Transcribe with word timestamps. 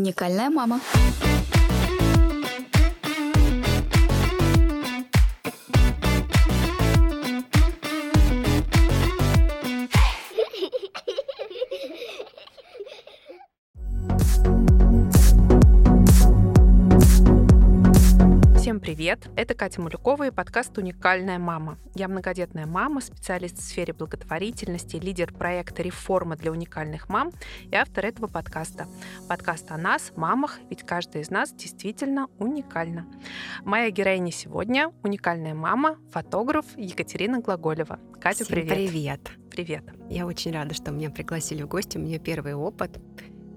Уникальная 0.00 0.48
мама. 0.48 0.80
Это 19.40 19.54
Катя 19.54 19.80
Мулюкова 19.80 20.26
и 20.26 20.30
подкаст 20.30 20.76
«Уникальная 20.76 21.38
мама». 21.38 21.78
Я 21.94 22.08
многодетная 22.08 22.66
мама, 22.66 23.00
специалист 23.00 23.56
в 23.56 23.62
сфере 23.62 23.94
благотворительности, 23.94 24.96
лидер 24.96 25.32
проекта 25.32 25.82
«Реформа 25.82 26.36
для 26.36 26.52
уникальных 26.52 27.08
мам» 27.08 27.32
и 27.70 27.74
автор 27.74 28.04
этого 28.04 28.26
подкаста. 28.26 28.86
Подкаст 29.30 29.72
о 29.72 29.78
нас, 29.78 30.12
мамах, 30.14 30.58
ведь 30.68 30.82
каждая 30.82 31.22
из 31.22 31.30
нас 31.30 31.54
действительно 31.54 32.26
уникальна. 32.38 33.06
Моя 33.64 33.90
героиня 33.90 34.30
сегодня— 34.30 34.92
уникальная 35.02 35.54
мама, 35.54 35.96
фотограф 36.12 36.66
Екатерина 36.76 37.40
Глаголева. 37.40 37.98
Катя, 38.20 38.44
Всем 38.44 38.56
привет! 38.56 38.74
Привет! 38.74 39.30
Привет! 39.50 39.84
Я 40.10 40.26
очень 40.26 40.52
рада, 40.52 40.74
что 40.74 40.90
меня 40.90 41.08
пригласили 41.08 41.62
в 41.62 41.68
гости. 41.68 41.96
У 41.96 42.02
меня 42.02 42.18
первый 42.18 42.52
опыт. 42.52 43.00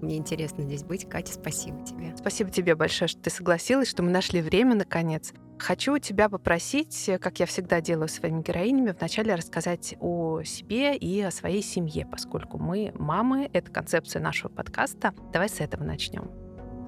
Мне 0.01 0.15
интересно 0.15 0.63
здесь 0.63 0.83
быть. 0.83 1.09
Катя, 1.09 1.33
спасибо 1.33 1.85
тебе. 1.85 2.15
Спасибо 2.17 2.51
тебе 2.51 2.75
большое, 2.75 3.09
что 3.09 3.21
ты 3.21 3.29
согласилась, 3.29 3.89
что 3.89 4.01
мы 4.01 4.11
нашли 4.11 4.41
время 4.41 4.75
наконец. 4.75 5.33
Хочу 5.59 5.97
тебя 5.97 6.29
попросить, 6.29 7.09
как 7.21 7.39
я 7.39 7.45
всегда 7.45 7.79
делаю 7.79 8.09
своими 8.09 8.41
героинями, 8.41 8.93
вначале 8.97 9.33
рассказать 9.33 9.95
о 10.01 10.43
себе 10.43 10.97
и 10.97 11.21
о 11.21 11.31
своей 11.31 11.61
семье, 11.61 12.05
поскольку 12.05 12.57
мы 12.57 12.91
мамы, 12.95 13.49
это 13.53 13.71
концепция 13.71 14.21
нашего 14.21 14.49
подкаста. 14.49 15.13
Давай 15.31 15.47
с 15.47 15.61
этого 15.61 15.83
начнем. 15.83 16.29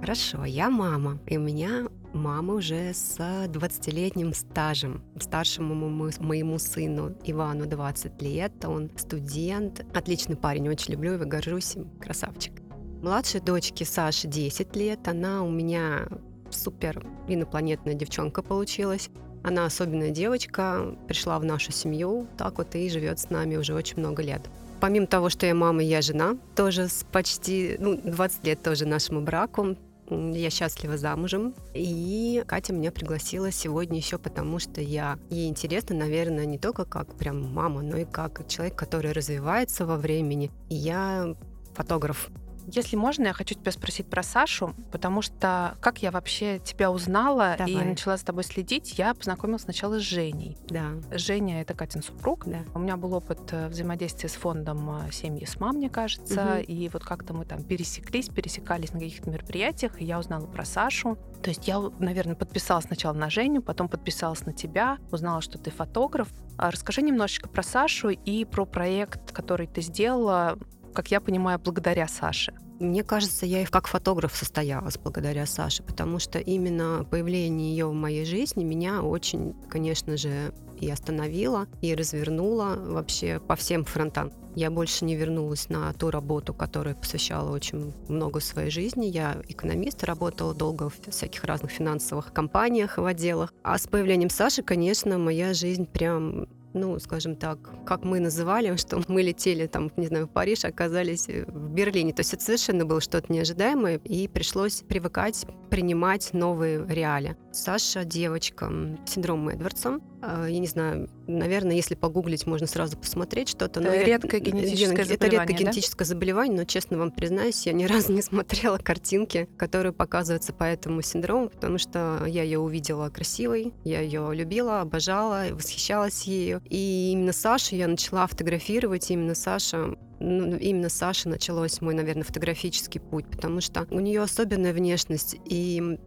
Хорошо, 0.02 0.44
я 0.44 0.70
мама, 0.70 1.20
и 1.26 1.38
у 1.38 1.41
меня 1.41 1.88
мама 2.14 2.55
уже 2.55 2.94
с 2.94 3.18
20-летним 3.18 4.34
стажем. 4.34 5.04
Старшему 5.20 5.74
моему 6.20 6.60
сыну 6.60 7.16
Ивану 7.24 7.66
20 7.66 8.22
лет, 8.22 8.66
он 8.66 8.91
студент, 8.98 9.85
отличный 9.96 10.35
парень, 10.35 10.68
очень 10.68 10.94
люблю 10.94 11.13
его, 11.13 11.26
горжусь 11.26 11.77
им, 11.77 11.90
красавчик. 12.00 12.62
Младшей 13.02 13.40
дочке 13.40 13.85
Саше 13.85 14.27
10 14.27 14.76
лет, 14.76 15.07
она 15.07 15.44
у 15.44 15.50
меня 15.50 16.07
супер 16.55 17.05
инопланетная 17.27 17.93
девчонка 17.93 18.41
получилась. 18.41 19.09
Она 19.43 19.65
особенная 19.65 20.09
девочка, 20.09 20.95
пришла 21.07 21.37
в 21.37 21.45
нашу 21.45 21.71
семью, 21.71 22.27
так 22.37 22.57
вот 22.57 22.73
и 22.73 22.89
живет 22.89 23.20
с 23.20 23.29
нами 23.29 23.57
уже 23.57 23.75
очень 23.75 23.99
много 23.99 24.23
лет. 24.23 24.41
Помимо 24.81 25.07
того, 25.07 25.29
что 25.29 25.45
я 25.45 25.53
мама, 25.53 25.83
я 25.83 26.01
жена, 26.01 26.37
тоже 26.55 26.87
с 26.87 27.05
почти 27.11 27.76
ну, 27.79 27.95
20 27.95 28.45
лет 28.45 28.63
тоже 28.63 28.85
нашему 28.85 29.21
браку. 29.21 29.77
Я 30.09 30.49
счастлива 30.49 30.98
замужем. 30.98 31.55
И 31.73 32.43
Катя 32.45 32.73
меня 32.73 32.91
пригласила 32.91 33.51
сегодня 33.51 33.98
еще 33.98 34.17
потому, 34.17 34.59
что 34.59 34.81
я 34.81 35.17
ей 35.29 35.48
интересна, 35.49 35.95
наверное, 35.95 36.45
не 36.45 36.59
только 36.59 36.85
как 36.85 37.15
прям 37.15 37.41
мама, 37.51 37.81
но 37.81 37.98
и 37.98 38.05
как 38.05 38.48
человек, 38.48 38.76
который 38.76 39.11
развивается 39.13 39.85
во 39.85 39.98
времени. 39.98 40.51
И 40.70 40.76
я 40.76 41.35
фотограф 41.73 42.29
если 42.68 42.96
можно, 42.96 43.24
я 43.27 43.34
хочу 43.34 43.55
тебя 43.55 43.71
спросить 43.71 44.08
про 44.08 44.24
Сашу, 44.24 44.74
потому 44.91 45.21
что 45.21 45.76
как 45.82 46.02
я 46.02 46.12
вообще 46.12 46.60
тебя 46.60 46.91
узнала 46.91 47.55
Давай. 47.57 47.74
и 47.74 47.77
начала 47.77 48.18
с 48.18 48.22
тобой 48.22 48.44
следить, 48.44 48.98
я 48.98 49.13
познакомилась 49.13 49.63
сначала 49.63 49.99
с 49.99 50.04
Женей. 50.04 50.57
Да. 50.68 50.91
Женя— 51.12 51.62
это 51.63 51.74
Катин 51.74 52.02
супруг. 52.02 52.46
Да. 52.46 52.60
У 52.74 52.80
меня 52.80 52.98
был 52.98 53.13
опыт 53.13 53.41
э, 53.52 53.68
взаимодействия 53.68 54.30
с 54.30 54.34
фондом 54.34 54.90
э, 54.90 55.12
«Семьи 55.12 55.46
с 55.46 55.60
мам», 55.60 55.76
мне 55.77 55.90
кажется, 55.90 56.60
угу. 56.60 56.63
и 56.72 56.90
вот 56.90 57.04
как-то 57.04 57.34
мы 57.34 57.46
там 57.46 57.63
пересеклись, 57.63 58.30
пересекались 58.30 58.94
на 58.94 59.00
каких-то 59.00 59.29
мероприятиях, 59.29 60.02
и 60.02 60.05
я 60.05 60.20
узнала 60.20 60.46
про 60.46 60.66
Сашу. 60.66 61.18
То 61.41 61.50
есть 61.50 61.68
я, 61.68 61.79
наверное, 62.00 62.35
подписалась 62.35 62.85
сначала 62.85 63.13
на 63.13 63.29
Женю, 63.29 63.62
потом 63.62 63.88
подписалась 63.88 64.46
на 64.46 64.53
тебя, 64.53 64.97
узнала, 65.12 65.41
что 65.41 65.57
ты 65.57 65.69
фотограф. 65.69 66.28
А 66.57 66.72
расскажи 66.72 67.02
немножечко 67.02 67.47
про 67.47 67.63
Сашу 67.63 68.09
и 68.09 68.45
про 68.45 68.66
проект, 68.66 69.31
который 69.31 69.68
ты 69.68 69.81
сделала 69.81 70.57
как 70.95 71.11
я 71.11 71.19
понимаю, 71.19 71.59
благодаря 71.59 72.07
Саше. 72.07 72.53
Мне 72.79 73.03
кажется, 73.03 73.45
я 73.45 73.61
и 73.61 73.66
как 73.66 73.88
фотограф 73.88 74.35
состоялась 74.35 74.97
благодаря 74.97 75.45
Саше, 75.45 75.83
потому 75.83 76.19
что 76.19 76.39
именно 76.39 77.06
появление 77.09 77.69
ее 77.69 77.88
в 77.88 77.94
моей 77.94 78.25
жизни 78.25 78.63
меня 78.63 79.01
очень, 79.01 79.53
конечно 79.69 80.17
же, 80.17 80.53
и 80.79 80.89
остановила, 80.89 81.67
и 81.81 81.95
развернула 81.95 82.75
вообще 82.78 83.39
по 83.39 83.56
всем 83.56 83.85
фронтам. 83.85 84.31
Я 84.56 84.72
больше 84.72 85.06
не 85.06 85.16
вернулась 85.16 85.69
на 85.69 85.91
ту 85.94 86.11
работу, 86.11 86.53
которой 86.53 86.95
посвящала 86.95 87.51
очень 87.51 87.94
много 88.07 88.39
своей 88.39 88.72
жизни. 88.72 89.06
Я 89.06 89.38
экономист, 89.47 90.03
работала 90.03 90.53
долго 90.53 90.89
в 90.89 91.12
всяких 91.12 91.44
разных 91.44 91.72
финансовых 91.72 92.31
компаниях, 92.31 92.97
в 92.97 93.06
отделах. 93.06 93.53
А 93.63 93.77
с 93.77 93.88
появлением 93.88 94.29
Саши, 94.29 94.63
конечно, 94.63 95.17
моя 95.17 95.53
жизнь 95.53 95.85
прям 95.85 96.47
ну, 96.75 97.00
скажем 97.00 97.36
так, 97.36 97.58
как 97.86 98.03
мы 98.03 98.19
называли, 98.19 98.75
что 98.78 99.02
мы 99.08 99.22
летели 99.22 99.66
там, 99.68 99.91
не 99.97 100.08
знаю, 100.08 100.28
в 100.28 100.30
Париж, 100.30 100.66
оказались 100.66 101.28
в 101.28 101.69
Берлине. 101.69 102.13
То 102.13 102.19
есть 102.19 102.34
это 102.34 102.44
совершенно 102.44 102.86
было 102.86 103.02
что-то 103.02 103.31
неожидаемое, 103.31 103.97
и 104.03 104.28
пришлось 104.28 104.81
привыкать, 104.81 105.46
принимать 105.69 106.34
новые 106.34 106.86
реалии. 106.88 107.36
Саша 107.52 108.03
девочка 108.06 108.72
с 109.06 109.12
синдромом 109.12 109.50
Эдвардса. 109.50 110.00
А, 110.28 110.47
я 110.47 110.59
не 110.59 110.68
знаю, 110.68 111.09
наверное, 111.28 111.75
если 111.75 111.96
погуглить, 111.96 112.47
можно 112.47 112.66
сразу 112.68 112.97
посмотреть 112.97 113.50
что-то. 113.50 113.80
Это 113.80 114.03
редкое 114.03 114.40
генетическое 114.40 115.03
это 115.03 115.06
заболевание, 115.06 115.16
Это 115.16 115.28
редкое 115.28 115.53
да? 115.53 115.59
генетическое 115.59 116.06
заболевание, 116.06 116.58
но, 116.58 116.63
честно 116.66 116.97
вам 116.97 117.12
признаюсь, 117.12 117.66
я 117.66 117.74
ни 117.74 117.86
разу 117.86 118.12
не 118.12 118.22
смотрела 118.22 118.78
картинки, 118.78 119.47
которые 119.58 119.94
показываются 119.94 120.53
по 120.53 120.63
этому 120.63 121.02
синдрому, 121.02 121.50
потому 121.50 121.78
что 121.78 122.24
я 122.25 122.44
ее 122.44 122.59
увидела 122.59 123.09
красивой, 123.09 123.74
я 123.84 124.02
ее 124.02 124.31
любила, 124.34 124.81
обожала, 124.81 125.46
восхищалась 125.52 126.24
ею. 126.24 126.62
И 126.66 127.12
именно 127.12 127.34
Сашу 127.34 127.75
я 127.75 127.88
начала 127.88 128.25
фотографировать, 128.28 129.12
именно 129.12 129.36
Саша 129.36 129.96
ну, 130.19 130.56
именно 130.56 130.88
Саша 130.88 131.28
началось 131.28 131.81
мой, 131.81 131.94
наверное, 131.94 132.24
фотографический 132.24 133.02
путь, 133.02 133.28
потому 133.30 133.59
что 133.59 133.86
у 133.92 134.00
нее 134.00 134.22
особенная 134.22 134.74
внешность, 134.74 135.36
и 135.46 136.00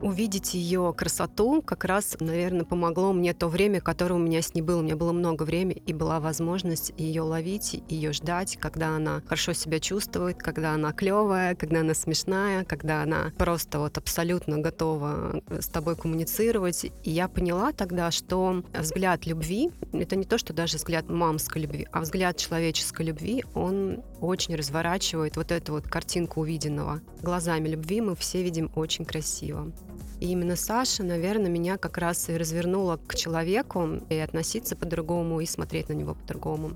увидеть 0.00 0.54
ее 0.54 0.92
красоту 0.96 1.62
как 1.62 1.84
раз, 1.84 2.16
наверное, 2.20 2.64
помогло 2.64 3.12
мне 3.12 3.34
то 3.34 3.48
время, 3.48 3.80
которое 3.80 4.14
у 4.14 4.18
меня 4.18 4.42
с 4.42 4.54
ней 4.54 4.62
было. 4.62 4.80
У 4.80 4.82
меня 4.82 4.96
было 4.96 5.12
много 5.12 5.42
времени 5.42 5.82
и 5.86 5.92
была 5.92 6.20
возможность 6.20 6.92
ее 6.96 7.22
ловить, 7.22 7.82
ее 7.88 8.12
ждать, 8.12 8.56
когда 8.56 8.96
она 8.96 9.22
хорошо 9.26 9.52
себя 9.52 9.80
чувствует, 9.80 10.38
когда 10.38 10.74
она 10.74 10.92
клевая, 10.92 11.54
когда 11.54 11.80
она 11.80 11.94
смешная, 11.94 12.64
когда 12.64 13.02
она 13.02 13.32
просто 13.36 13.78
вот 13.78 13.98
абсолютно 13.98 14.58
готова 14.58 15.42
с 15.50 15.68
тобой 15.68 15.96
коммуницировать. 15.96 16.84
И 16.84 17.10
я 17.10 17.28
поняла 17.28 17.72
тогда, 17.72 18.10
что 18.10 18.62
взгляд 18.72 19.26
любви— 19.26 19.70
это 19.92 20.16
не 20.16 20.24
то, 20.24 20.38
что 20.38 20.52
даже 20.52 20.76
взгляд 20.76 21.08
мамской 21.08 21.62
любви, 21.62 21.86
а 21.92 22.00
взгляд 22.00 22.36
человеческой 22.36 23.06
любви, 23.06 23.44
он 23.54 24.02
очень 24.20 24.54
разворачивает 24.54 25.36
вот 25.36 25.52
эту 25.52 25.72
вот 25.72 25.84
картинку 25.88 26.40
увиденного. 26.40 27.00
Глазами 27.22 27.68
любви 27.68 28.00
мы 28.00 28.16
все 28.16 28.42
видим 28.42 28.70
очень 28.74 29.04
красиво. 29.04 29.72
И 30.20 30.26
именно 30.26 30.56
Саша, 30.56 31.02
наверное, 31.02 31.50
меня 31.50 31.78
как 31.78 31.98
раз 31.98 32.28
и 32.28 32.36
развернула 32.36 32.98
к 33.06 33.14
человеку 33.14 34.00
и 34.08 34.16
относиться 34.16 34.76
по-другому, 34.76 35.40
и 35.40 35.46
смотреть 35.46 35.88
на 35.88 35.94
него 35.94 36.14
по-другому. 36.14 36.72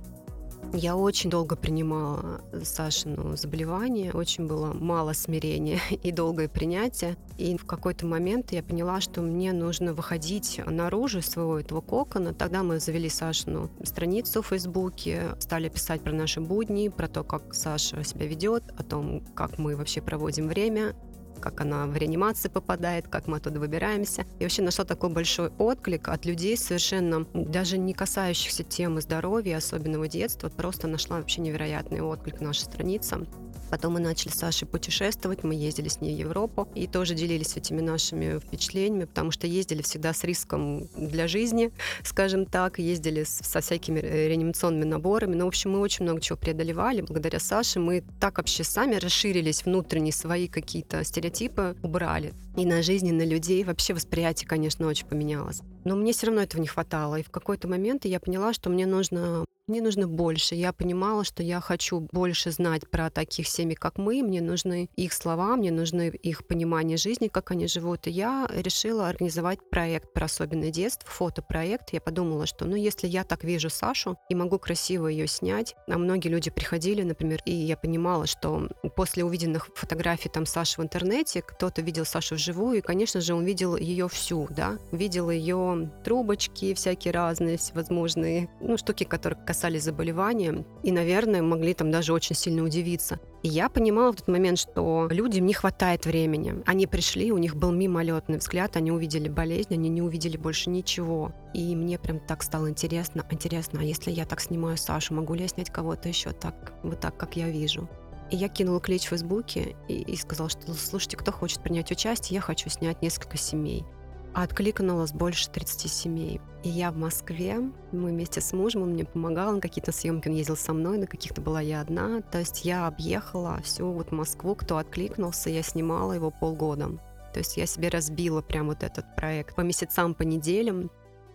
Я 0.74 0.96
очень 0.96 1.28
долго 1.28 1.54
принимала 1.54 2.40
Сашину 2.62 3.36
заболевание, 3.36 4.10
очень 4.12 4.46
было 4.46 4.72
мало 4.72 5.12
смирения 5.12 5.80
и 5.90 6.12
долгое 6.12 6.48
принятие. 6.48 7.16
И 7.36 7.58
в 7.58 7.66
какой-то 7.66 8.06
момент 8.06 8.52
я 8.52 8.62
поняла, 8.62 9.02
что 9.02 9.20
мне 9.20 9.52
нужно 9.52 9.92
выходить 9.92 10.60
наружу 10.64 11.18
из 11.18 11.26
своего 11.26 11.58
этого 11.58 11.82
кокона. 11.82 12.32
Тогда 12.32 12.62
мы 12.62 12.80
завели 12.80 13.10
Сашину 13.10 13.70
страницу 13.82 14.40
в 14.40 14.46
Фейсбуке, 14.46 15.36
стали 15.40 15.68
писать 15.68 16.00
про 16.00 16.12
наши 16.12 16.40
будни, 16.40 16.88
про 16.88 17.06
то, 17.06 17.22
как 17.22 17.54
Саша 17.54 18.02
себя 18.02 18.26
ведет, 18.26 18.64
о 18.78 18.82
том, 18.82 19.22
как 19.34 19.58
мы 19.58 19.76
вообще 19.76 20.00
проводим 20.00 20.48
время, 20.48 20.94
как 21.42 21.60
она 21.60 21.86
в 21.86 21.96
реанимации 21.96 22.48
попадает, 22.48 23.08
как 23.08 23.26
мы 23.26 23.38
оттуда 23.38 23.60
выбираемся. 23.60 24.24
И 24.38 24.44
вообще 24.44 24.62
нашла 24.62 24.84
такой 24.84 25.10
большой 25.10 25.50
отклик 25.58 26.08
от 26.08 26.24
людей, 26.24 26.56
совершенно 26.56 27.26
даже 27.34 27.76
не 27.76 27.92
касающихся 27.92 28.62
темы 28.62 29.00
здоровья, 29.00 29.58
особенного 29.58 30.08
детства. 30.08 30.48
Просто 30.48 30.86
нашла 30.88 31.18
вообще 31.18 31.40
невероятный 31.40 32.00
отклик 32.00 32.40
наша 32.40 32.62
страница. 32.62 33.26
Потом 33.72 33.94
мы 33.94 34.00
начали 34.00 34.30
с 34.30 34.34
Сашей 34.34 34.68
путешествовать, 34.68 35.44
мы 35.44 35.54
ездили 35.54 35.88
с 35.88 36.02
ней 36.02 36.14
в 36.14 36.18
Европу 36.18 36.68
и 36.74 36.86
тоже 36.86 37.14
делились 37.14 37.56
этими 37.56 37.80
нашими 37.80 38.38
впечатлениями, 38.38 39.06
потому 39.06 39.30
что 39.30 39.46
ездили 39.46 39.80
всегда 39.80 40.12
с 40.12 40.24
риском 40.24 40.88
для 40.94 41.26
жизни, 41.26 41.72
скажем 42.04 42.44
так, 42.44 42.78
ездили 42.78 43.24
со 43.24 43.62
всякими 43.62 43.98
реанимационными 44.00 44.84
наборами. 44.84 45.36
Ну, 45.36 45.46
в 45.46 45.48
общем, 45.48 45.70
мы 45.70 45.78
очень 45.78 46.04
много 46.04 46.20
чего 46.20 46.36
преодолевали. 46.36 47.00
Благодаря 47.00 47.40
Саше 47.40 47.80
мы 47.80 48.04
так 48.20 48.36
вообще 48.36 48.62
сами 48.62 48.96
расширились 48.96 49.64
внутренние 49.64 50.12
свои 50.12 50.48
какие-то 50.48 51.02
стереотипы, 51.02 51.74
убрали. 51.82 52.34
И 52.56 52.66
на 52.66 52.82
жизнь, 52.82 53.08
и 53.08 53.12
на 53.12 53.24
людей. 53.24 53.64
Вообще 53.64 53.94
восприятие, 53.94 54.48
конечно, 54.48 54.86
очень 54.86 55.06
поменялось. 55.06 55.60
Но 55.84 55.96
мне 55.96 56.12
все 56.12 56.26
равно 56.26 56.42
этого 56.42 56.60
не 56.60 56.68
хватало. 56.68 57.16
И 57.16 57.22
в 57.22 57.30
какой-то 57.30 57.68
момент 57.68 58.04
я 58.04 58.20
поняла, 58.20 58.52
что 58.52 58.70
мне 58.70 58.86
нужно 58.86 59.44
мне 59.68 59.80
нужно 59.80 60.08
больше. 60.08 60.56
Я 60.56 60.72
понимала, 60.72 61.22
что 61.24 61.42
я 61.42 61.60
хочу 61.60 62.00
больше 62.12 62.50
знать 62.50 62.90
про 62.90 63.10
таких 63.10 63.46
семей, 63.46 63.76
как 63.76 63.96
мы. 63.96 64.22
Мне 64.22 64.40
нужны 64.40 64.90
их 64.96 65.12
слова, 65.12 65.56
мне 65.56 65.70
нужны 65.70 66.08
их 66.08 66.46
понимание 66.46 66.96
жизни, 66.96 67.28
как 67.28 67.52
они 67.52 67.68
живут. 67.68 68.08
И 68.08 68.10
я 68.10 68.50
решила 68.52 69.08
организовать 69.08 69.60
проект 69.70 70.12
про 70.12 70.24
особенное 70.24 70.70
детство, 70.70 71.08
фотопроект. 71.08 71.92
Я 71.92 72.00
подумала, 72.00 72.46
что 72.46 72.64
ну 72.64 72.74
если 72.74 73.06
я 73.06 73.22
так 73.22 73.44
вижу 73.44 73.70
Сашу 73.70 74.18
и 74.28 74.34
могу 74.34 74.58
красиво 74.58 75.06
ее 75.06 75.28
снять, 75.28 75.76
а 75.88 75.96
многие 75.96 76.28
люди 76.28 76.50
приходили, 76.50 77.02
например, 77.02 77.40
и 77.46 77.52
я 77.52 77.76
понимала, 77.76 78.26
что 78.26 78.68
после 78.96 79.24
увиденных 79.24 79.68
фотографий 79.76 80.28
там 80.28 80.44
Саши 80.44 80.80
в 80.80 80.84
интернете, 80.84 81.40
кто-то 81.40 81.82
видел 81.82 82.04
Сашу 82.04 82.36
вживую, 82.42 82.78
и, 82.78 82.80
конечно 82.80 83.20
же, 83.20 83.34
он 83.34 83.44
видел 83.44 83.76
ее 83.76 84.08
всю, 84.08 84.48
да, 84.50 84.78
видел 84.90 85.30
ее 85.30 85.90
трубочки 86.04 86.74
всякие 86.74 87.12
разные, 87.12 87.56
всевозможные, 87.56 88.48
ну, 88.60 88.76
штуки, 88.76 89.04
которые 89.04 89.38
касались 89.44 89.84
заболевания, 89.84 90.64
и, 90.82 90.92
наверное, 90.92 91.42
могли 91.42 91.74
там 91.74 91.90
даже 91.90 92.12
очень 92.12 92.36
сильно 92.36 92.62
удивиться. 92.62 93.20
И 93.42 93.48
я 93.48 93.68
понимала 93.68 94.12
в 94.12 94.16
тот 94.16 94.28
момент, 94.28 94.58
что 94.58 95.08
людям 95.10 95.46
не 95.46 95.52
хватает 95.54 96.06
времени. 96.06 96.62
Они 96.64 96.86
пришли, 96.86 97.32
у 97.32 97.38
них 97.38 97.56
был 97.56 97.72
мимолетный 97.72 98.38
взгляд, 98.38 98.76
они 98.76 98.92
увидели 98.92 99.28
болезнь, 99.28 99.74
они 99.74 99.88
не 99.88 100.00
увидели 100.00 100.36
больше 100.36 100.70
ничего. 100.70 101.32
И 101.52 101.74
мне 101.74 101.98
прям 101.98 102.20
так 102.20 102.42
стало 102.42 102.70
интересно, 102.70 103.24
интересно, 103.30 103.80
а 103.80 103.84
если 103.84 104.10
я 104.10 104.26
так 104.26 104.40
снимаю 104.40 104.76
Сашу, 104.76 105.14
могу 105.14 105.34
ли 105.34 105.42
я 105.42 105.48
снять 105.48 105.70
кого-то 105.70 106.08
еще 106.08 106.30
так, 106.30 106.72
вот 106.82 107.00
так, 107.00 107.16
как 107.16 107.36
я 107.36 107.48
вижу? 107.48 107.88
И 108.32 108.36
я 108.36 108.48
кинула 108.48 108.80
клич 108.80 109.04
в 109.04 109.08
Фейсбуке 109.10 109.76
и, 109.88 110.00
и 110.00 110.16
сказала, 110.16 110.48
что 110.48 110.72
слушайте, 110.72 111.18
кто 111.18 111.30
хочет 111.30 111.62
принять 111.62 111.92
участие, 111.92 112.36
я 112.36 112.40
хочу 112.40 112.70
снять 112.70 113.02
несколько 113.02 113.36
семей. 113.36 113.84
А 114.32 114.44
откликнулось 114.44 115.12
больше 115.12 115.50
30 115.50 115.92
семей. 115.92 116.40
И 116.64 116.70
я 116.70 116.90
в 116.92 116.96
Москве, 116.96 117.58
мы 117.92 118.08
вместе 118.08 118.40
с 118.40 118.54
мужем, 118.54 118.84
он 118.84 118.92
мне 118.92 119.04
помогал, 119.04 119.52
на 119.52 119.60
какие-то 119.60 119.92
съемки 119.92 120.28
он 120.28 120.34
ездил 120.34 120.56
со 120.56 120.72
мной, 120.72 120.96
на 120.96 121.06
каких-то 121.06 121.42
была 121.42 121.60
я 121.60 121.82
одна. 121.82 122.22
То 122.22 122.38
есть 122.38 122.64
я 122.64 122.86
объехала 122.86 123.60
всю 123.62 123.92
вот 123.92 124.12
Москву, 124.12 124.54
кто 124.54 124.78
откликнулся, 124.78 125.50
я 125.50 125.62
снимала 125.62 126.14
его 126.14 126.30
полгода. 126.30 126.88
То 127.34 127.40
есть 127.40 127.58
я 127.58 127.66
себе 127.66 127.90
разбила 127.90 128.40
прям 128.40 128.68
вот 128.68 128.82
этот 128.82 129.14
проект 129.14 129.54
по 129.54 129.60
месяцам, 129.60 130.14
по 130.14 130.22
неделям, 130.22 130.90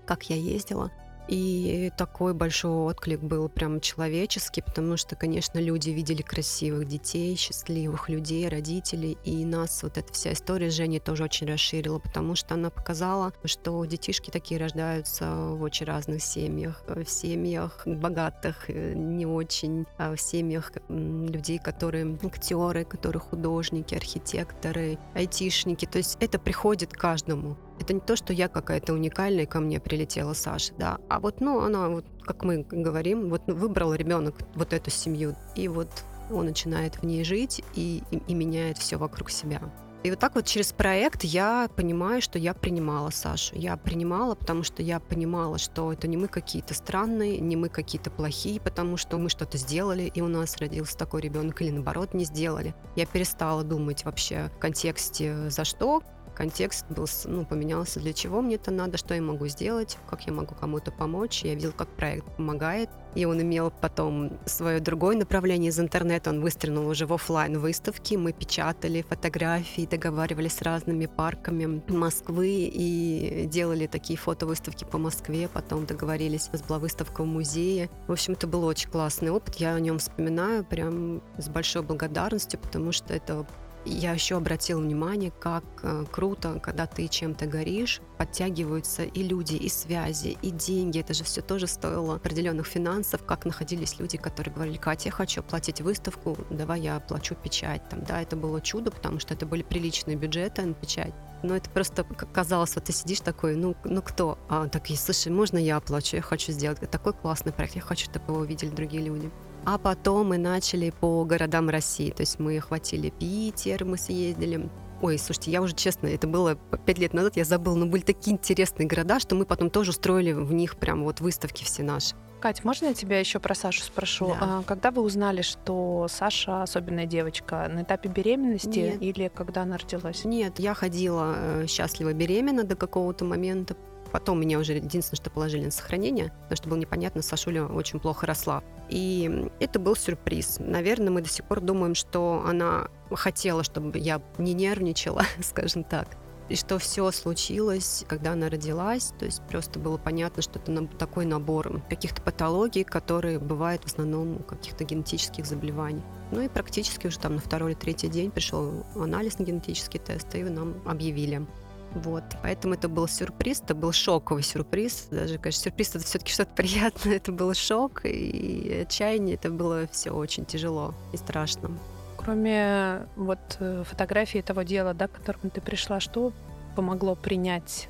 как 0.07 0.23
я 0.31 0.35
ездила. 0.35 0.91
И 1.27 1.91
такой 1.97 2.33
большой 2.33 2.71
отклик 2.71 3.19
был 3.19 3.49
прям 3.49 3.81
человеческий, 3.81 4.61
потому 4.61 4.97
что, 4.97 5.15
конечно, 5.15 5.59
люди 5.59 5.89
видели 5.89 6.21
красивых 6.21 6.87
детей, 6.87 7.35
счастливых 7.35 8.09
людей, 8.09 8.47
родителей, 8.47 9.17
и 9.23 9.43
нас 9.45 9.83
вот 9.83 9.97
эта 9.97 10.11
вся 10.13 10.33
история 10.33 10.69
с 10.69 10.73
Женей 10.73 10.99
тоже 10.99 11.23
очень 11.23 11.47
расширила, 11.47 11.99
потому 11.99 12.35
что 12.35 12.53
она 12.53 12.69
показала, 12.69 13.33
что 13.43 13.83
детишки 13.85 14.29
такие 14.29 14.59
рождаются 14.59 15.29
в 15.35 15.61
очень 15.61 15.85
разных 15.85 16.21
семьях, 16.23 16.83
в 16.87 17.05
семьях 17.05 17.81
богатых, 17.85 18.69
э, 18.69 18.93
не 18.93 19.25
очень, 19.25 19.85
а 19.97 20.15
в 20.15 20.21
семьях 20.21 20.71
людей, 20.89 21.59
которые 21.59 22.17
актеры, 22.23 22.85
которые 22.85 23.19
художники, 23.19 23.95
архитекторы, 23.95 24.97
айтишники, 25.13 25.85
то 25.85 25.97
есть 25.97 26.17
это 26.19 26.39
приходит 26.39 26.93
каждому. 26.93 27.57
Это 27.79 27.93
не 27.93 27.99
то, 27.99 28.15
что 28.15 28.33
я 28.33 28.47
какая-то 28.47 28.93
уникальная, 28.93 29.45
ко 29.45 29.59
мне 29.59 29.79
прилетела 29.79 30.33
Саша, 30.33 30.73
да, 30.77 30.97
а 31.09 31.19
вот, 31.19 31.41
ну, 31.41 31.61
она, 31.61 31.89
вот, 31.89 32.05
как 32.23 32.43
мы 32.43 32.65
говорим, 32.69 33.29
вот 33.29 33.43
выбрал 33.47 33.93
ребенок 33.93 34.35
вот 34.55 34.73
эту 34.73 34.89
семью, 34.89 35.35
и 35.55 35.67
вот 35.67 35.89
он 36.31 36.45
начинает 36.45 36.95
в 36.95 37.03
ней 37.03 37.23
жить 37.23 37.63
и, 37.75 38.03
и, 38.11 38.17
и 38.27 38.33
меняет 38.33 38.77
все 38.77 38.97
вокруг 38.97 39.29
себя. 39.29 39.61
И 40.03 40.09
вот 40.09 40.19
так 40.19 40.35
вот 40.35 40.45
через 40.45 40.71
проект 40.71 41.23
я 41.23 41.69
понимаю, 41.75 42.21
что 42.21 42.37
я 42.37 42.53
принимала 42.53 43.09
Сашу. 43.09 43.55
Я 43.55 43.75
принимала, 43.77 44.35
потому 44.35 44.63
что 44.63 44.83
я 44.83 44.99
понимала, 44.99 45.57
что 45.57 45.91
это 45.91 46.07
не 46.07 46.17
мы 46.17 46.27
какие-то 46.27 46.73
странные, 46.73 47.39
не 47.39 47.55
мы 47.55 47.67
какие-то 47.67 48.11
плохие, 48.11 48.61
потому 48.61 48.95
что 48.95 49.17
мы 49.17 49.29
что-то 49.29 49.57
сделали, 49.57 50.03
и 50.03 50.21
у 50.21 50.27
нас 50.27 50.57
родился 50.57 50.97
такой 50.97 51.21
ребенок, 51.21 51.61
или 51.61 51.71
наоборот 51.71 52.13
не 52.13 52.25
сделали. 52.25 52.75
Я 52.95 53.05
перестала 53.05 53.63
думать 53.63 54.05
вообще 54.05 54.51
в 54.55 54.59
контексте 54.59 55.49
за 55.49 55.65
что, 55.65 56.03
контекст 56.37 56.85
был, 56.89 57.07
ну, 57.25 57.45
поменялся, 57.45 57.99
для 57.99 58.13
чего 58.13 58.41
мне 58.41 58.55
это 58.55 58.69
надо, 58.69 58.97
что 58.97 59.15
я 59.15 59.21
могу 59.21 59.47
сделать, 59.47 59.97
как 60.07 60.27
я 60.27 60.33
могу 60.33 60.53
кому-то 60.53 60.91
помочь. 60.91 61.43
Я 61.43 61.55
видел, 61.55 61.71
как 61.71 61.87
проект 61.87 62.27
помогает. 62.35 62.89
И 63.15 63.25
он 63.25 63.41
имел 63.41 63.71
потом 63.71 64.37
свое 64.45 64.79
другое 64.79 65.17
направление 65.17 65.69
из 65.69 65.79
интернета. 65.79 66.29
Он 66.29 66.41
выстрелил 66.41 66.87
уже 66.87 67.07
в 67.07 67.13
офлайн 67.13 67.57
выставки. 67.57 68.13
Мы 68.13 68.33
печатали 68.33 69.01
фотографии, 69.01 69.87
договаривались 69.89 70.53
с 70.53 70.61
разными 70.61 71.07
парками 71.07 71.81
Москвы 71.87 72.69
и 72.71 73.47
делали 73.47 73.87
такие 73.87 74.19
фотовыставки 74.19 74.83
по 74.83 74.99
Москве. 74.99 75.49
Потом 75.51 75.87
договорились, 75.87 76.51
у 76.53 76.67
была 76.67 76.77
выставка 76.77 77.23
в 77.23 77.25
музее. 77.25 77.89
В 78.07 78.11
общем, 78.11 78.33
это 78.33 78.45
был 78.45 78.63
очень 78.63 78.91
классный 78.91 79.31
опыт. 79.31 79.55
Я 79.55 79.73
о 79.73 79.79
нем 79.79 79.97
вспоминаю 79.97 80.63
прям 80.63 81.23
с 81.39 81.49
большой 81.49 81.81
благодарностью, 81.81 82.59
потому 82.59 82.91
что 82.91 83.15
это 83.15 83.47
я 83.87 84.13
еще 84.13 84.37
обратила 84.37 84.79
внимание, 84.79 85.31
как 85.31 85.63
э, 85.83 86.05
круто, 86.11 86.59
когда 86.59 86.85
ты 86.85 87.07
чем-то 87.07 87.45
горишь, 87.47 88.01
подтягиваются 88.17 89.03
и 89.03 89.23
люди, 89.23 89.55
и 89.55 89.69
связи, 89.69 90.37
и 90.41 90.51
деньги. 90.51 90.99
Это 90.99 91.13
же 91.13 91.23
все 91.23 91.41
тоже 91.41 91.67
стоило 91.67 92.15
определенных 92.15 92.67
финансов, 92.67 93.23
как 93.23 93.45
находились 93.45 93.99
люди, 93.99 94.17
которые 94.17 94.53
говорили, 94.53 94.77
Катя, 94.77 95.09
я 95.09 95.11
хочу 95.11 95.41
оплатить 95.41 95.81
выставку, 95.81 96.37
давай 96.49 96.81
я 96.81 96.97
оплачу 96.97 97.35
печать. 97.35 97.87
Там, 97.89 98.03
да, 98.03 98.21
это 98.21 98.35
было 98.35 98.61
чудо, 98.61 98.91
потому 98.91 99.19
что 99.19 99.33
это 99.33 99.45
были 99.45 99.63
приличные 99.63 100.17
бюджеты 100.17 100.63
на 100.63 100.73
печать. 100.73 101.13
Но 101.43 101.55
это 101.55 101.69
просто 101.69 102.03
казалось, 102.03 102.75
вот 102.75 102.85
ты 102.85 102.93
сидишь 102.93 103.19
такой, 103.19 103.55
ну, 103.55 103.75
ну 103.83 104.01
кто? 104.01 104.39
А 104.49 104.67
так, 104.67 104.87
слушай, 104.87 105.31
можно 105.31 105.57
я 105.57 105.77
оплачу? 105.77 106.15
Я 106.15 106.21
хочу 106.21 106.51
сделать 106.51 106.79
такой 106.89 107.13
классный 107.13 107.53
проект, 107.53 107.75
я 107.75 107.81
хочу, 107.81 108.05
чтобы 108.05 108.33
его 108.33 108.41
увидели 108.41 108.69
другие 108.69 109.03
люди. 109.03 109.31
А 109.67 109.77
потом 109.77 110.29
мы 110.29 110.37
начали 110.37 110.91
по 110.91 111.25
городам 111.25 111.67
России. 111.67 112.09
То 112.11 112.21
есть 112.21 112.39
мы 112.39 112.57
охватили 112.57 113.09
Питер, 113.09 113.83
мы 113.83 113.97
съездили. 113.97 114.69
Ой, 115.01 115.19
слушайте, 115.19 115.51
я 115.51 115.61
уже 115.61 115.75
честно, 115.75 116.07
это 116.07 116.25
было 116.25 116.55
пять 116.85 116.97
лет 116.99 117.13
назад, 117.13 117.35
я 117.35 117.43
забыла, 117.43 117.75
но 117.75 117.85
были 117.85 118.01
такие 118.01 118.33
интересные 118.33 118.87
города, 118.87 119.19
что 119.19 119.35
мы 119.35 119.45
потом 119.45 119.69
тоже 119.69 119.89
устроили 119.91 120.31
в 120.31 120.53
них 120.53 120.77
прям 120.77 121.03
вот 121.03 121.19
выставки 121.19 121.65
все 121.65 121.83
наши. 121.83 122.15
Кать, 122.39 122.63
можно 122.63 122.85
я 122.85 122.93
тебя 122.93 123.19
еще 123.19 123.39
про 123.39 123.53
Сашу 123.55 123.81
спрошу? 123.81 124.27
Да. 124.27 124.37
А, 124.39 124.63
когда 124.63 124.89
вы 124.89 125.01
узнали, 125.01 125.41
что 125.41 126.07
Саша 126.09 126.63
особенная 126.63 127.05
девочка, 127.05 127.67
на 127.67 127.81
этапе 127.81 128.07
беременности 128.07 128.79
Нет. 128.79 129.01
или 129.01 129.27
когда 129.27 129.63
она 129.63 129.77
родилась? 129.77 130.23
Нет, 130.23 130.59
я 130.59 130.75
ходила 130.75 131.33
э, 131.35 131.67
счастливо 131.67 132.13
беременна 132.13 132.63
до 132.63 132.77
какого-то 132.77 133.25
момента, 133.25 133.75
Потом 134.11 134.39
меня 134.39 134.59
уже 134.59 134.73
единственное, 134.73 135.17
что 135.17 135.29
положили 135.29 135.65
на 135.65 135.71
сохранение, 135.71 136.31
потому 136.43 136.57
что 136.57 136.69
было 136.69 136.77
непонятно, 136.77 137.21
Сашуля 137.21 137.65
очень 137.65 137.99
плохо 137.99 138.25
росла. 138.25 138.63
И 138.89 139.49
это 139.59 139.79
был 139.79 139.95
сюрприз. 139.95 140.57
Наверное, 140.59 141.11
мы 141.11 141.21
до 141.21 141.29
сих 141.29 141.45
пор 141.45 141.61
думаем, 141.61 141.95
что 141.95 142.43
она 142.45 142.87
хотела, 143.11 143.63
чтобы 143.63 143.97
я 143.97 144.21
не 144.37 144.53
нервничала, 144.53 145.23
скажем 145.41 145.83
так. 145.83 146.07
И 146.49 146.55
что 146.55 146.79
все 146.79 147.11
случилось, 147.11 148.05
когда 148.07 148.31
она 148.31 148.49
родилась, 148.49 149.13
то 149.19 149.25
есть 149.25 149.41
просто 149.49 149.79
было 149.79 149.97
понятно, 149.97 150.41
что 150.41 150.59
это 150.59 150.87
такой 150.97 151.25
набор 151.25 151.81
каких-то 151.89 152.21
патологий, 152.21 152.85
которые 152.85 153.37
бывают 153.37 153.83
в 153.83 153.87
основном 153.87 154.37
у 154.37 154.39
каких-то 154.39 154.85
генетических 154.85 155.45
заболеваний. 155.45 156.03
Ну 156.31 156.41
и 156.41 156.47
практически 156.47 157.07
уже 157.07 157.19
там 157.19 157.35
на 157.35 157.41
второй 157.41 157.71
или 157.71 157.77
третий 157.77 158.07
день 158.07 158.31
пришел 158.31 158.85
анализ 158.95 159.39
на 159.39 159.43
генетический 159.43 159.99
тест, 159.99 160.33
и 160.35 160.43
нам 160.43 160.75
объявили 160.85 161.45
вот, 161.93 162.23
поэтому 162.43 162.73
это 162.73 162.89
был 162.89 163.07
сюрприз, 163.07 163.61
это 163.61 163.73
был 163.73 163.91
шоковый 163.91 164.43
сюрприз. 164.43 165.07
Даже, 165.09 165.37
конечно, 165.37 165.63
сюрприз 165.63 165.95
это 165.95 166.05
все-таки 166.05 166.31
что-то 166.31 166.53
приятное, 166.53 167.15
это 167.15 167.31
был 167.31 167.53
шок 167.53 168.01
и 168.03 168.81
отчаяние, 168.83 169.35
это 169.35 169.49
было 169.49 169.87
все 169.91 170.11
очень 170.11 170.45
тяжело 170.45 170.93
и 171.13 171.17
страшно. 171.17 171.71
Кроме 172.17 173.07
вот 173.15 173.39
э, 173.59 173.83
фотографии 173.85 174.39
того 174.39 174.63
дела, 174.63 174.93
да, 174.93 175.07
к 175.07 175.13
которому 175.13 175.49
ты 175.49 175.61
пришла, 175.61 175.99
что 175.99 176.33
помогло 176.75 177.15
принять 177.15 177.89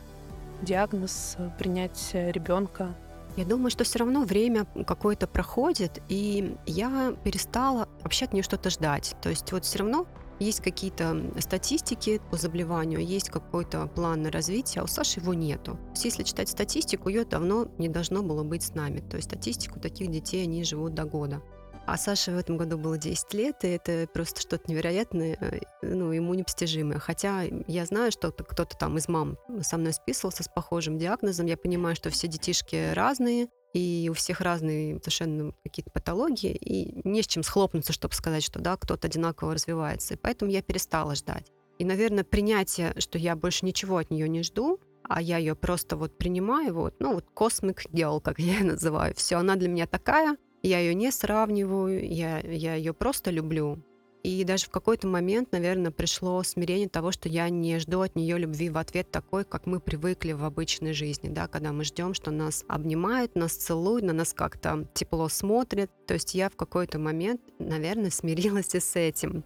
диагноз, 0.62 1.38
принять 1.58 2.12
ребенка? 2.14 2.94
Я 3.36 3.46
думаю, 3.46 3.70
что 3.70 3.84
все 3.84 4.00
равно 4.00 4.22
время 4.24 4.66
какое-то 4.86 5.28
проходит, 5.28 6.02
и 6.08 6.56
я 6.66 7.14
перестала 7.24 7.88
вообще 8.02 8.26
от 8.26 8.34
нее 8.34 8.42
что-то 8.42 8.70
ждать. 8.72 9.16
То 9.22 9.30
есть 9.30 9.52
вот 9.52 9.64
все 9.64 9.80
равно 9.80 10.08
есть 10.40 10.62
какие-то 10.62 11.32
статистики 11.40 12.22
по 12.32 12.38
заболеванию, 12.38 13.06
есть 13.06 13.30
какой-то 13.30 13.88
план 13.88 14.24
на 14.24 14.32
развитие, 14.32 14.82
а 14.82 14.84
у 14.84 14.88
Саши 14.88 15.20
его 15.20 15.34
нету. 15.34 15.80
Если 15.96 16.24
читать 16.24 16.50
статистику, 16.50 17.10
ее 17.10 17.26
давно 17.26 17.68
не 17.78 17.90
должно 17.90 18.24
было 18.24 18.44
быть 18.44 18.64
с 18.64 18.74
нами. 18.76 19.00
То 19.00 19.18
есть 19.18 19.30
статистику 19.30 19.80
таких 19.80 20.12
детей, 20.12 20.44
они 20.44 20.64
живут 20.64 20.94
до 20.94 21.06
года. 21.06 21.42
А 21.88 21.98
Саше 21.98 22.32
в 22.32 22.38
этом 22.38 22.58
году 22.58 22.78
было 22.78 22.98
10 22.98 23.34
лет, 23.34 23.64
и 23.64 23.70
это 23.70 24.10
просто 24.14 24.42
что-то 24.42 24.70
невероятное, 24.70 25.38
э, 25.40 25.60
ну, 25.82 26.12
ему 26.12 26.34
непостижимое. 26.34 27.00
Хотя 27.00 27.44
я 27.44 27.86
знаю, 27.86 28.12
что 28.12 28.32
кто-то 28.34 28.78
там 28.78 28.98
из 28.98 29.08
мам 29.08 29.38
со 29.62 29.78
мной 29.78 29.94
списывался 29.94 30.44
с 30.44 30.50
похожим 30.50 30.98
диагнозом. 30.98 31.46
Я 31.46 31.56
понимаю, 31.56 31.96
что 31.96 32.10
все 32.10 32.28
детишки 32.28 32.92
разные, 32.94 33.48
и 33.78 34.10
у 34.10 34.14
всех 34.14 34.42
разные 34.42 34.98
совершенно 35.00 35.54
какие-то 35.64 35.92
патологии, 35.92 36.52
и 36.52 37.08
не 37.08 37.22
с 37.22 37.28
чем 37.28 37.44
схлопнуться, 37.44 37.94
чтобы 37.94 38.16
сказать, 38.16 38.44
что 38.44 38.60
да, 38.60 38.76
кто-то 38.76 39.08
одинаково 39.08 39.54
развивается. 39.54 40.16
И 40.16 40.18
поэтому 40.18 40.50
я 40.50 40.64
перестала 40.64 41.14
ждать. 41.14 41.52
И, 41.78 41.86
наверное, 41.86 42.24
принятие, 42.24 42.96
что 42.98 43.20
я 43.20 43.36
больше 43.36 43.66
ничего 43.66 43.98
от 43.98 44.10
нее 44.10 44.28
не 44.28 44.42
жду, 44.42 44.80
а 45.04 45.22
я 45.22 45.38
ее 45.38 45.56
просто 45.56 45.96
вот 45.96 46.18
принимаю, 46.18 46.74
вот, 46.74 46.96
ну 47.00 47.14
вот 47.14 47.26
космик 47.34 47.84
гел, 47.92 48.20
как 48.20 48.40
я 48.40 48.60
ее 48.60 48.66
называю. 48.66 49.14
Все, 49.16 49.36
она 49.36 49.56
для 49.56 49.70
меня 49.70 49.86
такая, 49.86 50.38
я 50.64 50.80
ее 50.80 50.96
не 50.96 51.12
сравниваю, 51.12 52.04
я, 52.04 52.40
я 52.40 52.74
ее 52.74 52.94
просто 52.94 53.30
люблю. 53.30 53.84
И 54.24 54.44
даже 54.44 54.66
в 54.66 54.70
какой-то 54.70 55.08
момент, 55.08 55.52
наверное, 55.52 55.92
пришло 55.92 56.42
смирение 56.44 56.90
того, 56.90 57.12
что 57.12 57.30
я 57.30 57.50
не 57.50 57.80
жду 57.80 58.02
от 58.02 58.16
нее 58.16 58.38
любви 58.38 58.70
в 58.70 58.78
ответ 58.78 59.10
такой, 59.12 59.46
как 59.46 59.66
мы 59.66 59.80
привыкли 59.80 60.34
в 60.34 60.44
обычной 60.44 60.94
жизни, 60.94 61.30
да, 61.30 61.48
когда 61.48 61.72
мы 61.72 61.84
ждем, 61.84 62.14
что 62.14 62.32
нас 62.32 62.66
обнимают, 62.68 63.36
нас 63.36 63.54
целуют, 63.54 64.04
на 64.04 64.14
нас 64.14 64.34
как-то 64.34 64.88
тепло 64.94 65.30
смотрят. 65.30 65.90
То 66.08 66.16
есть 66.16 66.36
я 66.36 66.50
в 66.50 66.56
какой-то 66.56 67.00
момент, 67.00 67.42
наверное, 67.60 68.10
смирилась 68.10 68.76
и 68.76 68.80
с 68.80 68.96
этим. 68.96 69.44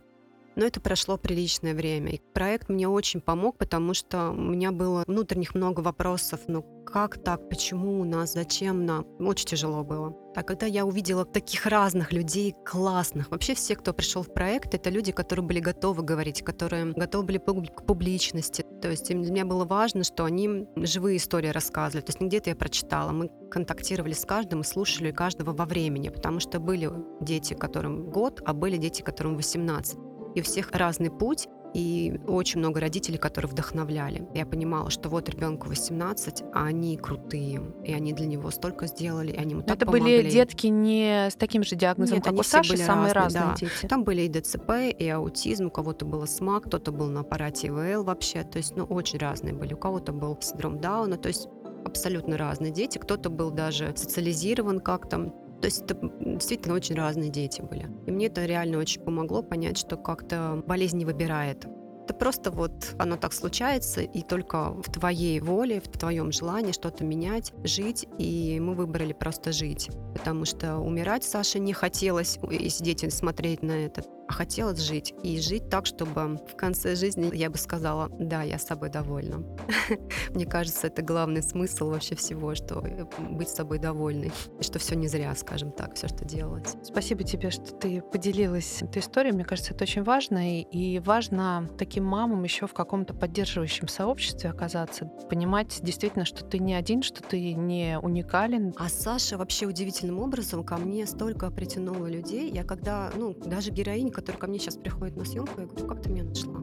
Но 0.56 0.66
это 0.66 0.82
прошло 0.82 1.18
приличное 1.18 1.74
время. 1.74 2.14
И 2.14 2.22
проект 2.34 2.70
мне 2.70 2.88
очень 2.88 3.22
помог, 3.22 3.58
потому 3.58 3.94
что 3.94 4.32
у 4.32 4.42
меня 4.42 4.72
было 4.72 5.04
внутренних 5.08 5.56
много 5.56 5.80
вопросов. 5.80 6.42
Ну 6.48 6.66
как 6.92 7.24
так? 7.24 7.50
Почему 7.50 8.02
у 8.02 8.04
нас? 8.04 8.34
Зачем 8.34 8.86
нам? 8.86 9.06
Очень 9.20 9.48
тяжело 9.48 9.84
было. 9.84 10.14
А 10.36 10.44
когда 10.44 10.66
я 10.66 10.86
увидела 10.86 11.26
таких 11.26 11.66
разных 11.66 12.12
людей, 12.12 12.54
классных, 12.66 13.32
вообще 13.32 13.54
все, 13.54 13.76
кто 13.76 13.94
пришел 13.94 14.24
в 14.24 14.34
проект, 14.34 14.74
это 14.74 14.90
люди, 14.90 15.12
которые 15.12 15.46
были 15.46 15.60
готовы 15.60 16.04
говорить, 16.04 16.42
которые 16.42 16.94
готовы 16.94 17.26
были 17.26 17.38
к 17.38 17.86
публичности. 17.86 18.66
То 18.82 18.90
есть 18.90 19.08
для 19.08 19.32
меня 19.32 19.46
было 19.46 19.66
важно, 19.66 20.04
что 20.04 20.26
они 20.26 20.68
живые 20.76 21.18
истории 21.18 21.50
рассказывали. 21.50 22.06
То 22.06 22.10
есть 22.10 22.22
не 22.22 22.28
где-то 22.28 22.50
я 22.50 22.56
прочитала. 22.56 23.12
Мы 23.12 23.30
контактировали 23.50 24.14
с 24.14 24.26
каждым 24.26 24.62
и 24.62 24.66
слушали 24.66 25.12
каждого 25.12 25.54
во 25.54 25.66
времени, 25.66 26.10
потому 26.10 26.40
что 26.40 26.60
были 26.60 26.92
дети, 27.22 27.54
которым 27.54 28.10
год, 28.10 28.42
а 28.46 28.54
были 28.54 28.78
дети, 28.78 29.02
которым 29.02 29.36
18 29.36 29.98
и 30.36 30.42
у 30.42 30.44
всех 30.44 30.72
разный 30.72 31.10
путь, 31.10 31.48
и 31.74 32.20
очень 32.28 32.60
много 32.60 32.80
родителей, 32.80 33.18
которые 33.18 33.50
вдохновляли. 33.52 34.28
Я 34.34 34.46
понимала, 34.46 34.90
что 34.90 35.10
вот 35.10 35.30
ребенку 35.30 35.70
18, 35.70 36.44
а 36.54 36.66
они 36.66 36.98
крутые, 36.98 37.62
и 37.84 37.94
они 37.94 38.14
для 38.14 38.28
него 38.28 38.52
столько 38.52 38.88
сделали, 38.88 39.32
и 39.32 39.38
они 39.38 39.52
ему 39.52 39.62
так 39.62 39.78
Это 39.78 39.86
помогли. 39.86 40.18
были 40.18 40.30
детки 40.30 40.68
не 40.68 41.30
с 41.30 41.36
таким 41.36 41.64
же 41.64 41.76
диагнозом, 41.76 42.16
Нет, 42.16 42.24
как 42.24 42.34
они 42.34 42.42
у 42.42 42.44
Саши, 42.44 42.74
были 42.74 42.82
самые 42.82 43.14
разные, 43.14 43.44
разные 43.44 43.70
да. 43.70 43.74
дети. 43.74 43.88
Там 43.88 44.04
были 44.04 44.22
и 44.24 44.30
ДЦП, 44.30 44.72
и 44.98 45.08
аутизм, 45.10 45.68
у 45.68 45.72
кого-то 45.72 46.06
было 46.06 46.26
СМАК, 46.26 46.66
кто-то 46.66 46.92
был 46.92 47.08
на 47.08 47.22
аппарате 47.22 47.68
ИВЛ 47.68 48.04
вообще, 48.04 48.44
то 48.44 48.58
есть, 48.58 48.76
ну, 48.76 48.84
очень 48.86 49.20
разные 49.20 49.54
были. 49.54 49.74
У 49.74 49.78
кого-то 49.78 50.12
был 50.12 50.38
синдром 50.42 50.80
Дауна, 50.80 51.18
то 51.18 51.28
есть 51.28 51.48
абсолютно 51.86 52.38
разные 52.38 52.72
дети. 52.72 52.98
Кто-то 52.98 53.30
был 53.30 53.52
даже 53.52 53.94
социализирован 53.96 54.80
как-то. 54.80 55.34
То 55.62 55.68
есть 55.68 55.84
это 55.84 55.96
действительно 56.20 56.76
очень 56.76 56.96
разные 56.96 57.30
дети 57.30 57.62
были. 57.62 57.88
И 58.08 58.12
мне 58.12 58.28
это 58.28 58.46
реально 58.46 58.80
очень 58.80 59.02
помогло 59.02 59.44
понять, 59.44 59.78
что 59.78 59.96
как-то 59.96 60.64
болезнь 60.66 60.98
не 60.98 61.06
выбирает. 61.06 61.66
Это 62.06 62.16
просто 62.16 62.50
вот 62.50 62.96
оно 62.98 63.16
так 63.16 63.32
случается, 63.32 64.02
и 64.02 64.22
только 64.24 64.72
в 64.72 64.92
твоей 64.92 65.40
воле, 65.40 65.80
в 65.80 65.88
твоем 65.88 66.32
желании 66.32 66.72
что-то 66.72 67.04
менять, 67.04 67.54
жить, 67.64 68.08
и 68.18 68.60
мы 68.60 68.74
выбрали 68.74 69.14
просто 69.14 69.52
жить. 69.52 69.90
Потому 70.14 70.46
что 70.46 70.80
умирать 70.80 71.24
Саше 71.24 71.60
не 71.60 71.74
хотелось, 71.74 72.40
и 72.50 72.70
сидеть 72.70 73.04
и 73.04 73.10
смотреть 73.12 73.62
на 73.62 73.72
это 73.72 74.04
а 74.32 74.34
хотелось 74.34 74.80
жить. 74.80 75.14
И 75.24 75.42
жить 75.42 75.70
так, 75.70 75.86
чтобы 75.86 76.40
в 76.48 76.56
конце 76.56 76.96
жизни 76.96 77.30
я 77.36 77.50
бы 77.50 77.58
сказала, 77.58 78.10
да, 78.18 78.44
я 78.44 78.58
собой 78.58 78.90
довольна. 78.90 79.44
Мне 80.30 80.46
кажется, 80.46 80.88
это 80.88 81.02
главный 81.02 81.44
смысл 81.44 81.90
вообще 81.90 82.16
всего, 82.16 82.56
что 82.56 82.80
э, 82.80 83.06
быть 83.30 83.50
собой 83.50 83.78
довольной. 83.78 84.32
И 84.58 84.64
что 84.64 84.80
все 84.80 84.96
не 84.96 85.10
зря, 85.10 85.36
скажем 85.36 85.74
так, 85.74 85.96
все, 85.96 86.08
что 86.08 86.24
делалось. 86.24 86.78
Спасибо 86.82 87.24
тебе, 87.24 87.50
что 87.50 87.74
ты 87.74 88.02
поделилась 88.02 88.82
этой 88.82 89.02
историей. 89.02 89.34
Мне 89.34 89.44
кажется, 89.44 89.74
это 89.74 89.84
очень 89.84 90.04
важно. 90.04 90.62
И 90.62 91.00
важно 91.00 91.70
таким 91.78 92.06
мамам 92.06 92.44
еще 92.44 92.68
в 92.68 92.74
каком-то 92.74 93.14
поддерживающем 93.14 93.90
сообществе 93.90 94.50
оказаться. 94.50 95.08
Понимать 95.30 95.80
действительно, 95.84 96.24
что 96.24 96.46
ты 96.46 96.60
не 96.60 96.74
один, 96.74 97.04
что 97.04 97.22
ты 97.22 97.54
не 97.54 98.00
уникален. 98.00 98.74
А 98.78 98.88
Саша 98.88 99.38
вообще 99.38 99.66
удивительным 99.66 100.20
образом 100.20 100.64
ко 100.64 100.78
мне 100.78 101.06
столько 101.06 101.52
притянула 101.52 102.08
людей. 102.08 102.50
Я 102.50 102.64
когда, 102.64 103.12
ну, 103.18 103.34
даже 103.34 103.72
героинь, 103.72 104.10
который 104.22 104.38
ко 104.38 104.48
мне 104.48 104.60
сейчас 104.60 104.78
приходит 104.78 105.18
на 105.18 105.26
съемку, 105.26 105.60
я 105.60 105.68
говорю, 105.68 105.88
как 105.88 106.02
ты 106.02 106.10
меня 106.10 106.24
нашла? 106.24 106.62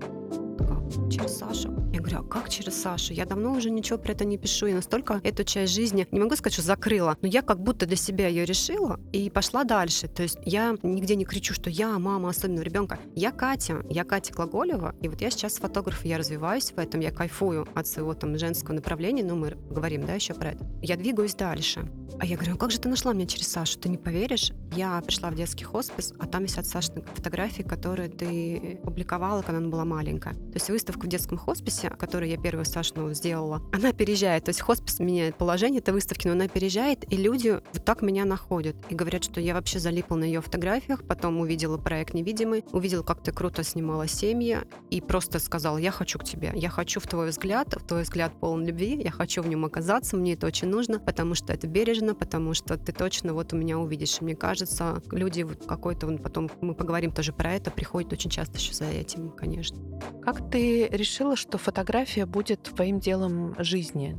Через 1.10 1.36
Сашу. 1.38 1.70
Я 1.92 2.00
говорю, 2.00 2.20
а 2.20 2.22
как 2.22 2.48
через 2.48 2.80
Сашу? 2.80 3.12
Я 3.12 3.26
давно 3.26 3.52
уже 3.52 3.70
ничего 3.70 3.98
про 3.98 4.12
это 4.12 4.24
не 4.24 4.38
пишу. 4.38 4.66
Я 4.66 4.74
настолько 4.74 5.20
эту 5.22 5.44
часть 5.44 5.72
жизни, 5.74 6.06
не 6.10 6.20
могу 6.20 6.34
сказать, 6.36 6.54
что 6.54 6.62
закрыла, 6.62 7.16
но 7.20 7.28
я 7.28 7.42
как 7.42 7.60
будто 7.60 7.86
для 7.86 7.96
себя 7.96 8.28
ее 8.28 8.44
решила 8.44 8.98
и 9.12 9.28
пошла 9.28 9.64
дальше. 9.64 10.08
То 10.08 10.22
есть 10.22 10.38
я 10.44 10.76
нигде 10.82 11.16
не 11.16 11.24
кричу, 11.24 11.52
что 11.52 11.68
я 11.68 11.98
мама 11.98 12.30
особенного 12.30 12.64
ребенка. 12.64 12.98
Я 13.14 13.32
Катя, 13.32 13.84
я 13.90 14.04
Катя 14.04 14.32
Глаголева, 14.32 14.94
и 15.02 15.08
вот 15.08 15.20
я 15.20 15.30
сейчас 15.30 15.56
фотограф, 15.56 16.04
я 16.04 16.16
развиваюсь 16.16 16.72
в 16.72 16.78
этом, 16.78 17.00
я 17.00 17.10
кайфую 17.10 17.66
от 17.74 17.86
своего 17.86 18.14
там 18.14 18.38
женского 18.38 18.74
направления, 18.74 19.24
ну 19.24 19.36
мы 19.36 19.56
говорим, 19.70 20.06
да, 20.06 20.14
еще 20.14 20.34
про 20.34 20.52
это. 20.52 20.66
Я 20.82 20.96
двигаюсь 20.96 21.34
дальше. 21.34 21.90
А 22.20 22.26
я 22.26 22.36
говорю, 22.36 22.52
ну 22.52 22.58
как 22.58 22.70
же 22.70 22.80
ты 22.80 22.88
нашла 22.88 23.12
меня 23.12 23.26
через 23.26 23.48
Сашу? 23.48 23.78
Ты 23.78 23.88
не 23.88 23.96
поверишь? 23.96 24.52
Я 24.74 25.00
пришла 25.00 25.30
в 25.30 25.34
детский 25.34 25.64
хоспис, 25.64 26.12
а 26.18 26.26
там 26.26 26.42
висят 26.42 26.66
Сашины 26.66 27.02
фотографии, 27.14 27.62
которые 27.62 28.08
ты 28.08 28.80
публиковала, 28.82 29.42
когда 29.42 29.58
она 29.58 29.68
была 29.68 29.84
маленькая. 29.84 30.34
То 30.34 30.54
есть 30.54 30.68
выставка 30.68 31.06
в 31.06 31.08
детском 31.08 31.38
хосписе, 31.38 31.90
которую 31.90 32.30
я 32.30 32.36
первую 32.36 32.64
Сашину 32.64 33.12
сделала, 33.14 33.62
она 33.72 33.92
переезжает. 33.92 34.44
То 34.44 34.50
есть 34.50 34.60
хоспис 34.60 34.98
меняет 34.98 35.36
положение 35.36 35.80
этой 35.80 35.94
выставки, 35.94 36.26
но 36.26 36.32
она 36.32 36.48
переезжает, 36.48 37.10
и 37.12 37.16
люди 37.16 37.60
вот 37.72 37.84
так 37.84 38.02
меня 38.02 38.24
находят. 38.24 38.76
И 38.88 38.94
говорят, 38.94 39.24
что 39.24 39.40
я 39.40 39.54
вообще 39.54 39.78
залипла 39.78 40.16
на 40.16 40.24
ее 40.24 40.40
фотографиях, 40.40 41.04
потом 41.04 41.38
увидела 41.38 41.78
проект 41.78 42.14
«Невидимый», 42.14 42.64
увидела, 42.72 43.02
как 43.02 43.22
ты 43.22 43.32
круто 43.32 43.62
снимала 43.62 44.08
семьи, 44.08 44.58
и 44.90 45.00
просто 45.00 45.38
сказала, 45.38 45.78
я 45.78 45.90
хочу 45.90 46.18
к 46.18 46.24
тебе, 46.24 46.52
я 46.54 46.68
хочу 46.68 47.00
в 47.00 47.06
твой 47.06 47.30
взгляд, 47.30 47.74
в 47.74 47.86
твой 47.86 48.02
взгляд 48.02 48.32
полон 48.40 48.66
любви, 48.66 49.00
я 49.02 49.10
хочу 49.10 49.42
в 49.42 49.48
нем 49.48 49.64
оказаться, 49.64 50.16
мне 50.16 50.34
это 50.34 50.46
очень 50.46 50.68
нужно, 50.68 50.98
потому 50.98 51.34
что 51.34 51.52
это 51.52 51.66
бережно, 51.66 51.97
потому 52.14 52.54
что 52.54 52.76
ты 52.76 52.92
точно 52.92 53.34
вот 53.34 53.52
у 53.52 53.56
меня 53.56 53.78
увидишь. 53.78 54.18
И 54.20 54.24
мне 54.24 54.36
кажется, 54.36 55.02
люди 55.10 55.42
вот 55.42 55.66
какой-то, 55.66 56.06
потом 56.18 56.50
мы 56.60 56.74
поговорим 56.74 57.12
тоже 57.12 57.32
про 57.32 57.54
это, 57.54 57.70
приходят 57.70 58.12
очень 58.12 58.30
часто 58.30 58.58
еще 58.58 58.74
за 58.74 58.84
этим, 58.86 59.30
конечно. 59.30 59.78
Как 60.22 60.50
ты 60.50 60.88
решила, 60.88 61.36
что 61.36 61.58
фотография 61.58 62.26
будет 62.26 62.62
твоим 62.62 63.00
делом 63.00 63.54
жизни? 63.58 64.18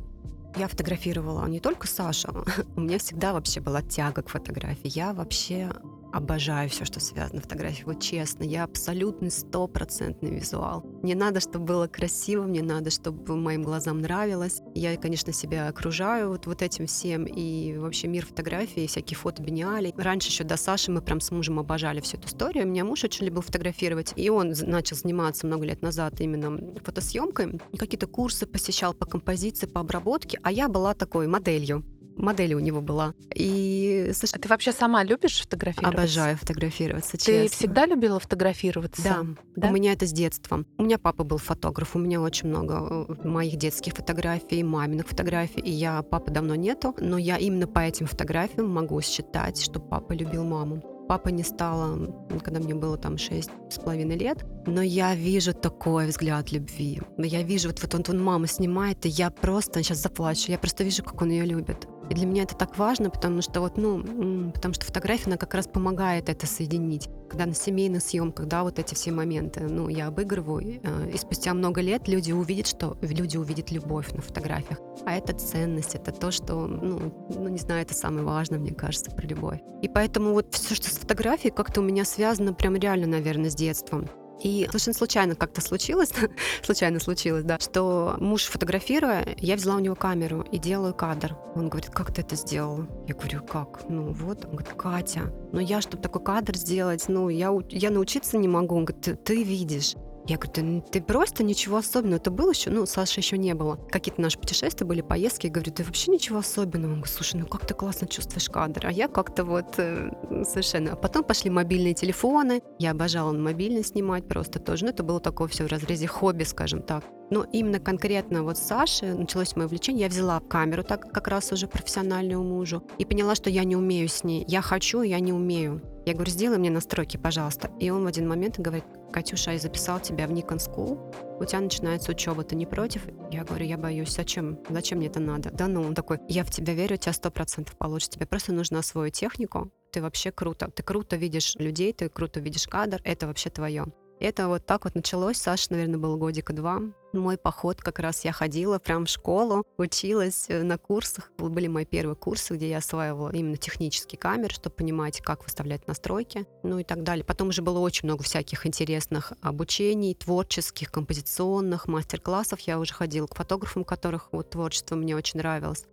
Я 0.56 0.68
фотографировала 0.68 1.46
не 1.46 1.60
только 1.60 1.86
Сашу, 1.86 2.44
у 2.76 2.80
меня 2.80 2.98
всегда 2.98 3.32
вообще 3.32 3.60
была 3.60 3.82
тяга 3.82 4.22
к 4.22 4.28
фотографии. 4.28 4.88
Я 4.88 5.12
вообще 5.12 5.70
обожаю 6.12 6.68
все, 6.68 6.84
что 6.84 7.00
связано 7.00 7.40
с 7.40 7.42
фотографией. 7.44 7.84
Вот 7.84 8.00
честно, 8.00 8.44
я 8.44 8.64
абсолютный 8.64 9.30
стопроцентный 9.30 10.30
визуал. 10.30 10.84
Мне 11.02 11.14
надо, 11.14 11.40
чтобы 11.40 11.64
было 11.66 11.86
красиво, 11.86 12.44
мне 12.44 12.62
надо, 12.62 12.90
чтобы 12.90 13.36
моим 13.36 13.62
глазам 13.62 14.00
нравилось. 14.00 14.60
Я, 14.74 14.96
конечно, 14.96 15.32
себя 15.32 15.68
окружаю 15.68 16.30
вот, 16.30 16.46
вот 16.46 16.62
этим 16.62 16.86
всем. 16.86 17.24
И 17.24 17.76
вообще 17.76 18.08
мир 18.08 18.26
фотографии, 18.26 18.86
всякие 18.86 19.16
фото 19.16 19.42
Бениали. 19.42 19.92
Раньше 19.96 20.28
еще 20.28 20.44
до 20.44 20.56
Саши 20.56 20.90
мы 20.90 21.02
прям 21.02 21.20
с 21.20 21.30
мужем 21.30 21.58
обожали 21.58 22.00
всю 22.00 22.16
эту 22.16 22.28
историю. 22.28 22.64
У 22.64 22.68
меня 22.68 22.84
муж 22.84 23.04
очень 23.04 23.26
любил 23.26 23.42
фотографировать. 23.42 24.12
И 24.16 24.28
он 24.30 24.52
начал 24.62 24.96
заниматься 24.96 25.46
много 25.46 25.64
лет 25.64 25.82
назад 25.82 26.20
именно 26.20 26.58
фотосъемкой. 26.84 27.60
Какие-то 27.78 28.06
курсы 28.06 28.46
посещал 28.46 28.94
по 28.94 29.06
композиции, 29.06 29.66
по 29.66 29.80
обработке. 29.80 30.38
А 30.42 30.52
я 30.52 30.68
была 30.68 30.94
такой 30.94 31.26
моделью 31.26 31.84
модель 32.20 32.54
у 32.54 32.58
него 32.58 32.80
была. 32.80 33.14
И 33.34 34.12
а 34.32 34.38
ты 34.38 34.48
вообще 34.48 34.72
сама 34.72 35.02
любишь 35.04 35.40
фотографироваться? 35.40 35.98
Обожаю 35.98 36.36
фотографироваться, 36.36 37.16
честно. 37.16 37.32
Ты 37.32 37.48
всегда 37.48 37.86
любила 37.86 38.20
фотографироваться? 38.20 39.02
Да. 39.02 39.26
да. 39.56 39.68
У 39.68 39.72
меня 39.72 39.92
это 39.92 40.06
с 40.06 40.12
детства. 40.12 40.64
У 40.78 40.82
меня 40.82 40.98
папа 40.98 41.24
был 41.24 41.38
фотограф, 41.38 41.96
у 41.96 41.98
меня 41.98 42.20
очень 42.20 42.48
много 42.48 43.06
э, 43.08 43.28
моих 43.28 43.56
детских 43.56 43.94
фотографий, 43.94 44.62
маминых 44.62 45.08
фотографий, 45.08 45.60
и 45.60 45.70
я 45.70 46.02
папы 46.02 46.30
давно 46.30 46.54
нету, 46.54 46.94
но 47.00 47.18
я 47.18 47.36
именно 47.36 47.66
по 47.66 47.80
этим 47.80 48.06
фотографиям 48.06 48.68
могу 48.68 49.00
считать, 49.00 49.60
что 49.60 49.80
папа 49.80 50.12
любил 50.12 50.44
маму 50.44 50.82
папа 51.10 51.30
не 51.30 51.42
стало, 51.42 52.14
когда 52.44 52.60
мне 52.60 52.72
было 52.72 52.96
там 52.96 53.18
шесть 53.18 53.50
с 53.68 53.80
половиной 53.80 54.16
лет, 54.16 54.46
но 54.66 54.80
я 54.80 55.16
вижу 55.16 55.52
такой 55.52 56.06
взгляд 56.06 56.52
любви. 56.52 57.00
Я 57.18 57.42
вижу, 57.42 57.68
вот, 57.68 57.82
вот 57.82 57.94
он, 57.96 58.04
он 58.08 58.22
мама 58.22 58.46
снимает, 58.46 59.04
и 59.06 59.08
я 59.08 59.30
просто 59.30 59.82
сейчас 59.82 59.98
заплачу, 59.98 60.52
я 60.52 60.58
просто 60.58 60.84
вижу, 60.84 61.02
как 61.02 61.20
он 61.20 61.30
ее 61.30 61.46
любит. 61.46 61.88
И 62.10 62.14
для 62.14 62.26
меня 62.26 62.42
это 62.42 62.56
так 62.56 62.76
важно, 62.76 63.08
потому 63.08 63.40
что 63.40 63.60
вот, 63.60 63.76
ну, 63.76 64.50
потому 64.52 64.74
что 64.74 64.84
фотография, 64.84 65.26
она 65.26 65.36
как 65.36 65.54
раз 65.54 65.68
помогает 65.68 66.28
это 66.28 66.44
соединить. 66.44 67.08
Когда 67.28 67.46
на 67.46 67.54
семейных 67.54 68.02
съемках, 68.02 68.46
да, 68.46 68.64
вот 68.64 68.80
эти 68.80 68.94
все 68.94 69.12
моменты, 69.12 69.60
ну, 69.60 69.88
я 69.88 70.08
обыгрываю, 70.08 70.80
э, 70.82 71.10
и 71.14 71.16
спустя 71.16 71.54
много 71.54 71.80
лет 71.80 72.08
люди 72.08 72.32
увидят, 72.32 72.66
что 72.66 72.98
люди 73.00 73.36
увидят 73.36 73.70
любовь 73.70 74.12
на 74.12 74.22
фотографиях. 74.22 74.80
А 75.06 75.14
это 75.14 75.32
ценность, 75.32 75.94
это 75.94 76.10
то, 76.10 76.32
что, 76.32 76.66
ну, 76.66 77.28
ну, 77.30 77.48
не 77.48 77.58
знаю, 77.58 77.82
это 77.82 77.94
самое 77.94 78.24
важное, 78.24 78.58
мне 78.58 78.74
кажется, 78.74 79.12
про 79.12 79.26
любовь. 79.26 79.60
И 79.80 79.88
поэтому 79.88 80.32
вот 80.32 80.52
все, 80.52 80.74
что 80.74 80.90
с 80.90 80.98
фотографией, 80.98 81.54
как-то 81.54 81.80
у 81.80 81.84
меня 81.84 82.04
связано 82.04 82.52
прям 82.52 82.74
реально, 82.74 83.06
наверное, 83.06 83.50
с 83.50 83.54
детством. 83.54 84.08
И 84.42 84.66
совершенно 84.66 84.94
случайно 84.94 85.34
как-то 85.34 85.60
случилось, 85.60 86.12
случайно 86.62 87.00
случилось, 87.00 87.44
да, 87.44 87.58
что 87.58 88.16
муж 88.18 88.44
фотографируя, 88.44 89.34
я 89.38 89.56
взяла 89.56 89.76
у 89.76 89.80
него 89.80 89.94
камеру 89.94 90.46
и 90.50 90.58
делаю 90.58 90.94
кадр. 90.94 91.36
Он 91.54 91.68
говорит, 91.68 91.90
как 91.90 92.12
ты 92.12 92.22
это 92.22 92.36
сделала? 92.36 92.86
Я 93.06 93.14
говорю, 93.14 93.42
как? 93.42 93.88
Ну 93.88 94.12
вот, 94.12 94.44
он 94.44 94.52
говорит, 94.56 94.72
Катя, 94.74 95.32
ну 95.52 95.60
я, 95.60 95.80
чтобы 95.80 96.02
такой 96.02 96.22
кадр 96.22 96.56
сделать, 96.56 97.04
ну 97.08 97.28
я, 97.28 97.52
я 97.68 97.90
научиться 97.90 98.38
не 98.38 98.48
могу. 98.48 98.76
Он 98.76 98.84
говорит, 98.84 99.04
ты, 99.04 99.16
ты 99.16 99.42
видишь. 99.42 99.94
Я 100.26 100.36
говорю, 100.36 100.52
ты, 100.52 100.82
ты 100.92 101.00
просто 101.02 101.42
ничего 101.42 101.78
особенного. 101.78 102.18
Это 102.18 102.30
было 102.30 102.50
еще, 102.50 102.70
ну, 102.70 102.86
Саши 102.86 103.20
еще 103.20 103.38
не 103.38 103.54
было. 103.54 103.76
Какие-то 103.90 104.20
наши 104.20 104.38
путешествия 104.38 104.86
были, 104.86 105.00
поездки. 105.00 105.46
Я 105.46 105.52
говорю, 105.52 105.72
ты 105.72 105.82
вообще 105.82 106.10
ничего 106.10 106.38
особенного. 106.38 106.92
Он 106.92 106.98
говорит, 106.98 107.14
слушай, 107.14 107.36
ну 107.40 107.46
как 107.46 107.66
ты 107.66 107.74
классно 107.74 108.06
чувствуешь 108.06 108.48
кадр. 108.48 108.86
А 108.86 108.92
я 108.92 109.08
как-то 109.08 109.44
вот 109.44 109.78
э, 109.78 110.10
совершенно. 110.44 110.92
А 110.92 110.96
потом 110.96 111.24
пошли 111.24 111.50
мобильные 111.50 111.94
телефоны. 111.94 112.62
Я 112.78 112.92
обожала 112.92 113.32
мобильный 113.32 113.84
снимать 113.84 114.26
просто 114.26 114.58
тоже. 114.58 114.84
Ну, 114.84 114.90
это 114.90 115.02
было 115.02 115.20
такое 115.20 115.48
все 115.48 115.64
в 115.64 115.68
разрезе 115.68 116.06
хобби, 116.06 116.44
скажем 116.44 116.82
так. 116.82 117.04
Но 117.30 117.46
именно 117.52 117.78
конкретно 117.78 118.42
вот 118.42 118.58
с 118.58 118.62
Сашей 118.62 119.14
началось 119.14 119.54
мое 119.54 119.66
увлечение. 119.66 120.02
Я 120.02 120.08
взяла 120.08 120.40
камеру 120.40 120.82
так 120.82 121.12
как 121.12 121.28
раз 121.28 121.52
уже 121.52 121.68
профессиональную 121.68 122.42
мужу 122.42 122.82
и 122.98 123.04
поняла, 123.04 123.34
что 123.36 123.50
я 123.50 123.64
не 123.64 123.76
умею 123.76 124.08
с 124.08 124.24
ней. 124.24 124.44
Я 124.48 124.62
хочу, 124.62 125.02
я 125.02 125.20
не 125.20 125.32
умею. 125.32 125.80
Я 126.06 126.14
говорю, 126.14 126.30
сделай 126.30 126.58
мне 126.58 126.70
настройки, 126.70 127.16
пожалуйста. 127.16 127.70
И 127.78 127.90
он 127.90 128.04
в 128.04 128.06
один 128.06 128.26
момент 128.26 128.58
говорит, 128.58 128.84
Катюша, 129.12 129.52
я 129.52 129.58
записал 129.58 130.00
тебя 130.00 130.26
в 130.26 130.30
Nikon 130.30 130.58
School, 130.58 131.38
у 131.40 131.44
тебя 131.44 131.60
начинается 131.60 132.12
учеба, 132.12 132.44
ты 132.44 132.54
не 132.54 132.66
против? 132.66 133.02
Я 133.30 133.44
говорю, 133.44 133.66
я 133.66 133.76
боюсь, 133.76 134.14
зачем? 134.14 134.58
Зачем 134.68 134.98
мне 134.98 135.08
это 135.08 135.20
надо? 135.20 135.50
Да 135.50 135.66
ну, 135.66 135.82
он 135.82 135.94
такой, 135.94 136.18
я 136.28 136.44
в 136.44 136.50
тебя 136.50 136.74
верю, 136.74 136.94
у 136.94 136.98
тебя 136.98 137.12
сто 137.12 137.30
процентов 137.30 137.76
получится, 137.76 138.12
тебе 138.12 138.26
просто 138.26 138.52
нужно 138.52 138.78
освоить 138.78 139.14
технику, 139.14 139.72
ты 139.90 140.00
вообще 140.00 140.30
круто, 140.30 140.70
ты 140.70 140.82
круто 140.82 141.16
видишь 141.16 141.56
людей, 141.56 141.92
ты 141.92 142.08
круто 142.08 142.38
видишь 142.40 142.68
кадр, 142.68 143.00
это 143.02 143.26
вообще 143.26 143.50
твое. 143.50 143.86
Это 144.20 144.48
вот 144.48 144.66
так 144.66 144.84
вот 144.84 144.94
началось. 144.94 145.38
Саша, 145.38 145.72
наверное, 145.72 145.98
был 145.98 146.18
годика 146.18 146.52
два. 146.52 146.82
Мой 147.14 147.38
поход 147.38 147.80
как 147.80 147.98
раз 147.98 148.22
я 148.22 148.32
ходила 148.32 148.78
прям 148.78 149.06
в 149.06 149.08
школу, 149.08 149.64
училась 149.78 150.44
э, 150.48 150.62
на 150.62 150.76
курсах. 150.76 151.32
Были 151.38 151.68
мои 151.68 151.86
первые 151.86 152.16
курсы, 152.16 152.54
где 152.54 152.68
я 152.68 152.78
осваивала 152.78 153.30
именно 153.32 153.56
технические 153.56 154.18
камеры, 154.18 154.52
чтобы 154.52 154.76
понимать, 154.76 155.20
как 155.22 155.42
выставлять 155.42 155.88
настройки, 155.88 156.46
ну 156.62 156.78
и 156.78 156.84
так 156.84 157.02
далее. 157.02 157.24
Потом 157.24 157.48
уже 157.48 157.62
было 157.62 157.78
очень 157.78 158.06
много 158.06 158.22
всяких 158.22 158.66
интересных 158.66 159.32
обучений, 159.40 160.14
творческих, 160.14 160.92
композиционных, 160.92 161.88
мастер-классов. 161.88 162.60
Я 162.60 162.78
уже 162.78 162.92
ходила 162.92 163.26
к 163.26 163.34
фотографам, 163.34 163.84
которых 163.84 164.28
вот 164.32 164.50
творчество 164.50 164.96
мне 164.96 165.16
очень 165.16 165.38
нравилось 165.38 165.86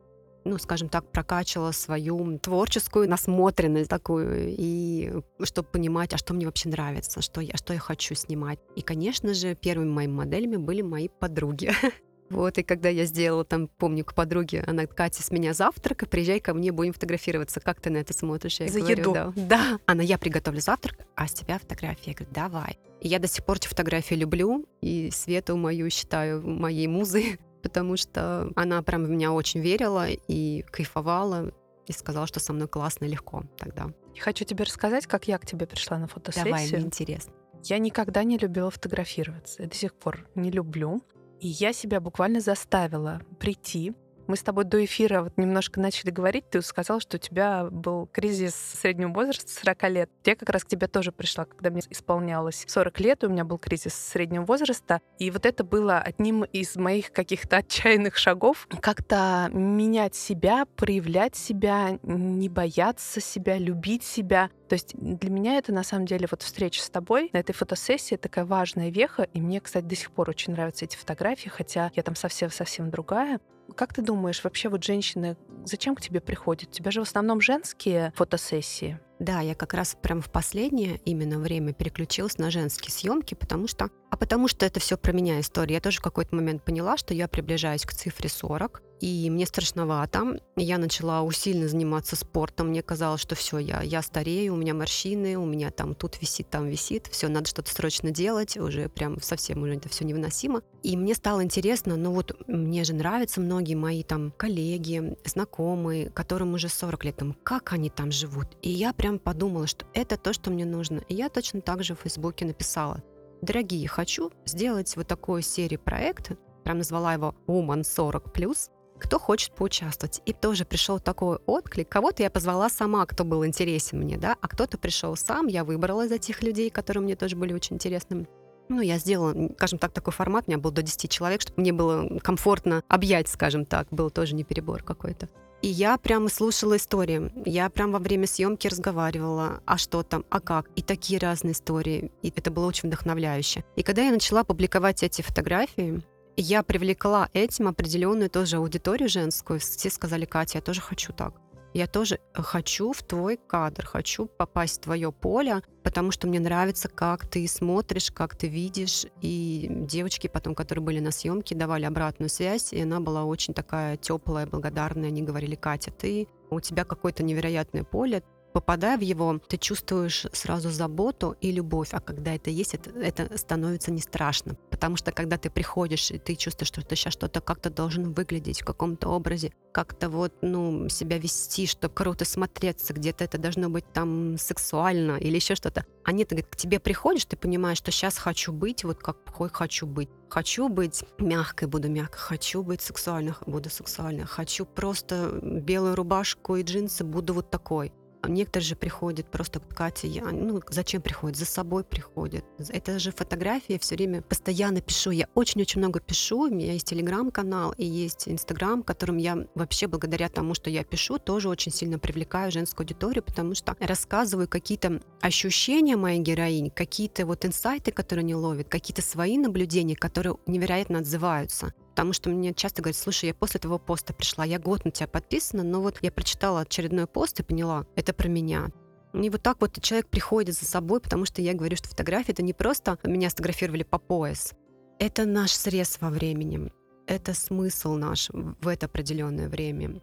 ну, 0.47 0.57
скажем 0.57 0.89
так, 0.89 1.11
прокачивала 1.11 1.71
свою 1.71 2.39
творческую 2.39 3.09
насмотренность 3.09 3.89
такую, 3.89 4.55
и 4.57 5.11
чтобы 5.43 5.67
понимать, 5.69 6.13
а 6.13 6.17
что 6.17 6.33
мне 6.33 6.45
вообще 6.45 6.69
нравится, 6.69 7.21
что 7.21 7.41
я, 7.41 7.55
что 7.55 7.73
я 7.73 7.79
хочу 7.79 8.15
снимать. 8.15 8.59
И, 8.75 8.81
конечно 8.81 9.33
же, 9.33 9.55
первыми 9.55 9.89
моими 9.89 10.13
моделями 10.13 10.57
были 10.57 10.81
мои 10.81 11.09
подруги. 11.09 11.71
Вот, 12.29 12.57
и 12.57 12.63
когда 12.63 12.89
я 12.89 13.05
сделала 13.05 13.45
там, 13.45 13.67
помню, 13.67 14.03
к 14.03 14.13
подруге, 14.13 14.63
она, 14.67 14.85
Катя, 14.85 15.23
с 15.23 15.31
меня 15.31 15.53
завтрак, 15.53 16.09
приезжай 16.09 16.39
ко 16.39 16.53
мне, 16.53 16.71
будем 16.71 16.93
фотографироваться. 16.93 17.59
Как 17.61 17.79
ты 17.79 17.89
на 17.89 17.97
это 17.97 18.13
смотришь? 18.13 18.59
Я 18.59 18.67
За 18.67 18.79
говорю, 18.79 18.97
еду. 18.97 19.13
Да. 19.13 19.33
да. 19.35 19.79
Она, 19.85 20.03
я 20.03 20.17
приготовлю 20.17 20.59
завтрак, 20.59 21.05
а 21.15 21.27
с 21.27 21.33
тебя 21.33 21.57
фотография. 21.57 22.11
Я 22.11 22.13
говорю, 22.13 22.33
давай. 22.33 22.79
И 22.99 23.07
я 23.07 23.19
до 23.19 23.27
сих 23.27 23.45
пор 23.45 23.57
эти 23.57 23.67
фотографии 23.67 24.15
люблю, 24.15 24.65
и 24.81 25.09
Свету 25.11 25.55
мою 25.55 25.89
считаю 25.89 26.45
моей 26.45 26.87
музой 26.87 27.39
потому 27.67 27.97
что 27.97 28.49
она 28.55 28.81
прям 28.81 29.03
в 29.03 29.09
меня 29.09 29.33
очень 29.33 29.59
верила 29.59 30.07
и 30.07 30.61
кайфовала, 30.71 31.51
и 31.85 31.91
сказала, 31.91 32.25
что 32.27 32.39
со 32.39 32.53
мной 32.53 32.69
классно 32.69 33.05
и 33.05 33.09
легко 33.09 33.43
тогда. 33.57 33.89
Хочу 34.17 34.45
тебе 34.45 34.63
рассказать, 34.63 35.05
как 35.05 35.27
я 35.27 35.37
к 35.37 35.45
тебе 35.45 35.67
пришла 35.67 35.97
на 35.97 36.07
фотосессию. 36.07 36.45
Давай, 36.45 36.67
мне 36.69 36.79
интересно. 36.79 37.33
Я 37.63 37.77
никогда 37.77 38.23
не 38.23 38.37
любила 38.37 38.71
фотографироваться. 38.71 39.65
До 39.65 39.75
сих 39.75 39.93
пор 39.93 40.25
не 40.35 40.49
люблю. 40.49 41.01
И 41.41 41.49
я 41.49 41.73
себя 41.73 41.99
буквально 41.99 42.39
заставила 42.39 43.21
прийти 43.39 43.93
мы 44.27 44.35
с 44.35 44.43
тобой 44.43 44.65
до 44.65 44.83
эфира 44.83 45.23
вот 45.23 45.37
немножко 45.37 45.79
начали 45.79 46.11
говорить, 46.11 46.49
ты 46.49 46.61
сказал, 46.61 46.99
что 46.99 47.17
у 47.17 47.19
тебя 47.19 47.65
был 47.71 48.07
кризис 48.07 48.55
среднего 48.55 49.11
возраста 49.13 49.51
40 49.51 49.89
лет. 49.89 50.09
Я 50.25 50.35
как 50.35 50.49
раз 50.49 50.63
к 50.63 50.67
тебе 50.67 50.87
тоже 50.87 51.11
пришла, 51.11 51.45
когда 51.45 51.69
мне 51.69 51.81
исполнялось 51.89 52.65
40 52.67 52.99
лет, 52.99 53.23
у 53.23 53.29
меня 53.29 53.45
был 53.45 53.57
кризис 53.57 53.93
среднего 53.93 54.43
возраста, 54.45 55.01
и 55.19 55.31
вот 55.31 55.45
это 55.45 55.63
было 55.63 55.99
одним 55.99 56.43
из 56.43 56.75
моих 56.75 57.11
каких-то 57.11 57.57
отчаянных 57.57 58.17
шагов, 58.17 58.67
как-то 58.81 59.49
менять 59.51 60.15
себя, 60.15 60.65
проявлять 60.75 61.35
себя, 61.35 61.99
не 62.03 62.49
бояться 62.49 63.21
себя, 63.21 63.57
любить 63.57 64.03
себя. 64.03 64.49
То 64.67 64.73
есть 64.73 64.91
для 64.95 65.29
меня 65.29 65.57
это 65.57 65.71
на 65.71 65.83
самом 65.83 66.05
деле 66.05 66.27
вот 66.29 66.41
встреча 66.41 66.81
с 66.81 66.89
тобой 66.89 67.29
на 67.33 67.37
этой 67.37 67.53
фотосессии 67.53 68.15
такая 68.15 68.45
важная 68.45 68.89
веха, 68.89 69.23
и 69.23 69.39
мне, 69.39 69.61
кстати, 69.61 69.85
до 69.85 69.95
сих 69.95 70.11
пор 70.11 70.29
очень 70.29 70.53
нравятся 70.53 70.85
эти 70.85 70.97
фотографии, 70.97 71.49
хотя 71.49 71.91
я 71.95 72.03
там 72.03 72.15
совсем-совсем 72.15 72.89
другая. 72.89 73.39
Как 73.75 73.93
ты 73.93 74.01
думаешь, 74.01 74.43
вообще 74.43 74.69
вот 74.69 74.83
женщины 74.83 75.37
зачем 75.65 75.95
к 75.95 76.01
тебе 76.01 76.21
приходят? 76.21 76.69
У 76.69 76.71
тебя 76.71 76.91
же 76.91 76.99
в 76.99 77.03
основном 77.03 77.41
женские 77.41 78.11
фотосессии. 78.15 78.99
Да, 79.19 79.41
я 79.41 79.55
как 79.55 79.73
раз 79.73 79.97
прям 80.01 80.21
в 80.21 80.31
последнее 80.31 80.97
именно 81.05 81.39
время 81.39 81.73
переключилась 81.73 82.37
на 82.37 82.51
женские 82.51 82.91
съемки, 82.91 83.33
потому 83.33 83.67
что... 83.67 83.89
А 84.09 84.17
потому 84.17 84.47
что 84.47 84.65
это 84.65 84.79
все 84.79 84.97
про 84.97 85.11
меня 85.11 85.39
история. 85.39 85.75
Я 85.75 85.81
тоже 85.81 85.99
в 85.99 86.01
какой-то 86.01 86.35
момент 86.35 86.63
поняла, 86.63 86.97
что 86.97 87.13
я 87.13 87.27
приближаюсь 87.27 87.85
к 87.85 87.93
цифре 87.93 88.29
40, 88.29 88.81
и 89.01 89.29
мне 89.29 89.45
страшновато. 89.45 90.39
Я 90.55 90.77
начала 90.77 91.21
усиленно 91.21 91.67
заниматься 91.67 92.15
спортом. 92.15 92.69
Мне 92.69 92.81
казалось, 92.81 93.21
что 93.21 93.35
все, 93.35 93.59
я, 93.59 93.81
я 93.81 94.01
старею, 94.01 94.53
у 94.53 94.57
меня 94.57 94.73
морщины, 94.73 95.37
у 95.37 95.45
меня 95.45 95.71
там 95.71 95.93
тут 95.93 96.19
висит, 96.21 96.49
там 96.49 96.67
висит. 96.67 97.07
Все, 97.07 97.27
надо 97.27 97.47
что-то 97.47 97.71
срочно 97.71 98.09
делать. 98.09 98.57
Уже 98.57 98.89
прям 98.89 99.21
совсем 99.21 99.61
уже 99.61 99.75
это 99.75 99.89
все 99.89 100.05
невыносимо. 100.05 100.61
И 100.83 100.95
мне 100.95 101.13
стало 101.13 101.43
интересно, 101.43 101.95
ну 101.95 102.11
вот 102.11 102.35
мне 102.47 102.83
же 102.83 102.93
нравятся 102.93 103.41
многие 103.41 103.75
мои 103.75 104.03
там 104.03 104.31
коллеги, 104.31 105.17
знакомые, 105.25 106.09
которым 106.09 106.53
уже 106.53 106.69
40 106.69 107.05
лет, 107.05 107.17
там, 107.17 107.33
как 107.43 107.73
они 107.73 107.89
там 107.89 108.11
живут. 108.11 108.47
И 108.61 108.69
я 108.69 108.93
прям 108.93 109.19
подумала, 109.19 109.67
что 109.67 109.85
это 109.93 110.17
то, 110.17 110.33
что 110.33 110.49
мне 110.49 110.65
нужно. 110.65 111.01
И 111.09 111.13
я 111.13 111.29
точно 111.29 111.61
так 111.61 111.83
же 111.83 111.93
в 111.93 111.99
Фейсбуке 111.99 112.45
написала. 112.45 113.03
Дорогие, 113.41 113.87
хочу 113.87 114.31
сделать 114.45 114.95
вот 114.95 115.07
такую 115.07 115.41
серию 115.41 115.79
проекта, 115.79 116.37
прям 116.63 116.79
назвала 116.79 117.13
его 117.13 117.35
Woman 117.47 117.81
40+, 117.81 118.57
кто 118.99 119.19
хочет 119.19 119.53
поучаствовать. 119.53 120.21
И 120.25 120.33
тоже 120.33 120.65
пришел 120.65 120.99
такой 120.99 121.37
отклик. 121.45 121.87
Кого-то 121.87 122.23
я 122.23 122.31
позвала 122.31 122.67
сама, 122.69 123.05
кто 123.05 123.23
был 123.23 123.45
интересен 123.45 123.99
мне, 123.99 124.17
да, 124.17 124.35
а 124.41 124.47
кто-то 124.47 124.77
пришел 124.79 125.15
сам, 125.15 125.47
я 125.47 125.63
выбрала 125.63 126.05
из 126.05 126.11
этих 126.11 126.41
людей, 126.41 126.71
которые 126.71 127.03
мне 127.03 127.15
тоже 127.15 127.35
были 127.35 127.53
очень 127.53 127.75
интересны. 127.75 128.27
Ну, 128.69 128.81
я 128.81 128.97
сделала, 128.97 129.33
скажем 129.53 129.79
так, 129.79 129.93
такой 129.93 130.11
формат, 130.11 130.45
у 130.47 130.51
меня 130.51 130.57
был 130.57 130.71
до 130.71 130.81
10 130.81 131.09
человек, 131.09 131.41
чтобы 131.41 131.61
мне 131.61 131.71
было 131.71 132.19
комфортно 132.19 132.83
объять, 132.89 133.27
скажем 133.29 133.65
так, 133.65 133.87
был 133.91 134.09
тоже 134.09 134.35
не 134.35 134.43
перебор 134.43 134.83
какой-то. 134.83 135.29
И 135.61 135.67
я 135.67 135.97
прямо 135.97 136.29
слушала 136.29 136.77
истории. 136.77 137.31
Я 137.45 137.69
прям 137.69 137.91
во 137.91 137.99
время 137.99 138.27
съемки 138.27 138.67
разговаривала, 138.67 139.61
а 139.65 139.77
что 139.77 140.03
там, 140.03 140.23
а 140.29 140.39
как. 140.39 140.69
И 140.75 140.81
такие 140.81 141.19
разные 141.19 141.53
истории. 141.53 142.11
И 142.21 142.31
это 142.35 142.51
было 142.51 142.67
очень 142.67 142.89
вдохновляюще. 142.89 143.63
И 143.75 143.83
когда 143.83 144.03
я 144.03 144.11
начала 144.11 144.43
публиковать 144.43 145.03
эти 145.03 145.21
фотографии, 145.21 146.01
я 146.35 146.61
привлекла 146.61 147.29
этим 147.33 147.67
определенную 147.67 148.29
тоже 148.29 148.57
аудиторию 148.57 149.09
женскую. 149.09 149.59
Все 149.59 149.89
сказали, 149.89 150.25
Катя, 150.25 150.59
я 150.59 150.61
тоже 150.61 150.81
хочу 150.81 151.11
так. 151.11 151.33
Я 151.77 151.85
тоже 151.85 152.19
хочу 152.33 152.91
в 152.91 153.03
твой 153.03 153.37
кадр, 153.37 153.85
хочу 153.85 154.25
попасть 154.25 154.79
в 154.79 154.83
твое 154.85 155.11
поле, 155.11 155.61
потому 155.83 156.09
что 156.09 156.25
мне 156.25 156.39
нравится, 156.39 156.89
как 156.89 157.27
ты 157.27 157.47
смотришь, 157.47 158.09
как 158.09 158.35
ты 158.35 158.47
видишь. 158.47 159.05
И 159.21 159.67
девочки 159.69 160.25
потом, 160.25 160.55
которые 160.55 160.83
были 160.83 160.99
на 160.99 161.11
съемке, 161.11 161.53
давали 161.53 161.85
обратную 161.85 162.29
связь, 162.29 162.73
и 162.73 162.81
она 162.81 162.99
была 162.99 163.25
очень 163.25 163.53
такая 163.53 163.95
теплая, 163.95 164.47
благодарная. 164.47 165.09
Они 165.09 165.21
говорили, 165.21 165.53
Катя, 165.53 165.91
ты 165.91 166.27
у 166.49 166.59
тебя 166.61 166.83
какое-то 166.83 167.21
невероятное 167.21 167.83
поле, 167.83 168.23
попадая 168.57 168.97
в 168.97 169.01
его, 169.01 169.39
ты 169.47 169.57
чувствуешь 169.57 170.25
сразу 170.33 170.71
заботу 170.71 171.35
и 171.41 171.51
любовь, 171.51 171.89
а 171.91 171.99
когда 171.99 172.33
это 172.33 172.49
есть, 172.49 172.73
это, 172.73 172.89
это 172.89 173.37
становится 173.37 173.91
не 173.91 174.01
страшно. 174.01 174.55
Потому 174.71 174.95
что 174.95 175.11
когда 175.11 175.37
ты 175.37 175.51
приходишь, 175.51 176.09
и 176.09 176.17
ты 176.17 176.33
чувствуешь, 176.33 176.69
что 176.69 176.81
ты 176.81 176.95
сейчас 176.95 177.13
что-то 177.13 177.39
как-то 177.39 177.69
должен 177.69 178.13
выглядеть 178.13 178.63
в 178.63 178.65
каком-то 178.65 179.09
образе, 179.09 179.53
как-то 179.71 180.09
вот, 180.09 180.33
ну, 180.41 180.89
себя 180.89 181.19
вести, 181.19 181.67
что 181.67 181.87
круто 181.87 182.25
смотреться, 182.25 182.93
где-то 182.93 183.25
это 183.25 183.37
должно 183.37 183.69
быть 183.69 183.85
там 183.93 184.39
сексуально 184.39 185.17
или 185.17 185.35
еще 185.35 185.53
что-то. 185.53 185.85
А 186.03 186.11
нет, 186.11 186.29
к 186.49 186.55
тебе 186.55 186.79
приходишь, 186.79 187.25
ты 187.25 187.37
понимаешь, 187.37 187.77
что 187.77 187.91
сейчас 187.91 188.17
хочу 188.17 188.51
быть 188.51 188.83
вот 188.83 188.97
какой 188.97 189.49
хочу 189.53 189.85
быть. 189.85 190.09
Хочу 190.29 190.67
быть 190.67 191.03
мягкой, 191.19 191.67
буду 191.67 191.89
мягкой. 191.89 192.19
Хочу 192.19 192.63
быть 192.63 192.81
сексуальной, 192.81 193.33
буду 193.45 193.69
сексуальной. 193.69 194.25
Хочу 194.25 194.65
просто 194.65 195.39
белую 195.43 195.95
рубашку 195.95 196.55
и 196.55 196.63
джинсы, 196.63 197.03
буду 197.03 197.35
вот 197.35 197.51
такой. 197.51 197.93
Некоторые 198.27 198.67
же 198.67 198.75
приходят 198.75 199.29
просто, 199.29 199.59
Катя, 199.59 200.07
я, 200.07 200.25
ну, 200.31 200.61
зачем 200.69 201.01
приходят? 201.01 201.37
За 201.37 201.45
собой 201.45 201.83
приходят. 201.83 202.45
Это 202.69 202.99
же 202.99 203.11
фотографии, 203.11 203.73
я 203.73 203.79
все 203.79 203.95
время 203.95 204.21
постоянно 204.21 204.81
пишу. 204.81 205.11
Я 205.11 205.27
очень-очень 205.35 205.79
много 205.79 205.99
пишу. 205.99 206.41
У 206.41 206.49
меня 206.49 206.73
есть 206.73 206.87
телеграм-канал 206.87 207.73
и 207.77 207.85
есть 207.85 208.27
инстаграм, 208.27 208.83
которым 208.83 209.17
я 209.17 209.47
вообще 209.55 209.87
благодаря 209.87 210.29
тому, 210.29 210.53
что 210.53 210.69
я 210.69 210.83
пишу, 210.83 211.17
тоже 211.17 211.49
очень 211.49 211.71
сильно 211.71 211.99
привлекаю 211.99 212.51
женскую 212.51 212.85
аудиторию, 212.85 213.23
потому 213.23 213.55
что 213.55 213.75
рассказываю 213.79 214.47
какие-то 214.47 215.01
ощущения 215.21 215.95
моей 215.95 216.19
героини, 216.19 216.69
какие-то 216.69 217.25
вот 217.25 217.45
инсайты, 217.45 217.91
которые 217.91 218.23
они 218.23 218.35
ловят, 218.35 218.69
какие-то 218.69 219.01
свои 219.01 219.37
наблюдения, 219.37 219.95
которые 219.95 220.37
невероятно 220.45 220.99
отзываются 220.99 221.73
потому 221.97 222.13
что 222.13 222.29
мне 222.29 222.53
часто 222.53 222.83
говорят, 222.83 222.95
слушай, 222.95 223.25
я 223.25 223.33
после 223.33 223.59
твоего 223.59 223.79
поста 223.79 224.13
пришла, 224.13 224.45
я 224.45 224.59
год 224.59 224.85
на 224.85 224.91
тебя 224.91 225.07
подписана, 225.07 225.63
но 225.63 225.81
вот 225.81 225.97
я 226.01 226.11
прочитала 226.11 226.59
очередной 226.59 227.07
пост 227.07 227.39
и 227.39 227.43
поняла, 227.43 227.87
это 227.95 228.13
про 228.13 228.27
меня. 228.27 228.67
И 229.15 229.31
вот 229.31 229.41
так 229.41 229.59
вот 229.59 229.81
человек 229.81 230.07
приходит 230.07 230.55
за 230.55 230.65
собой, 230.65 230.99
потому 230.99 231.25
что 231.25 231.41
я 231.41 231.55
говорю, 231.55 231.75
что 231.75 231.89
фотография 231.89 232.33
это 232.33 232.43
не 232.43 232.53
просто 232.53 232.99
меня 233.03 233.31
сфотографировали 233.31 233.81
по 233.81 233.97
пояс. 233.97 234.53
Это 234.99 235.25
наш 235.25 235.53
срез 235.53 235.97
во 235.99 236.11
времени. 236.11 236.71
Это 237.07 237.33
смысл 237.33 237.95
наш 237.95 238.29
в 238.29 238.67
это 238.67 238.85
определенное 238.85 239.49
время. 239.49 239.99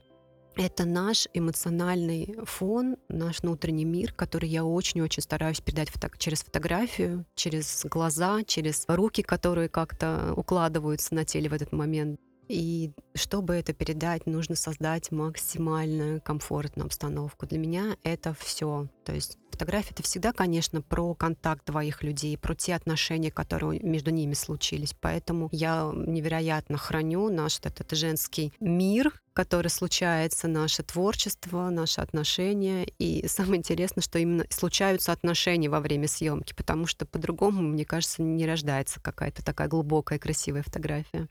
Это 0.56 0.84
наш 0.84 1.28
эмоциональный 1.34 2.36
фон, 2.44 2.96
наш 3.08 3.40
внутренний 3.40 3.84
мир, 3.84 4.12
который 4.12 4.48
я 4.48 4.64
очень-очень 4.64 5.22
стараюсь 5.22 5.60
передать 5.60 5.90
фото 5.90 6.10
через 6.16 6.42
фотографию, 6.42 7.26
через 7.34 7.84
глаза, 7.84 8.44
через 8.44 8.84
руки, 8.86 9.22
которые 9.22 9.68
как-то 9.68 10.32
укладываются 10.36 11.14
на 11.14 11.24
теле 11.24 11.48
в 11.48 11.54
этот 11.54 11.72
момент. 11.72 12.20
И 12.48 12.92
чтобы 13.14 13.54
это 13.54 13.72
передать, 13.72 14.26
нужно 14.26 14.54
создать 14.54 15.10
максимально 15.10 16.20
комфортную 16.20 16.86
обстановку. 16.86 17.46
Для 17.46 17.58
меня 17.58 17.96
это 18.02 18.34
все. 18.34 18.88
То 19.04 19.14
есть 19.14 19.38
фотография 19.54 19.90
это 19.92 20.02
всегда, 20.02 20.32
конечно, 20.32 20.82
про 20.82 21.14
контакт 21.14 21.64
двоих 21.64 22.02
людей, 22.02 22.36
про 22.36 22.54
те 22.54 22.74
отношения, 22.74 23.30
которые 23.30 23.80
между 23.80 24.10
ними 24.10 24.34
случились. 24.34 24.94
Поэтому 25.00 25.48
я 25.52 25.90
невероятно 25.94 26.76
храню 26.76 27.30
наш 27.30 27.60
этот, 27.62 27.92
женский 27.92 28.52
мир, 28.58 29.12
который 29.32 29.68
случается, 29.68 30.48
наше 30.48 30.82
творчество, 30.82 31.70
наши 31.70 32.00
отношения. 32.00 32.84
И 32.98 33.26
самое 33.28 33.58
интересное, 33.58 34.02
что 34.02 34.18
именно 34.18 34.44
случаются 34.50 35.12
отношения 35.12 35.68
во 35.68 35.80
время 35.80 36.08
съемки, 36.08 36.52
потому 36.54 36.86
что 36.86 37.06
по-другому, 37.06 37.62
мне 37.62 37.84
кажется, 37.84 38.22
не 38.22 38.46
рождается 38.46 39.00
какая-то 39.00 39.44
такая 39.44 39.68
глубокая, 39.68 40.18
красивая 40.18 40.64
фотография. 40.64 41.28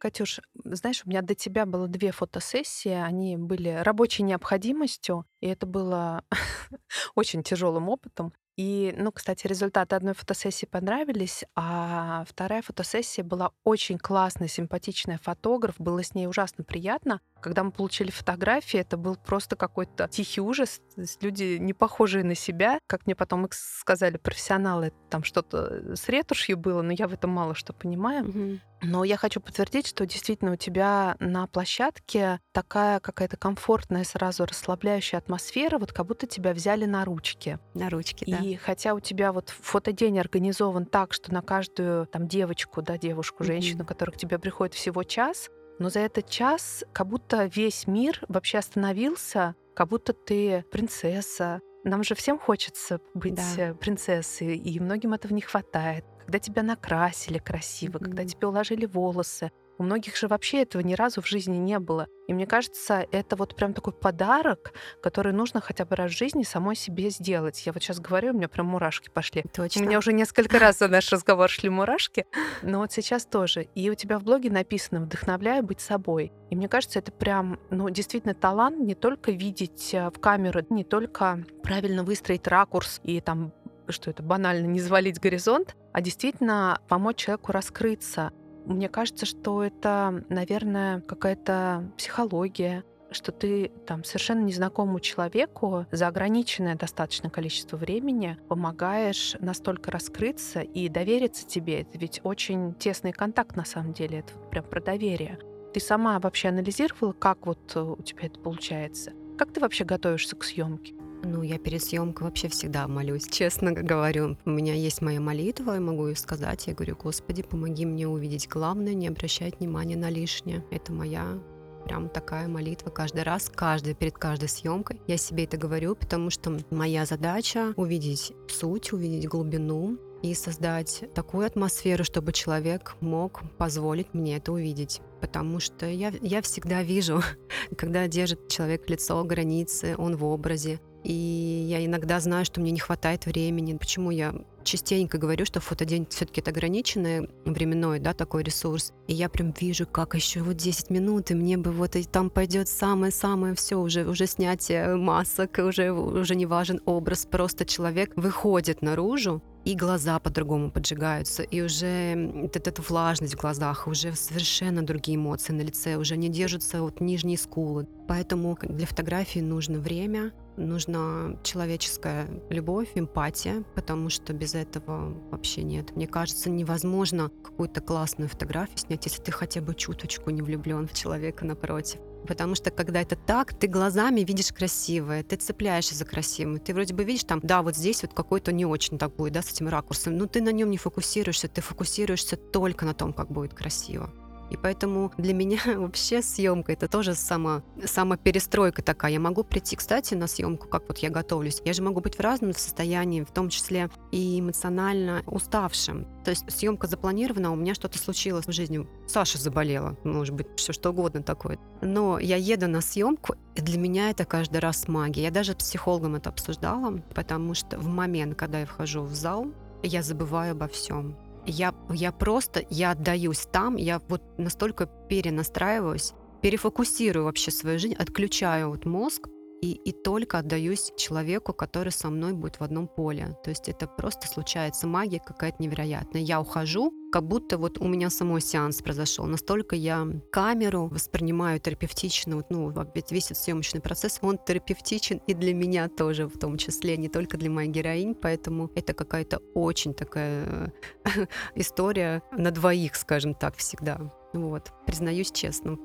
Катюш, 0.00 0.40
знаешь, 0.54 1.02
у 1.04 1.10
меня 1.10 1.20
до 1.20 1.34
тебя 1.34 1.66
было 1.66 1.86
две 1.86 2.10
фотосессии, 2.10 2.90
они 2.90 3.36
были 3.36 3.68
рабочей 3.82 4.22
необходимостью, 4.22 5.26
и 5.40 5.46
это 5.46 5.66
было 5.66 6.24
очень 7.14 7.42
тяжелым 7.42 7.90
опытом. 7.90 8.32
И, 8.56 8.94
ну, 8.96 9.12
кстати, 9.12 9.46
результаты 9.46 9.96
одной 9.96 10.14
фотосессии 10.14 10.66
понравились, 10.66 11.44
а 11.54 12.24
вторая 12.28 12.62
фотосессия 12.62 13.22
была 13.22 13.52
очень 13.62 13.98
классная, 13.98 14.48
симпатичная 14.48 15.18
фотограф, 15.22 15.76
было 15.78 16.02
с 16.02 16.14
ней 16.14 16.26
ужасно 16.26 16.64
приятно. 16.64 17.20
Когда 17.40 17.62
мы 17.62 17.70
получили 17.70 18.10
фотографии, 18.10 18.80
это 18.80 18.96
был 18.96 19.16
просто 19.16 19.56
какой-то 19.56 20.08
тихий 20.08 20.40
ужас. 20.40 20.80
Люди 21.20 21.56
не 21.58 21.72
похожие 21.72 22.24
на 22.24 22.34
себя. 22.34 22.80
Как 22.86 23.06
мне 23.06 23.14
потом 23.14 23.48
сказали 23.50 24.16
профессионалы, 24.18 24.92
там 25.08 25.24
что-то 25.24 25.96
с 25.96 26.08
ретушью 26.08 26.58
было, 26.58 26.82
но 26.82 26.92
я 26.92 27.08
в 27.08 27.14
этом 27.14 27.30
мало 27.30 27.54
что 27.54 27.72
понимаю. 27.72 28.26
Mm-hmm. 28.26 28.60
Но 28.82 29.04
я 29.04 29.16
хочу 29.16 29.40
подтвердить, 29.40 29.86
что 29.86 30.06
действительно 30.06 30.52
у 30.52 30.56
тебя 30.56 31.16
на 31.20 31.46
площадке 31.46 32.40
такая 32.52 33.00
какая-то 33.00 33.36
комфортная, 33.36 34.04
сразу 34.04 34.44
расслабляющая 34.44 35.18
атмосфера, 35.18 35.78
вот 35.78 35.92
как 35.92 36.06
будто 36.06 36.26
тебя 36.26 36.52
взяли 36.52 36.84
на 36.84 37.04
ручки. 37.04 37.58
На 37.74 37.90
ручки, 37.90 38.24
И 38.24 38.32
да. 38.32 38.38
И 38.38 38.56
хотя 38.56 38.94
у 38.94 39.00
тебя 39.00 39.32
вот 39.32 39.50
фотодень 39.50 40.18
организован 40.18 40.86
так, 40.86 41.12
что 41.12 41.32
на 41.32 41.42
каждую 41.42 42.06
там 42.06 42.28
девочку, 42.28 42.82
да, 42.82 42.98
девушку, 42.98 43.44
женщину, 43.44 43.82
mm-hmm. 43.82 43.86
которая 43.86 44.14
к 44.14 44.18
тебе 44.18 44.38
приходит 44.38 44.74
всего 44.74 45.02
час, 45.02 45.50
но 45.78 45.88
за 45.88 46.00
этот 46.00 46.28
час 46.28 46.84
как 46.92 47.08
будто 47.08 47.46
весь 47.46 47.86
мир 47.86 48.20
вообще 48.28 48.58
остановился, 48.58 49.54
как 49.74 49.88
будто 49.88 50.12
ты 50.12 50.64
принцесса. 50.70 51.60
Нам 51.84 52.02
же 52.04 52.14
всем 52.14 52.38
хочется 52.38 53.00
быть 53.14 53.34
да. 53.56 53.70
Э, 53.70 53.74
принцессой, 53.74 54.56
и 54.56 54.80
многим 54.80 55.14
этого 55.14 55.32
не 55.32 55.40
хватает. 55.40 56.04
Когда 56.20 56.38
тебя 56.38 56.62
накрасили 56.62 57.38
красиво, 57.38 57.96
mm-hmm. 57.96 58.04
когда 58.04 58.24
тебе 58.24 58.46
уложили 58.48 58.86
волосы, 58.86 59.50
у 59.80 59.82
многих 59.82 60.14
же 60.14 60.28
вообще 60.28 60.60
этого 60.60 60.82
ни 60.82 60.92
разу 60.92 61.22
в 61.22 61.26
жизни 61.26 61.56
не 61.56 61.78
было. 61.78 62.06
И 62.28 62.34
мне 62.34 62.46
кажется, 62.46 63.06
это 63.12 63.34
вот 63.34 63.56
прям 63.56 63.72
такой 63.72 63.94
подарок, 63.94 64.74
который 65.02 65.32
нужно 65.32 65.62
хотя 65.62 65.86
бы 65.86 65.96
раз 65.96 66.12
в 66.12 66.18
жизни 66.18 66.42
самой 66.42 66.76
себе 66.76 67.08
сделать. 67.08 67.64
Я 67.64 67.72
вот 67.72 67.82
сейчас 67.82 67.98
говорю, 67.98 68.32
у 68.32 68.36
меня 68.36 68.48
прям 68.48 68.66
мурашки 68.66 69.08
пошли. 69.08 69.42
Точно. 69.54 69.80
У 69.80 69.84
меня 69.86 69.96
уже 69.96 70.12
несколько 70.12 70.58
раз 70.60 70.80
за 70.80 70.88
наш 70.88 71.10
разговор 71.10 71.48
шли 71.48 71.70
мурашки, 71.70 72.26
но 72.62 72.80
вот 72.80 72.92
сейчас 72.92 73.24
тоже. 73.24 73.68
И 73.74 73.88
у 73.88 73.94
тебя 73.94 74.18
в 74.18 74.22
блоге 74.22 74.50
написано 74.50 75.00
«Вдохновляю 75.00 75.62
быть 75.62 75.80
собой». 75.80 76.30
И 76.50 76.56
мне 76.56 76.68
кажется, 76.68 76.98
это 76.98 77.10
прям, 77.10 77.58
ну, 77.70 77.88
действительно 77.88 78.34
талант 78.34 78.78
не 78.78 78.94
только 78.94 79.32
видеть 79.32 79.94
э, 79.94 80.10
в 80.10 80.20
камеру, 80.20 80.60
не 80.68 80.84
только 80.84 81.42
правильно 81.62 82.04
выстроить 82.04 82.46
ракурс 82.46 83.00
и 83.02 83.18
там 83.22 83.54
что 83.92 84.10
это 84.10 84.22
банально 84.22 84.66
не 84.66 84.78
завалить 84.78 85.18
горизонт, 85.18 85.76
а 85.92 86.00
действительно 86.00 86.80
помочь 86.88 87.16
человеку 87.16 87.52
раскрыться, 87.52 88.32
мне 88.64 88.88
кажется, 88.88 89.26
что 89.26 89.62
это, 89.62 90.24
наверное, 90.28 91.00
какая-то 91.00 91.90
психология, 91.96 92.84
что 93.10 93.32
ты 93.32 93.72
там 93.86 94.04
совершенно 94.04 94.40
незнакомому 94.40 95.00
человеку 95.00 95.86
за 95.90 96.06
ограниченное 96.06 96.76
достаточное 96.76 97.30
количество 97.30 97.76
времени 97.76 98.38
помогаешь 98.48 99.36
настолько 99.40 99.90
раскрыться 99.90 100.60
и 100.60 100.88
довериться 100.88 101.46
тебе. 101.46 101.80
Это 101.82 101.98
ведь 101.98 102.20
очень 102.22 102.74
тесный 102.74 103.12
контакт 103.12 103.56
на 103.56 103.64
самом 103.64 103.92
деле, 103.92 104.20
это 104.20 104.32
прям 104.50 104.64
про 104.64 104.80
доверие. 104.80 105.38
Ты 105.74 105.80
сама 105.80 106.18
вообще 106.18 106.48
анализировала, 106.48 107.12
как 107.12 107.46
вот 107.46 107.76
у 107.76 108.02
тебя 108.02 108.26
это 108.26 108.38
получается? 108.40 109.12
Как 109.38 109.52
ты 109.52 109.60
вообще 109.60 109.84
готовишься 109.84 110.36
к 110.36 110.44
съемке? 110.44 110.94
Ну, 111.22 111.42
я 111.42 111.58
перед 111.58 111.82
съемкой 111.82 112.26
вообще 112.26 112.48
всегда 112.48 112.88
молюсь, 112.88 113.26
честно 113.30 113.72
говорю. 113.72 114.36
У 114.44 114.50
меня 114.50 114.74
есть 114.74 115.02
моя 115.02 115.20
молитва, 115.20 115.74
я 115.74 115.80
могу 115.80 116.08
ее 116.08 116.16
сказать. 116.16 116.66
Я 116.66 116.74
говорю, 116.74 116.96
Господи, 116.96 117.42
помоги 117.42 117.84
мне 117.84 118.08
увидеть 118.08 118.48
главное, 118.48 118.94
не 118.94 119.08
обращать 119.08 119.60
внимания 119.60 119.96
на 119.96 120.10
лишнее. 120.10 120.64
Это 120.70 120.92
моя 120.92 121.38
прям 121.84 122.08
такая 122.08 122.48
молитва 122.48 122.90
каждый 122.90 123.22
раз, 123.22 123.50
каждый, 123.54 123.94
перед 123.94 124.14
каждой 124.14 124.48
съемкой. 124.48 125.00
Я 125.06 125.16
себе 125.16 125.44
это 125.44 125.56
говорю, 125.56 125.94
потому 125.94 126.30
что 126.30 126.58
моя 126.70 127.04
задача 127.04 127.74
увидеть 127.76 128.32
суть, 128.48 128.92
увидеть 128.92 129.28
глубину 129.28 129.98
и 130.22 130.34
создать 130.34 131.04
такую 131.14 131.46
атмосферу, 131.46 132.04
чтобы 132.04 132.32
человек 132.32 132.96
мог 133.00 133.42
позволить 133.56 134.12
мне 134.12 134.36
это 134.36 134.52
увидеть. 134.52 135.00
Потому 135.20 135.60
что 135.60 135.86
я, 135.86 136.12
я 136.22 136.42
всегда 136.42 136.82
вижу, 136.82 137.22
когда 137.76 138.06
держит 138.06 138.48
человек 138.48 138.88
лицо, 138.88 139.22
границы, 139.24 139.94
он 139.98 140.16
в 140.16 140.24
образе, 140.24 140.80
и 141.04 141.66
я 141.68 141.84
иногда 141.84 142.20
знаю, 142.20 142.44
что 142.44 142.60
мне 142.60 142.70
не 142.70 142.80
хватает 142.80 143.26
времени. 143.26 143.76
Почему 143.76 144.10
я 144.10 144.34
частенько 144.62 145.18
говорю, 145.18 145.44
что 145.46 145.60
фотодень 145.60 146.06
все-таки 146.10 146.40
это 146.40 146.50
ограниченный 146.50 147.28
временной, 147.44 147.98
да, 147.98 148.12
такой 148.12 148.42
ресурс. 148.42 148.92
И 149.06 149.14
я 149.14 149.28
прям 149.28 149.54
вижу, 149.58 149.86
как 149.86 150.14
еще 150.14 150.42
вот 150.42 150.56
10 150.56 150.90
минут, 150.90 151.30
и 151.30 151.34
мне 151.34 151.56
бы 151.56 151.72
вот 151.72 151.96
и 151.96 152.04
там 152.04 152.30
пойдет 152.30 152.68
самое-самое 152.68 153.54
все, 153.54 153.80
уже, 153.80 154.06
уже 154.06 154.26
снятие 154.26 154.96
масок, 154.96 155.58
уже, 155.58 155.92
уже 155.92 156.34
не 156.34 156.46
важен 156.46 156.80
образ, 156.84 157.26
просто 157.26 157.64
человек 157.64 158.12
выходит 158.16 158.82
наружу, 158.82 159.42
и 159.64 159.74
глаза 159.74 160.18
по-другому 160.18 160.70
поджигаются, 160.70 161.42
и 161.42 161.60
уже 161.60 162.30
вот 162.34 162.56
эта 162.56 162.80
влажность 162.80 163.34
в 163.34 163.40
глазах, 163.40 163.86
уже 163.86 164.14
совершенно 164.14 164.82
другие 164.82 165.16
эмоции 165.16 165.52
на 165.52 165.60
лице, 165.60 165.96
уже 165.96 166.16
не 166.16 166.28
держатся 166.30 166.80
вот 166.80 167.00
нижние 167.00 167.36
скулы. 167.36 167.86
Поэтому 168.08 168.56
для 168.62 168.86
фотографии 168.86 169.40
нужно 169.40 169.78
время, 169.78 170.32
нужна 170.60 171.36
человеческая 171.42 172.28
любовь, 172.50 172.88
эмпатия, 172.94 173.64
потому 173.74 174.10
что 174.10 174.32
без 174.32 174.54
этого 174.54 175.14
вообще 175.30 175.62
нет. 175.62 175.96
Мне 175.96 176.06
кажется, 176.06 176.50
невозможно 176.50 177.30
какую-то 177.42 177.80
классную 177.80 178.28
фотографию 178.28 178.78
снять, 178.78 179.04
если 179.06 179.22
ты 179.22 179.32
хотя 179.32 179.60
бы 179.60 179.74
чуточку 179.74 180.30
не 180.30 180.42
влюблен 180.42 180.86
в 180.86 180.92
человека 180.92 181.44
напротив. 181.44 182.00
Потому 182.26 182.54
что 182.54 182.70
когда 182.70 183.00
это 183.00 183.16
так, 183.16 183.54
ты 183.54 183.66
глазами 183.66 184.20
видишь 184.20 184.52
красивое, 184.52 185.22
ты 185.22 185.36
цепляешься 185.36 185.94
за 185.94 186.04
красивое. 186.04 186.58
Ты 186.58 186.74
вроде 186.74 186.94
бы 186.94 187.02
видишь 187.04 187.24
там, 187.24 187.40
да, 187.42 187.62
вот 187.62 187.76
здесь 187.76 188.02
вот 188.02 188.12
какой-то 188.12 188.52
не 188.52 188.66
очень 188.66 188.98
так 188.98 189.16
будет, 189.16 189.32
да, 189.32 189.42
с 189.42 189.50
этим 189.50 189.68
ракурсом, 189.68 190.16
но 190.16 190.26
ты 190.26 190.42
на 190.42 190.52
нем 190.52 190.70
не 190.70 190.76
фокусируешься, 190.76 191.48
ты 191.48 191.62
фокусируешься 191.62 192.36
только 192.36 192.84
на 192.84 192.94
том, 192.94 193.12
как 193.12 193.30
будет 193.30 193.54
красиво. 193.54 194.12
И 194.50 194.56
поэтому 194.56 195.12
для 195.16 195.32
меня 195.32 195.60
вообще 195.76 196.22
съемка 196.22 196.72
это 196.72 196.88
тоже 196.88 197.14
само, 197.14 197.62
самоперестройка 197.84 198.82
такая. 198.82 199.12
Я 199.12 199.20
могу 199.20 199.44
прийти, 199.44 199.76
кстати, 199.76 200.14
на 200.14 200.26
съемку, 200.26 200.68
как 200.68 200.88
вот 200.88 200.98
я 200.98 201.10
готовлюсь. 201.10 201.62
Я 201.64 201.72
же 201.72 201.82
могу 201.82 202.00
быть 202.00 202.16
в 202.16 202.20
разном 202.20 202.52
состоянии, 202.52 203.22
в 203.22 203.30
том 203.30 203.48
числе 203.48 203.90
и 204.10 204.40
эмоционально 204.40 205.22
уставшим. 205.26 206.06
То 206.24 206.30
есть 206.30 206.50
съемка 206.50 206.86
запланирована, 206.86 207.52
у 207.52 207.56
меня 207.56 207.74
что-то 207.74 207.98
случилось 207.98 208.46
в 208.46 208.52
жизни. 208.52 208.86
Саша 209.06 209.38
заболела, 209.38 209.96
может 210.04 210.34
быть, 210.34 210.46
все 210.56 210.72
что 210.72 210.90
угодно 210.90 211.22
такое. 211.22 211.58
Но 211.80 212.18
я 212.18 212.36
еду 212.36 212.68
на 212.68 212.80
съемку, 212.80 213.34
и 213.54 213.60
для 213.60 213.78
меня 213.78 214.10
это 214.10 214.24
каждый 214.24 214.58
раз 214.58 214.88
магия. 214.88 215.22
Я 215.22 215.30
даже 215.30 215.52
с 215.52 215.56
психологом 215.56 216.16
это 216.16 216.30
обсуждала, 216.30 216.98
потому 217.14 217.54
что 217.54 217.78
в 217.78 217.86
момент, 217.86 218.36
когда 218.36 218.60
я 218.60 218.66
вхожу 218.66 219.02
в 219.02 219.14
зал, 219.14 219.46
я 219.82 220.02
забываю 220.02 220.52
обо 220.52 220.68
всем 220.68 221.16
я, 221.46 221.74
я 221.90 222.12
просто, 222.12 222.62
я 222.70 222.92
отдаюсь 222.92 223.46
там, 223.50 223.76
я 223.76 224.00
вот 224.08 224.22
настолько 224.38 224.86
перенастраиваюсь, 224.86 226.12
перефокусирую 226.42 227.24
вообще 227.24 227.50
свою 227.50 227.78
жизнь, 227.78 227.94
отключаю 227.94 228.70
вот 228.70 228.86
мозг, 228.86 229.28
и, 229.60 229.72
и 229.72 229.92
только 229.92 230.38
отдаюсь 230.38 230.92
человеку, 230.96 231.52
который 231.52 231.92
со 231.92 232.08
мной 232.08 232.32
будет 232.32 232.60
в 232.60 232.62
одном 232.62 232.88
поле. 232.88 233.36
То 233.44 233.50
есть 233.50 233.68
это 233.68 233.86
просто 233.86 234.26
случается 234.26 234.86
магия 234.86 235.20
какая-то 235.20 235.62
невероятная. 235.62 236.22
Я 236.22 236.40
ухожу, 236.40 236.92
как 237.12 237.26
будто 237.26 237.58
вот 237.58 237.78
у 237.78 237.86
меня 237.86 238.10
самой 238.10 238.40
сеанс 238.40 238.82
произошел. 238.82 239.26
Настолько 239.26 239.76
я 239.76 240.06
камеру 240.30 240.88
воспринимаю 240.88 241.60
терапевтично. 241.60 242.36
Вот, 242.36 242.46
ну, 242.50 242.72
ведь 242.94 243.12
весь 243.12 243.26
этот 243.26 243.38
съемочный 243.38 243.80
процесс, 243.80 244.18
он 244.22 244.38
терапевтичен 244.38 245.20
и 245.26 245.34
для 245.34 245.52
меня 245.52 245.88
тоже 245.88 246.26
в 246.26 246.38
том 246.38 246.56
числе, 246.56 246.96
не 246.96 247.08
только 247.08 247.36
для 247.36 247.50
моей 247.50 247.70
героинь, 247.70 248.14
поэтому 248.14 248.70
это 248.74 248.94
какая-то 248.94 249.38
очень 249.54 249.94
такая 249.94 250.72
история 251.54 252.22
на 252.32 252.50
двоих, 252.50 252.94
скажем 252.96 253.34
так, 253.34 253.56
всегда. 253.56 254.00
Вот, 254.32 254.72
признаюсь 254.86 255.32
честно. 255.32 255.78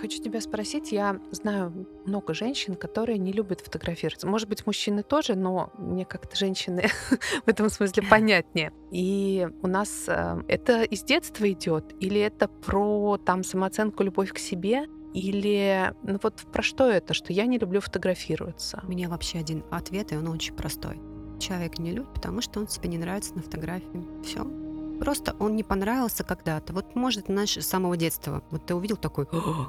Хочу 0.00 0.22
тебя 0.22 0.40
спросить, 0.40 0.92
я 0.92 1.20
знаю 1.30 1.86
много 2.06 2.34
женщин, 2.34 2.74
которые 2.74 3.18
не 3.18 3.32
любят 3.32 3.60
фотографироваться. 3.60 4.26
Может 4.26 4.48
быть, 4.48 4.66
мужчины 4.66 5.02
тоже, 5.02 5.34
но 5.34 5.72
мне 5.78 6.04
как-то 6.04 6.36
женщины 6.36 6.84
в 7.44 7.48
этом 7.48 7.68
смысле 7.68 8.02
понятнее. 8.02 8.72
И 8.90 9.48
у 9.62 9.66
нас 9.66 10.04
э, 10.08 10.42
это 10.48 10.82
из 10.82 11.02
детства 11.02 11.50
идет, 11.50 11.94
или 12.00 12.20
это 12.20 12.48
про 12.48 13.18
там 13.18 13.42
самооценку, 13.44 14.02
любовь 14.02 14.32
к 14.32 14.38
себе, 14.38 14.86
или 15.14 15.92
ну 16.02 16.18
вот 16.22 16.36
про 16.52 16.62
что 16.62 16.88
это, 16.88 17.12
что 17.14 17.32
я 17.32 17.46
не 17.46 17.58
люблю 17.58 17.80
фотографироваться? 17.80 18.82
У 18.84 18.90
меня 18.90 19.08
вообще 19.08 19.38
один 19.38 19.64
ответ, 19.70 20.12
и 20.12 20.16
он 20.16 20.28
очень 20.28 20.54
простой. 20.54 21.00
Человек 21.38 21.78
не 21.78 21.92
любит, 21.92 22.12
потому 22.14 22.40
что 22.40 22.60
он 22.60 22.68
себе 22.68 22.88
не 22.88 22.98
нравится 22.98 23.34
на 23.34 23.42
фотографии. 23.42 24.06
Все. 24.24 24.61
Просто 25.02 25.34
он 25.40 25.56
не 25.56 25.64
понравился 25.64 26.22
когда-то. 26.22 26.72
Вот 26.72 26.94
может, 26.94 27.26
знаешь, 27.26 27.56
с 27.56 27.66
самого 27.66 27.96
детства. 27.96 28.44
Вот 28.52 28.66
ты 28.66 28.74
увидел 28.76 28.96
такой 28.96 29.26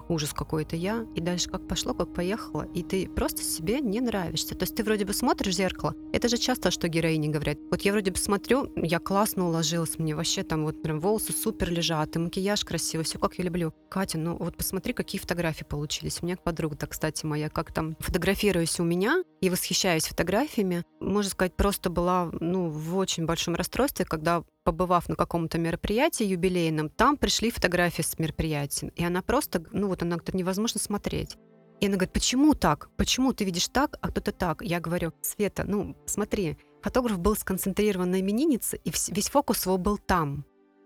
ужас 0.08 0.32
какой-то 0.32 0.76
я, 0.76 1.08
и 1.16 1.22
дальше 1.22 1.50
как 1.50 1.68
пошло, 1.68 1.96
как 1.96 2.14
поехало, 2.14 2.68
и 2.76 2.84
ты 2.84 3.10
просто 3.10 3.42
себе 3.42 3.80
не 3.80 4.00
нравишься. 4.00 4.54
То 4.54 4.62
есть 4.62 4.76
ты 4.76 4.84
вроде 4.84 5.06
бы 5.06 5.14
смотришь 5.14 5.56
в 5.56 5.58
зеркало. 5.58 5.96
Это 6.14 6.28
же 6.30 6.38
часто, 6.38 6.70
что 6.70 6.88
героини 6.88 7.30
говорят. 7.30 7.58
Вот 7.72 7.82
я 7.82 7.94
вроде 7.94 8.12
бы 8.12 8.18
смотрю, 8.18 8.72
я 8.76 9.00
классно 9.00 9.48
уложилась, 9.48 9.98
мне 9.98 10.16
вообще 10.16 10.44
там 10.44 10.66
вот 10.66 10.84
прям 10.84 11.00
волосы 11.00 11.34
супер 11.34 11.72
лежат, 11.72 12.16
и 12.16 12.20
макияж 12.20 12.64
красивый, 12.64 13.04
все 13.04 13.18
как 13.18 13.34
я 13.40 13.44
люблю. 13.44 13.74
Катя, 13.90 14.20
ну 14.20 14.38
вот 14.38 14.56
посмотри, 14.56 14.94
какие 14.94 15.20
фотографии 15.20 15.64
получились. 15.64 16.20
У 16.22 16.28
меня 16.28 16.38
подруга, 16.38 16.76
так, 16.76 16.92
кстати, 16.92 17.26
моя, 17.26 17.50
как 17.50 17.74
там 17.74 17.96
фотографируюсь 18.00 18.80
у 18.80 18.84
меня 18.84 19.24
и 19.42 19.50
восхищаюсь 19.50 20.06
фотографиями, 20.06 20.84
можно 21.00 21.32
сказать, 21.32 21.56
просто 21.56 21.90
была 21.90 22.30
ну, 22.40 22.70
в 22.70 22.96
очень 22.98 23.26
большом 23.26 23.56
расстройстве, 23.56 24.06
когда 24.06 24.44
побывав 24.64 25.10
на 25.10 25.16
каком-то 25.16 25.58
мероприятии 25.58 26.26
юбилейном, 26.26 26.90
там 26.90 27.18
пришли 27.18 27.52
фотографии 27.52 28.02
с 28.02 28.18
мероприятия. 28.20 28.92
И 28.96 29.04
она 29.04 29.22
просто, 29.22 29.64
ну 29.72 29.88
вот 29.88 30.02
она 30.02 30.16
говорит, 30.16 30.34
невозможно 30.34 30.80
смотреть. 30.80 31.38
И 31.80 31.88
она 31.88 31.96
говорит, 31.96 32.14
почему 32.14 32.54
так? 32.54 32.90
Почему 32.96 33.34
ты 33.34 33.44
видишь 33.44 33.68
так, 33.68 33.98
а 34.02 34.10
кто-то 34.10 34.32
так? 34.32 34.62
Я 34.62 34.80
говорю, 34.80 35.12
Света, 35.22 35.66
ну 35.68 35.98
смотри, 36.06 36.58
фотограф 36.82 37.20
был 37.20 37.36
сконцентрирован 37.36 38.12
на 38.12 38.22
имениннице, 38.22 38.80
и 38.84 38.92
весь 39.10 39.30
фокус 39.30 39.66
его 39.66 39.78
был 39.78 39.98
там 39.98 40.46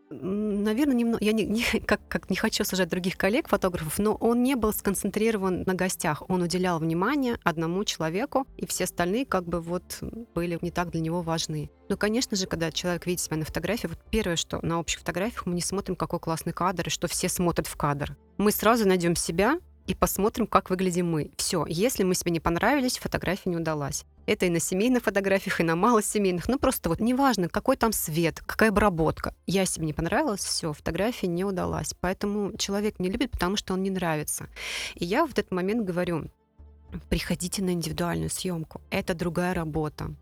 наверное, 0.09 0.95
немного, 0.95 1.23
я 1.23 1.31
не, 1.33 1.45
не, 1.45 1.63
как, 1.85 2.01
как 2.07 2.29
не 2.29 2.35
хочу 2.35 2.63
сажать 2.63 2.89
других 2.89 3.17
коллег, 3.17 3.47
фотографов, 3.47 3.99
но 3.99 4.15
он 4.15 4.43
не 4.43 4.55
был 4.55 4.73
сконцентрирован 4.73 5.63
на 5.63 5.73
гостях. 5.73 6.23
Он 6.29 6.41
уделял 6.41 6.79
внимание 6.79 7.37
одному 7.43 7.83
человеку, 7.83 8.47
и 8.57 8.65
все 8.65 8.85
остальные 8.85 9.25
как 9.25 9.45
бы 9.45 9.61
вот 9.61 9.99
были 10.33 10.57
не 10.61 10.71
так 10.71 10.91
для 10.91 11.01
него 11.01 11.21
важны. 11.21 11.69
Но, 11.89 11.97
конечно 11.97 12.35
же, 12.35 12.47
когда 12.47 12.71
человек 12.71 13.05
видит 13.05 13.21
себя 13.21 13.37
на 13.37 13.45
фотографии, 13.45 13.87
вот 13.87 13.99
первое, 14.09 14.35
что 14.35 14.59
на 14.65 14.79
общих 14.79 14.99
фотографиях 14.99 15.45
мы 15.45 15.55
не 15.55 15.61
смотрим, 15.61 15.95
какой 15.95 16.19
классный 16.19 16.53
кадр, 16.53 16.87
и 16.87 16.89
что 16.89 17.07
все 17.07 17.29
смотрят 17.29 17.67
в 17.67 17.75
кадр. 17.75 18.17
Мы 18.37 18.51
сразу 18.51 18.87
найдем 18.87 19.15
себя, 19.15 19.59
и 19.87 19.95
посмотрим, 19.95 20.45
как 20.45 20.69
выглядим 20.69 21.09
мы. 21.09 21.31
Все, 21.37 21.65
если 21.67 22.03
мы 22.03 22.13
себе 22.13 22.31
не 22.31 22.39
понравились, 22.39 22.97
фотография 22.97 23.49
не 23.49 23.57
удалась. 23.57 24.05
Это 24.25 24.45
и 24.45 24.49
на 24.49 24.59
семейных 24.59 25.03
фотографиях, 25.03 25.61
и 25.61 25.63
на 25.63 25.77
малосемейных. 25.77 26.49
Ну, 26.49 26.59
просто 26.59 26.89
вот 26.89 26.99
неважно, 26.99 27.47
какой 27.47 27.77
там 27.77 27.93
свет, 27.93 28.41
какая 28.45 28.69
обработка. 28.69 29.33
Я 29.45 29.65
себе 29.65 29.85
не 29.85 29.93
понравилась, 29.93 30.41
все, 30.43 30.73
фотография 30.73 31.27
не 31.27 31.45
удалась. 31.45 31.93
Поэтому 32.01 32.55
человек 32.57 32.99
не 32.99 33.09
любит, 33.09 33.31
потому 33.31 33.55
что 33.55 33.73
он 33.73 33.83
не 33.83 33.89
нравится. 33.89 34.47
И 34.95 35.05
я 35.05 35.25
в 35.25 35.31
этот 35.31 35.51
момент 35.51 35.85
говорю, 35.85 36.25
приходите 37.09 37.63
на 37.63 37.69
индивидуальную 37.69 38.29
съемку. 38.29 38.81
Это 38.89 39.13
другая 39.13 39.53
работа 39.53 40.13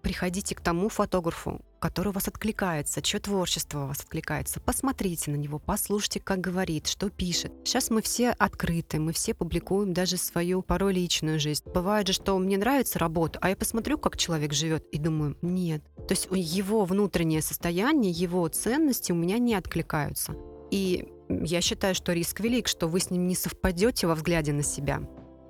приходите 0.00 0.54
к 0.54 0.60
тому 0.60 0.88
фотографу, 0.88 1.60
который 1.78 2.08
у 2.08 2.12
вас 2.12 2.28
откликается, 2.28 3.02
чье 3.02 3.20
творчество 3.20 3.84
у 3.84 3.86
вас 3.88 4.00
откликается. 4.00 4.60
Посмотрите 4.60 5.30
на 5.30 5.36
него, 5.36 5.58
послушайте, 5.58 6.20
как 6.20 6.40
говорит, 6.40 6.86
что 6.86 7.10
пишет. 7.10 7.52
Сейчас 7.64 7.90
мы 7.90 8.02
все 8.02 8.30
открыты, 8.30 8.98
мы 8.98 9.12
все 9.12 9.34
публикуем 9.34 9.92
даже 9.92 10.16
свою 10.16 10.62
порой 10.62 10.92
личную 10.92 11.40
жизнь. 11.40 11.64
Бывает 11.72 12.06
же, 12.06 12.12
что 12.12 12.38
мне 12.38 12.58
нравится 12.58 12.98
работа, 12.98 13.38
а 13.42 13.48
я 13.48 13.56
посмотрю, 13.56 13.98
как 13.98 14.16
человек 14.16 14.52
живет, 14.52 14.84
и 14.92 14.98
думаю, 14.98 15.36
нет. 15.42 15.82
То 16.06 16.12
есть 16.12 16.28
его 16.30 16.84
внутреннее 16.84 17.42
состояние, 17.42 18.12
его 18.12 18.46
ценности 18.48 19.12
у 19.12 19.16
меня 19.16 19.38
не 19.38 19.54
откликаются. 19.54 20.34
И 20.70 21.08
я 21.28 21.60
считаю, 21.60 21.94
что 21.94 22.12
риск 22.12 22.40
велик, 22.40 22.68
что 22.68 22.88
вы 22.88 23.00
с 23.00 23.10
ним 23.10 23.26
не 23.26 23.34
совпадете 23.34 24.06
во 24.06 24.14
взгляде 24.14 24.52
на 24.52 24.62
себя. 24.62 25.00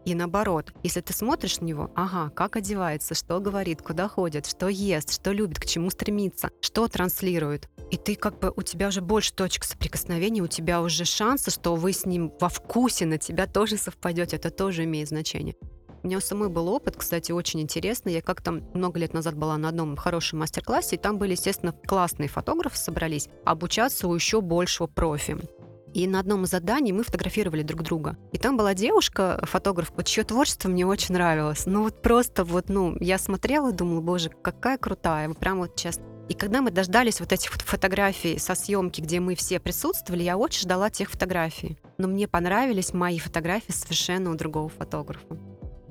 И 0.05 0.15
наоборот, 0.15 0.73
если 0.83 1.01
ты 1.01 1.13
смотришь 1.13 1.61
на 1.61 1.67
него, 1.67 1.91
ага, 1.95 2.31
как 2.31 2.57
одевается, 2.57 3.15
что 3.15 3.39
говорит, 3.39 3.83
куда 3.83 4.09
ходит, 4.09 4.47
что 4.47 4.69
ест, 4.69 5.13
что 5.13 5.33
любит, 5.33 5.59
к 5.59 5.67
чему 5.67 5.91
стремится, 5.91 6.51
что 6.61 6.89
транслирует, 6.89 7.69
и 7.91 7.97
ты 7.97 8.15
как 8.15 8.39
бы, 8.39 8.53
у 8.57 8.63
тебя 8.63 8.89
уже 8.89 9.03
больше 9.03 9.35
точек 9.35 9.65
соприкосновения, 9.65 10.43
у 10.43 10.47
тебя 10.47 10.81
уже 10.81 11.05
шансы, 11.05 11.51
что 11.51 11.75
вы 11.75 11.93
с 11.93 12.07
ним 12.07 12.33
во 12.41 12.49
вкусе 12.49 13.05
на 13.05 13.19
тебя 13.19 13.47
тоже 13.47 13.77
совпадете, 13.77 14.37
это 14.37 14.51
тоже 14.51 14.85
имеет 14.85 15.09
значение. 15.09 15.57
У 16.03 16.07
меня 16.07 16.17
у 16.17 16.21
самой 16.21 16.49
был 16.49 16.69
опыт, 16.69 16.97
кстати, 16.97 17.31
очень 17.31 17.61
интересный. 17.61 18.15
Я 18.15 18.23
как-то 18.23 18.53
много 18.53 18.99
лет 18.99 19.13
назад 19.13 19.37
была 19.37 19.59
на 19.59 19.69
одном 19.69 19.97
хорошем 19.97 20.39
мастер-классе, 20.39 20.97
и 20.97 20.99
там 20.99 21.19
были, 21.19 21.33
естественно, 21.33 21.73
классные 21.73 22.29
фотографы 22.29 22.79
собрались 22.79 23.29
обучаться 23.45 24.09
у 24.09 24.15
еще 24.15 24.41
большего 24.41 24.87
профи. 24.87 25.37
И 25.95 26.07
на 26.07 26.21
одном 26.21 26.45
из 26.45 26.51
заданий 26.51 26.93
мы 26.93 27.03
фотографировали 27.03 27.63
друг 27.63 27.83
друга. 27.83 28.17
И 28.33 28.39
там 28.39 28.57
была 28.57 28.75
девушка, 28.75 29.41
фотограф, 29.45 29.93
вот 29.97 30.07
чье 30.07 30.25
творчество 30.25 30.69
мне 30.69 30.87
очень 30.87 31.15
нравилось. 31.15 31.67
Ну 31.67 31.83
вот 31.83 32.01
просто 32.01 32.45
вот, 32.45 32.69
ну, 32.69 32.97
я 33.01 33.19
смотрела 33.19 33.71
и 33.71 33.75
думала, 33.75 34.01
боже, 34.01 34.31
какая 34.31 34.79
крутая, 34.79 35.31
прям 35.31 35.59
вот 35.59 35.77
честно. 35.77 36.05
И 36.29 36.35
когда 36.35 36.63
мы 36.63 36.71
дождались 36.71 37.19
вот 37.19 37.33
этих 37.33 37.51
фотографий 37.51 38.39
со 38.39 38.55
съемки, 38.55 39.01
где 39.01 39.19
мы 39.19 39.35
все 39.35 39.59
присутствовали, 39.59 40.23
я 40.23 40.37
очень 40.37 40.61
ждала 40.61 40.89
тех 40.89 41.11
фотографий. 41.11 41.77
Но 41.99 42.07
мне 42.07 42.29
понравились 42.29 42.95
мои 42.95 43.19
фотографии 43.19 43.73
совершенно 43.73 44.31
у 44.31 44.37
другого 44.37 44.69
фотографа. 44.69 45.37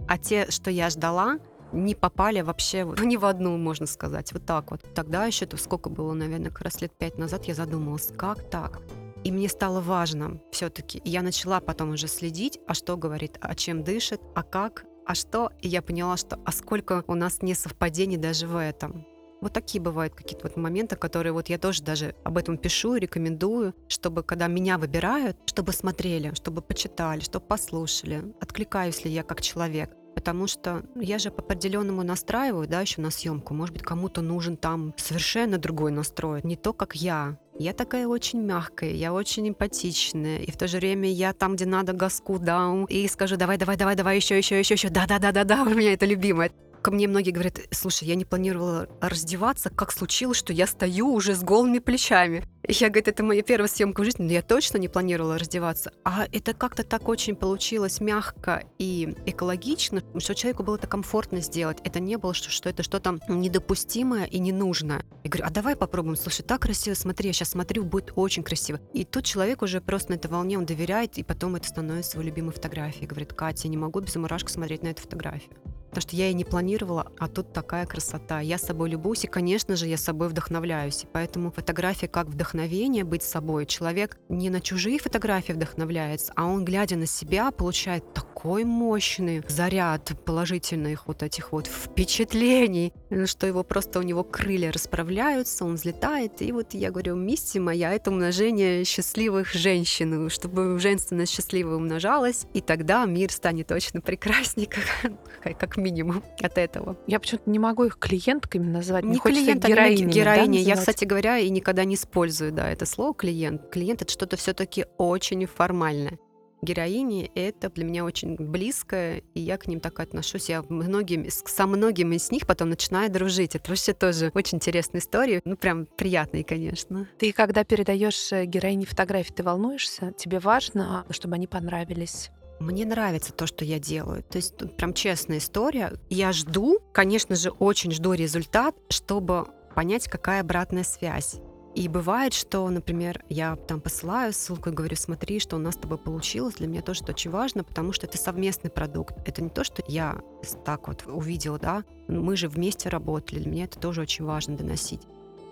А 0.08 0.18
те, 0.18 0.50
что 0.50 0.72
я 0.72 0.90
ждала, 0.90 1.40
не 1.74 1.94
попали 1.94 2.40
вообще 2.40 2.86
ну, 2.86 3.04
ни 3.04 3.18
в 3.18 3.26
одну, 3.26 3.58
можно 3.58 3.86
сказать. 3.86 4.32
Вот 4.32 4.46
так 4.46 4.72
вот. 4.72 4.82
Тогда 4.96 5.26
еще, 5.26 5.46
то 5.46 5.58
сколько 5.58 5.90
было, 5.90 6.14
наверное, 6.14 6.52
как 6.52 6.62
раз 6.62 6.82
лет 6.82 6.94
пять 6.98 7.18
назад, 7.18 7.44
я 7.44 7.54
задумалась, 7.54 8.10
как 8.18 8.50
так? 8.50 8.82
И 9.24 9.32
мне 9.32 9.50
стало 9.50 9.82
важно 9.82 10.42
все-таки. 10.52 11.02
Я 11.04 11.22
начала 11.22 11.60
потом 11.60 11.92
уже 11.92 12.08
следить, 12.08 12.60
а 12.68 12.74
что 12.74 12.96
говорит, 12.98 13.38
о 13.42 13.54
чем 13.56 13.84
дышит, 13.84 14.22
а 14.34 14.44
как, 14.44 14.86
а 15.06 15.16
что. 15.16 15.52
И 15.62 15.68
я 15.68 15.82
поняла, 15.82 16.18
что 16.18 16.40
а 16.46 16.52
сколько 16.52 17.04
у 17.08 17.16
нас 17.16 17.42
несовпадений 17.42 18.18
даже 18.18 18.48
в 18.48 18.56
этом. 18.56 19.06
Вот 19.42 19.54
такие 19.54 19.82
бывают 19.82 20.16
какие-то 20.16 20.48
вот 20.48 20.58
моменты, 20.58 20.96
которые 20.96 21.32
вот 21.32 21.48
я 21.48 21.58
тоже 21.58 21.82
даже 21.82 22.14
об 22.24 22.38
этом 22.38 22.58
пишу 22.58 22.96
и 22.96 23.00
рекомендую, 23.00 23.74
чтобы 23.88 24.22
когда 24.22 24.48
меня 24.48 24.78
выбирают, 24.78 25.38
чтобы 25.46 25.72
смотрели, 25.72 26.34
чтобы 26.34 26.62
почитали, 26.62 27.22
чтобы 27.22 27.46
послушали, 27.46 28.34
откликаюсь 28.42 29.06
ли 29.06 29.12
я 29.12 29.24
как 29.24 29.42
человек. 29.42 29.96
Потому 30.16 30.48
что 30.48 30.84
я 30.96 31.18
же 31.18 31.32
по 31.32 31.42
определенному 31.42 32.04
настраиваю, 32.04 32.68
да, 32.68 32.82
еще 32.82 33.02
на 33.02 33.12
съемку. 33.12 33.54
Может 33.54 33.74
быть, 33.74 33.84
кому-то 33.84 34.22
нужен 34.22 34.58
там 34.58 34.94
совершенно 34.98 35.58
другой 35.58 35.92
настрой, 35.92 36.42
не 36.44 36.56
то, 36.56 36.74
как 36.74 36.96
я. 36.96 37.38
Я 37.58 37.74
такая 37.74 38.08
очень 38.08 38.42
мягкая, 38.42 38.92
я 38.92 39.14
очень 39.14 39.50
эмпатичная, 39.50 40.40
и 40.40 40.52
в 40.52 40.58
то 40.58 40.68
же 40.68 40.78
время 40.78 41.12
я 41.12 41.34
там, 41.34 41.56
где 41.56 41.66
надо, 41.66 41.94
газку 41.94 42.40
дам, 42.40 42.86
и 42.86 43.08
скажу, 43.08 43.36
давай, 43.36 43.58
давай, 43.58 43.76
давай, 43.76 43.96
давай, 43.96 44.16
еще, 44.16 44.38
еще, 44.38 44.60
еще, 44.60 44.76
еще, 44.76 44.90
да, 44.90 45.06
да, 45.08 45.20
да, 45.20 45.32
да, 45.32 45.44
да, 45.44 45.64
у 45.64 45.70
меня 45.70 45.94
это 45.94 46.06
любимое. 46.06 46.52
Ко 46.82 46.92
мне 46.92 47.08
многие 47.08 47.32
говорят, 47.32 47.60
слушай, 47.72 48.08
я 48.08 48.16
не 48.16 48.24
планировала 48.24 48.88
раздеваться, 49.02 49.70
как 49.70 49.92
случилось, 49.92 50.38
что 50.38 50.54
я 50.54 50.66
стою 50.66 51.14
уже 51.14 51.36
с 51.36 51.44
голыми 51.44 51.80
плечами. 51.80 52.46
Я, 52.68 52.90
говорю, 52.90 53.08
это 53.08 53.24
моя 53.24 53.42
первая 53.42 53.68
съемка 53.68 54.02
в 54.02 54.06
жизни, 54.06 54.26
но 54.26 54.32
я 54.32 54.42
точно 54.42 54.78
не 54.78 54.88
планировала 54.88 55.38
раздеваться. 55.38 55.92
А 56.06 56.28
это 56.32 56.54
как-то 56.54 56.84
так 56.84 57.08
очень 57.10 57.36
получилось 57.36 58.00
мягко 58.00 58.64
и 58.78 59.16
экологично, 59.26 60.04
что 60.20 60.36
человеку 60.36 60.64
было 60.64 60.76
это 60.76 60.88
комфортно 60.88 61.42
сделать. 61.42 61.80
Это 61.84 62.00
не 62.00 62.18
было, 62.18 62.34
что, 62.34 62.50
что 62.50 62.70
это 62.70 62.84
что-то 62.84 63.20
недопустимое 63.28 64.26
и 64.26 64.40
ненужное. 64.40 65.04
Я 65.24 65.30
говорю, 65.30 65.48
а 65.48 65.50
давай 65.50 65.76
попробуем. 65.76 66.16
Слушай, 66.16 66.44
так 66.44 66.62
красиво, 66.62 66.94
смотри, 66.94 67.28
я 67.28 67.34
сейчас 67.34 67.50
смотрю, 67.50 67.84
будет 67.84 68.14
очень 68.16 68.44
красиво. 68.44 68.80
И 68.94 69.04
тут 69.04 69.26
человек 69.26 69.64
уже 69.64 69.82
просто 69.82 70.12
на 70.12 70.16
этой 70.16 70.30
волне, 70.30 70.58
он 70.58 70.66
доверяет, 70.66 71.18
и 71.18 71.24
потом 71.24 71.56
это 71.56 71.68
становится 71.68 72.18
его 72.18 72.26
любимой 72.26 72.54
фотографией. 72.54 73.08
Говорит, 73.08 73.34
Катя, 73.34 73.64
я 73.64 73.70
не 73.70 73.78
могу 73.78 74.00
без 74.00 74.16
мурашек 74.16 74.50
смотреть 74.50 74.84
на 74.84 74.90
эту 74.90 75.02
фотографию. 75.02 75.52
Потому 75.90 76.02
что 76.02 76.16
я 76.16 76.30
и 76.30 76.34
не 76.34 76.44
планировала, 76.44 77.12
а 77.18 77.28
тут 77.28 77.54
такая 77.54 77.86
красота. 77.86 78.40
Я 78.40 78.58
собой 78.58 78.90
любуюсь, 78.90 79.24
и, 79.24 79.28
конечно 79.28 79.76
же, 79.76 79.88
я 79.88 79.98
собой 79.98 80.30
вдохновляюсь. 80.30 81.04
И 81.04 81.08
поэтому 81.12 81.52
фотография 81.52 82.08
как 82.08 82.28
вдохновение 82.28 83.04
быть 83.04 83.24
собой. 83.24 83.66
Человек 83.66 84.18
не 84.30 84.50
на 84.50 84.62
чужие 84.62 85.00
фотографии 85.00 85.54
вдохновляется, 85.54 86.32
а 86.36 86.46
он, 86.46 86.64
глядя 86.64 86.96
на 86.96 87.06
себя, 87.06 87.52
получает 87.52 88.14
такой 88.14 88.64
мощный 88.64 89.44
заряд 89.48 90.12
положительных 90.26 91.08
вот 91.08 91.24
этих 91.24 91.52
вот 91.52 91.68
впечатлений, 91.68 92.94
что 93.26 93.48
его 93.48 93.64
просто 93.64 94.00
у 94.00 94.02
него 94.02 94.24
крылья 94.24 94.72
расправляются, 94.72 95.66
он 95.66 95.76
взлетает. 95.76 96.42
И 96.42 96.52
вот 96.52 96.74
я 96.74 96.92
говорю, 96.92 97.16
миссия 97.16 97.60
моя— 97.60 97.94
это 97.94 98.12
умножение 98.12 98.84
счастливых 98.86 99.54
женщин, 99.54 100.30
чтобы 100.30 100.80
женственность 100.80 101.34
счастливая 101.34 101.76
умножалась, 101.76 102.46
и 102.54 102.62
тогда 102.62 103.06
мир 103.06 103.32
станет 103.32 103.68
точно 103.68 104.02
прекрасней, 104.02 104.66
как, 105.42 105.58
как 105.58 105.78
минимум 105.80 106.24
от 106.42 106.58
этого. 106.58 106.98
Я 107.08 107.20
почему-то 107.20 107.50
не 107.50 107.60
могу 107.60 107.86
их 107.86 107.98
клиентками 107.98 108.66
назвать. 108.66 109.04
Не 109.04 109.20
клиент, 109.20 109.66
героинями. 109.66 110.12
героини. 110.12 110.64
Да, 110.64 110.70
я, 110.70 110.76
кстати 110.76 111.06
говоря, 111.06 111.38
и 111.38 111.50
никогда 111.50 111.84
не 111.84 111.96
использую 111.96 112.52
да, 112.52 112.70
это 112.70 112.86
слово 112.86 113.14
клиент. 113.14 113.70
Клиент 113.70 114.02
это 114.02 114.12
что-то 114.12 114.38
все-таки 114.38 114.86
очень 114.98 115.46
формальное. 115.46 116.20
Героини— 116.62 117.32
это 117.36 117.70
для 117.70 117.86
меня 117.86 118.04
очень 118.04 118.36
близкое, 118.36 119.24
и 119.34 119.40
я 119.40 119.58
к 119.58 119.68
ним 119.68 119.80
так 119.80 120.00
отношусь. 120.00 120.50
Я 120.50 120.62
многими, 120.68 121.30
со 121.30 121.66
многими 121.68 122.18
из 122.18 122.32
них 122.32 122.46
потом 122.46 122.70
начинаю 122.70 123.10
дружить. 123.10 123.56
Это 123.56 123.70
вообще 123.70 123.94
тоже 123.94 124.32
очень 124.34 124.58
интересная 124.58 125.00
история. 125.00 125.42
Ну, 125.46 125.56
прям 125.56 125.86
приятные, 125.86 126.44
конечно. 126.44 127.08
Ты, 127.18 127.32
когда 127.32 127.64
передаешь 127.64 128.32
э, 128.34 128.46
героине 128.46 128.86
фотографии, 128.86 129.32
ты 129.32 129.44
волнуешься? 129.44 130.14
Тебе 130.18 130.40
важно, 130.40 131.06
чтобы 131.12 131.36
они 131.36 131.48
понравились? 131.48 132.30
Мне 132.60 132.86
нравится 132.86 133.34
то, 133.34 133.48
что 133.48 133.64
я 133.64 133.80
делаю. 133.80 134.24
То 134.24 134.38
есть 134.38 134.58
тут 134.58 134.76
прям 134.76 134.94
честная 134.94 135.38
история. 135.38 135.94
Я 136.10 136.34
жду, 136.34 136.80
конечно 136.94 137.36
же, 137.36 137.52
очень 137.52 137.92
жду 137.92 138.14
результат, 138.14 138.76
чтобы 138.90 139.48
понять, 139.76 140.10
какая 140.10 140.42
обратная 140.42 140.84
связь. 140.84 141.38
И 141.76 141.88
бывает, 141.88 142.34
что, 142.34 142.68
например, 142.68 143.24
я 143.30 143.56
там 143.56 143.80
посылаю 143.80 144.34
ссылку 144.34 144.70
и 144.70 144.74
говорю, 144.74 144.96
смотри, 144.96 145.40
что 145.40 145.56
у 145.56 145.60
нас 145.60 145.76
с 145.76 145.78
тобой 145.78 145.98
получилось. 145.98 146.56
Для 146.56 146.68
меня 146.68 146.82
тоже 146.82 147.04
это 147.04 147.12
очень 147.12 147.32
важно, 147.32 147.64
потому 147.64 147.94
что 147.94 148.08
это 148.08 148.18
совместный 148.18 148.72
продукт. 148.72 149.16
Это 149.26 149.42
не 149.42 149.50
то, 149.50 149.64
что 149.64 149.84
я 149.88 150.20
так 150.66 150.88
вот 150.88 151.06
увидела, 151.06 151.60
да, 151.60 151.84
мы 152.08 152.36
же 152.36 152.50
вместе 152.50 152.90
работали. 152.90 153.40
Для 153.40 153.52
меня 153.52 153.64
это 153.66 153.80
тоже 153.80 154.02
очень 154.02 154.26
важно 154.26 154.58
доносить. 154.58 155.02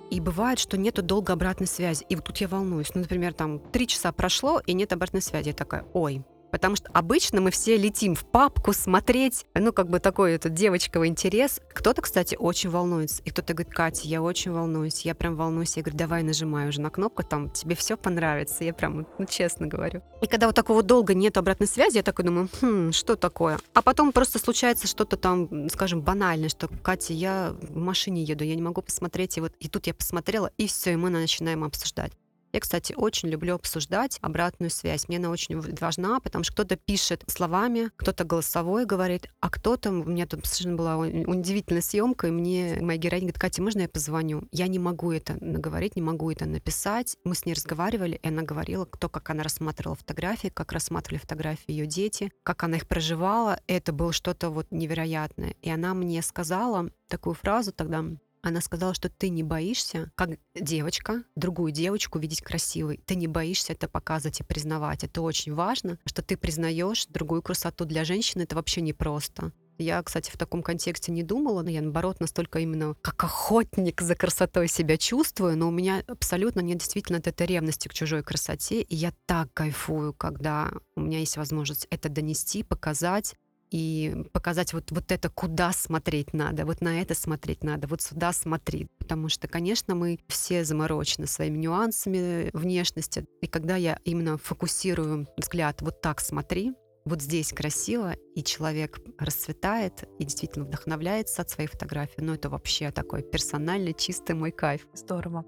И 0.10 0.20
бывает, 0.20 0.58
что 0.58 0.78
нету 0.78 1.04
долго 1.04 1.34
обратной 1.34 1.67
связи. 1.67 2.06
И 2.10 2.15
вот 2.15 2.26
тут 2.26 2.38
я 2.38 2.48
волнуюсь. 2.48 2.93
Ну, 2.96 3.02
например, 3.02 3.34
там 3.34 3.60
три 3.60 3.88
часа 3.88 4.12
прошло, 4.12 4.60
и 4.65 4.74
нет 4.74 4.93
обратной 4.93 5.22
связи. 5.22 5.50
Я 5.50 5.54
такая, 5.54 5.86
ой, 5.93 6.24
Потому 6.51 6.75
что 6.75 6.89
обычно 6.93 7.41
мы 7.41 7.51
все 7.51 7.77
летим 7.77 8.15
в 8.15 8.25
папку 8.25 8.73
смотреть, 8.73 9.45
ну, 9.53 9.73
как 9.73 9.89
бы 9.89 9.99
такой 9.99 10.33
этот 10.33 10.53
девочковый 10.53 11.10
интерес. 11.10 11.60
Кто-то, 11.73 12.01
кстати, 12.01 12.36
очень 12.36 12.69
волнуется. 12.69 13.21
И 13.23 13.29
кто-то 13.29 13.53
говорит, 13.53 13.73
Катя, 13.73 14.07
я 14.07 14.21
очень 14.21 14.51
волнуюсь, 14.51 15.01
я 15.01 15.15
прям 15.15 15.36
волнуюсь. 15.36 15.75
Я 15.77 15.83
говорю, 15.83 15.97
давай 15.97 16.23
нажимай 16.23 16.67
уже 16.67 16.81
на 16.81 16.89
кнопку, 16.89 17.23
там, 17.23 17.49
тебе 17.49 17.75
все 17.75 17.97
понравится. 17.97 18.63
Я 18.63 18.73
прям, 18.73 19.07
ну, 19.17 19.25
честно 19.25 19.67
говорю. 19.67 20.01
И 20.21 20.27
когда 20.27 20.47
вот 20.47 20.55
такого 20.55 20.83
долго 20.83 21.13
нет 21.13 21.38
обратной 21.38 21.67
связи, 21.67 21.97
я 21.97 22.03
такой 22.03 22.25
думаю, 22.25 22.49
хм, 22.62 22.91
что 22.91 23.15
такое? 23.15 23.60
А 23.73 23.81
потом 23.81 24.12
просто 24.12 24.39
случается 24.39 24.88
что-то 24.88 25.17
там, 25.17 25.69
скажем, 25.69 26.01
банальное, 26.01 26.49
что, 26.49 26.67
Катя, 26.67 27.13
я 27.13 27.55
в 27.62 27.75
машине 27.75 28.23
еду, 28.23 28.43
я 28.43 28.55
не 28.55 28.62
могу 28.62 28.81
посмотреть. 28.81 29.38
И 29.38 29.41
вот 29.41 29.53
и 29.60 29.67
тут 29.67 29.88
я 29.88 29.93
посмотрела, 29.93 30.51
и 30.57 30.67
все, 30.67 30.93
и 30.93 30.95
мы 30.95 31.10
начинаем 31.10 31.63
обсуждать. 31.63 32.13
Я, 32.58 32.62
кстати, 32.62 32.96
очень 32.98 33.30
люблю 33.30 33.54
обсуждать 33.54 34.17
обратную 34.24 34.72
связь. 34.72 35.08
Мне 35.08 35.17
она 35.17 35.30
очень 35.30 35.60
важна, 35.80 36.20
потому 36.20 36.43
что 36.43 36.54
кто-то 36.54 36.76
пишет 36.76 37.24
словами, 37.28 37.91
кто-то 37.98 38.24
голосовой 38.24 38.88
говорит, 38.88 39.30
а 39.41 39.52
кто-то... 39.52 39.91
У 39.91 40.06
меня 40.06 40.26
тут 40.26 40.43
совершенно 40.48 40.76
была 40.76 40.98
удивительная 40.98 41.84
съемка, 41.84 42.30
и 42.30 42.32
мне 42.32 42.80
моя 42.82 42.98
героиня 42.98 43.26
говорит, 43.26 43.38
Катя, 43.38 43.62
можно 43.62 43.82
я 43.82 43.88
позвоню? 43.88 44.48
Я 44.52 44.67
не 44.70 44.80
могу 44.80 45.12
это 45.12 45.38
наговорить, 45.39 45.96
не 45.96 46.02
могу 46.02 46.32
это 46.32 46.48
написать. 46.48 47.15
Мы 47.24 47.36
с 47.36 47.46
ней 47.46 47.54
разговаривали, 47.54 48.20
и 48.24 48.28
она 48.28 48.41
говорила, 48.41 48.86
кто 48.86 49.08
как 49.08 49.30
она 49.30 49.43
рассматривала 49.43 49.96
фотографии, 49.96 50.48
как 50.48 50.72
рассматривали 50.72 51.20
фотографии 51.20 51.72
ее 51.72 51.86
дети, 51.86 52.32
как 52.41 52.63
она 52.63 52.78
их 52.78 52.88
проживала. 52.88 53.60
Это 53.67 53.93
было 53.93 54.12
что-то 54.12 54.50
вот 54.50 54.65
невероятное. 54.72 55.54
И 55.62 55.70
она 55.70 55.93
мне 55.93 56.24
сказала 56.24 56.89
такую 57.08 57.36
фразу 57.36 57.72
тогда, 57.72 58.04
она 58.41 58.62
сказала, 58.62 58.93
что 58.93 59.10
ты 59.10 59.30
не 59.30 59.43
боишься, 59.43 60.12
как 60.15 60.32
девочка, 60.56 61.23
другую 61.36 61.71
девочку 61.71 62.19
видеть 62.19 62.41
красивой. 62.41 63.00
Ты 63.06 63.15
не 63.15 63.28
боишься 63.28 63.73
это 63.73 63.88
показывать 63.88 64.39
и 64.39 64.43
признавать. 64.43 65.04
Это 65.04 65.21
очень 65.21 65.54
важно, 65.54 65.97
что 66.06 66.21
ты 66.21 66.38
признаешь 66.38 67.08
другую 67.08 67.41
красоту 67.41 67.86
для 67.86 68.04
женщины. 68.04 68.43
Это 68.43 68.56
вообще 68.56 68.82
непросто. 68.82 69.52
Я, 69.80 70.02
кстати, 70.02 70.32
в 70.32 70.38
таком 70.38 70.63
контексте 70.63 71.12
не 71.12 71.21
думала, 71.21 71.62
но 71.62 71.69
я, 71.69 71.82
наоборот, 71.82 72.19
настолько 72.19 72.60
именно 72.60 72.95
как 73.02 73.23
охотник 73.23 74.02
за 74.02 74.15
красотой 74.15 74.67
себя 74.67 74.97
чувствую, 74.97 75.56
но 75.56 75.67
у 75.67 75.71
меня 75.71 76.04
абсолютно 76.08 76.62
нет 76.62 76.80
действительно 76.80 77.17
этой 77.17 77.45
ревности 77.45 77.88
к 77.88 77.93
чужой 77.93 78.23
красоте, 78.23 78.82
и 78.82 78.95
я 78.95 79.13
так 79.28 79.54
кайфую, 79.54 80.13
когда 80.13 80.71
у 80.95 81.02
меня 81.02 81.19
есть 81.19 81.38
возможность 81.38 81.86
это 81.91 82.10
донести, 82.10 82.63
показать, 82.63 83.36
и 83.71 84.25
показать 84.32 84.73
вот, 84.73 84.91
вот 84.91 85.12
это, 85.12 85.30
куда 85.30 85.71
смотреть 85.71 86.34
надо, 86.34 86.65
вот 86.65 86.82
на 86.82 87.01
это 87.01 87.13
смотреть 87.15 87.63
надо, 87.63 87.88
вот 87.88 88.01
сюда 88.01 88.34
смотри. 88.34 88.88
Потому 88.97 89.30
что, 89.30 89.47
конечно, 89.47 89.95
мы 89.95 90.19
все 90.27 90.63
заморочены 90.63 91.27
своими 91.27 91.58
нюансами 91.58 92.49
внешности. 92.53 93.25
И 93.41 93.47
когда 93.47 93.75
я 93.75 93.99
именно 94.03 94.38
фокусирую 94.38 95.27
взгляд 95.38 95.82
вот 95.82 96.01
так 96.01 96.21
смотри, 96.21 96.73
вот 97.06 97.21
здесь 97.21 97.53
красиво, 97.53 98.15
и 98.36 98.43
человек 98.43 98.99
расцветает 99.17 100.10
и 100.19 100.25
действительно 100.25 100.65
вдохновляется 100.65 101.41
от 101.41 101.49
своей 101.49 101.69
фотографии. 101.69 102.19
Но 102.19 102.34
это 102.34 102.49
вообще 102.49 102.91
такой 102.91 103.23
персональный, 103.23 103.93
чистый 103.93 104.36
мой 104.36 104.51
кайф. 104.51 104.86
Здорово. 104.93 105.45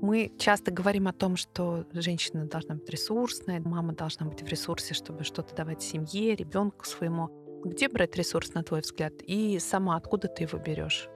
Мы 0.00 0.32
часто 0.36 0.72
говорим 0.72 1.06
о 1.06 1.12
том, 1.12 1.36
что 1.36 1.86
женщина 1.92 2.46
должна 2.46 2.74
быть 2.74 2.88
ресурсная, 2.88 3.60
мама 3.60 3.92
должна 3.92 4.26
быть 4.26 4.42
в 4.42 4.46
ресурсе, 4.46 4.94
чтобы 4.94 5.22
что-то 5.22 5.54
давать 5.54 5.82
семье, 5.82 6.34
ребенку 6.34 6.84
своему. 6.86 7.30
Где 7.64 7.88
брать 7.88 8.16
ресурс, 8.16 8.54
на 8.54 8.62
твой 8.62 8.80
взгляд? 8.80 9.12
И 9.22 9.58
сама 9.58 9.96
откуда 9.96 10.28
ты 10.28 10.44
его 10.44 10.58
берешь? 10.58 11.08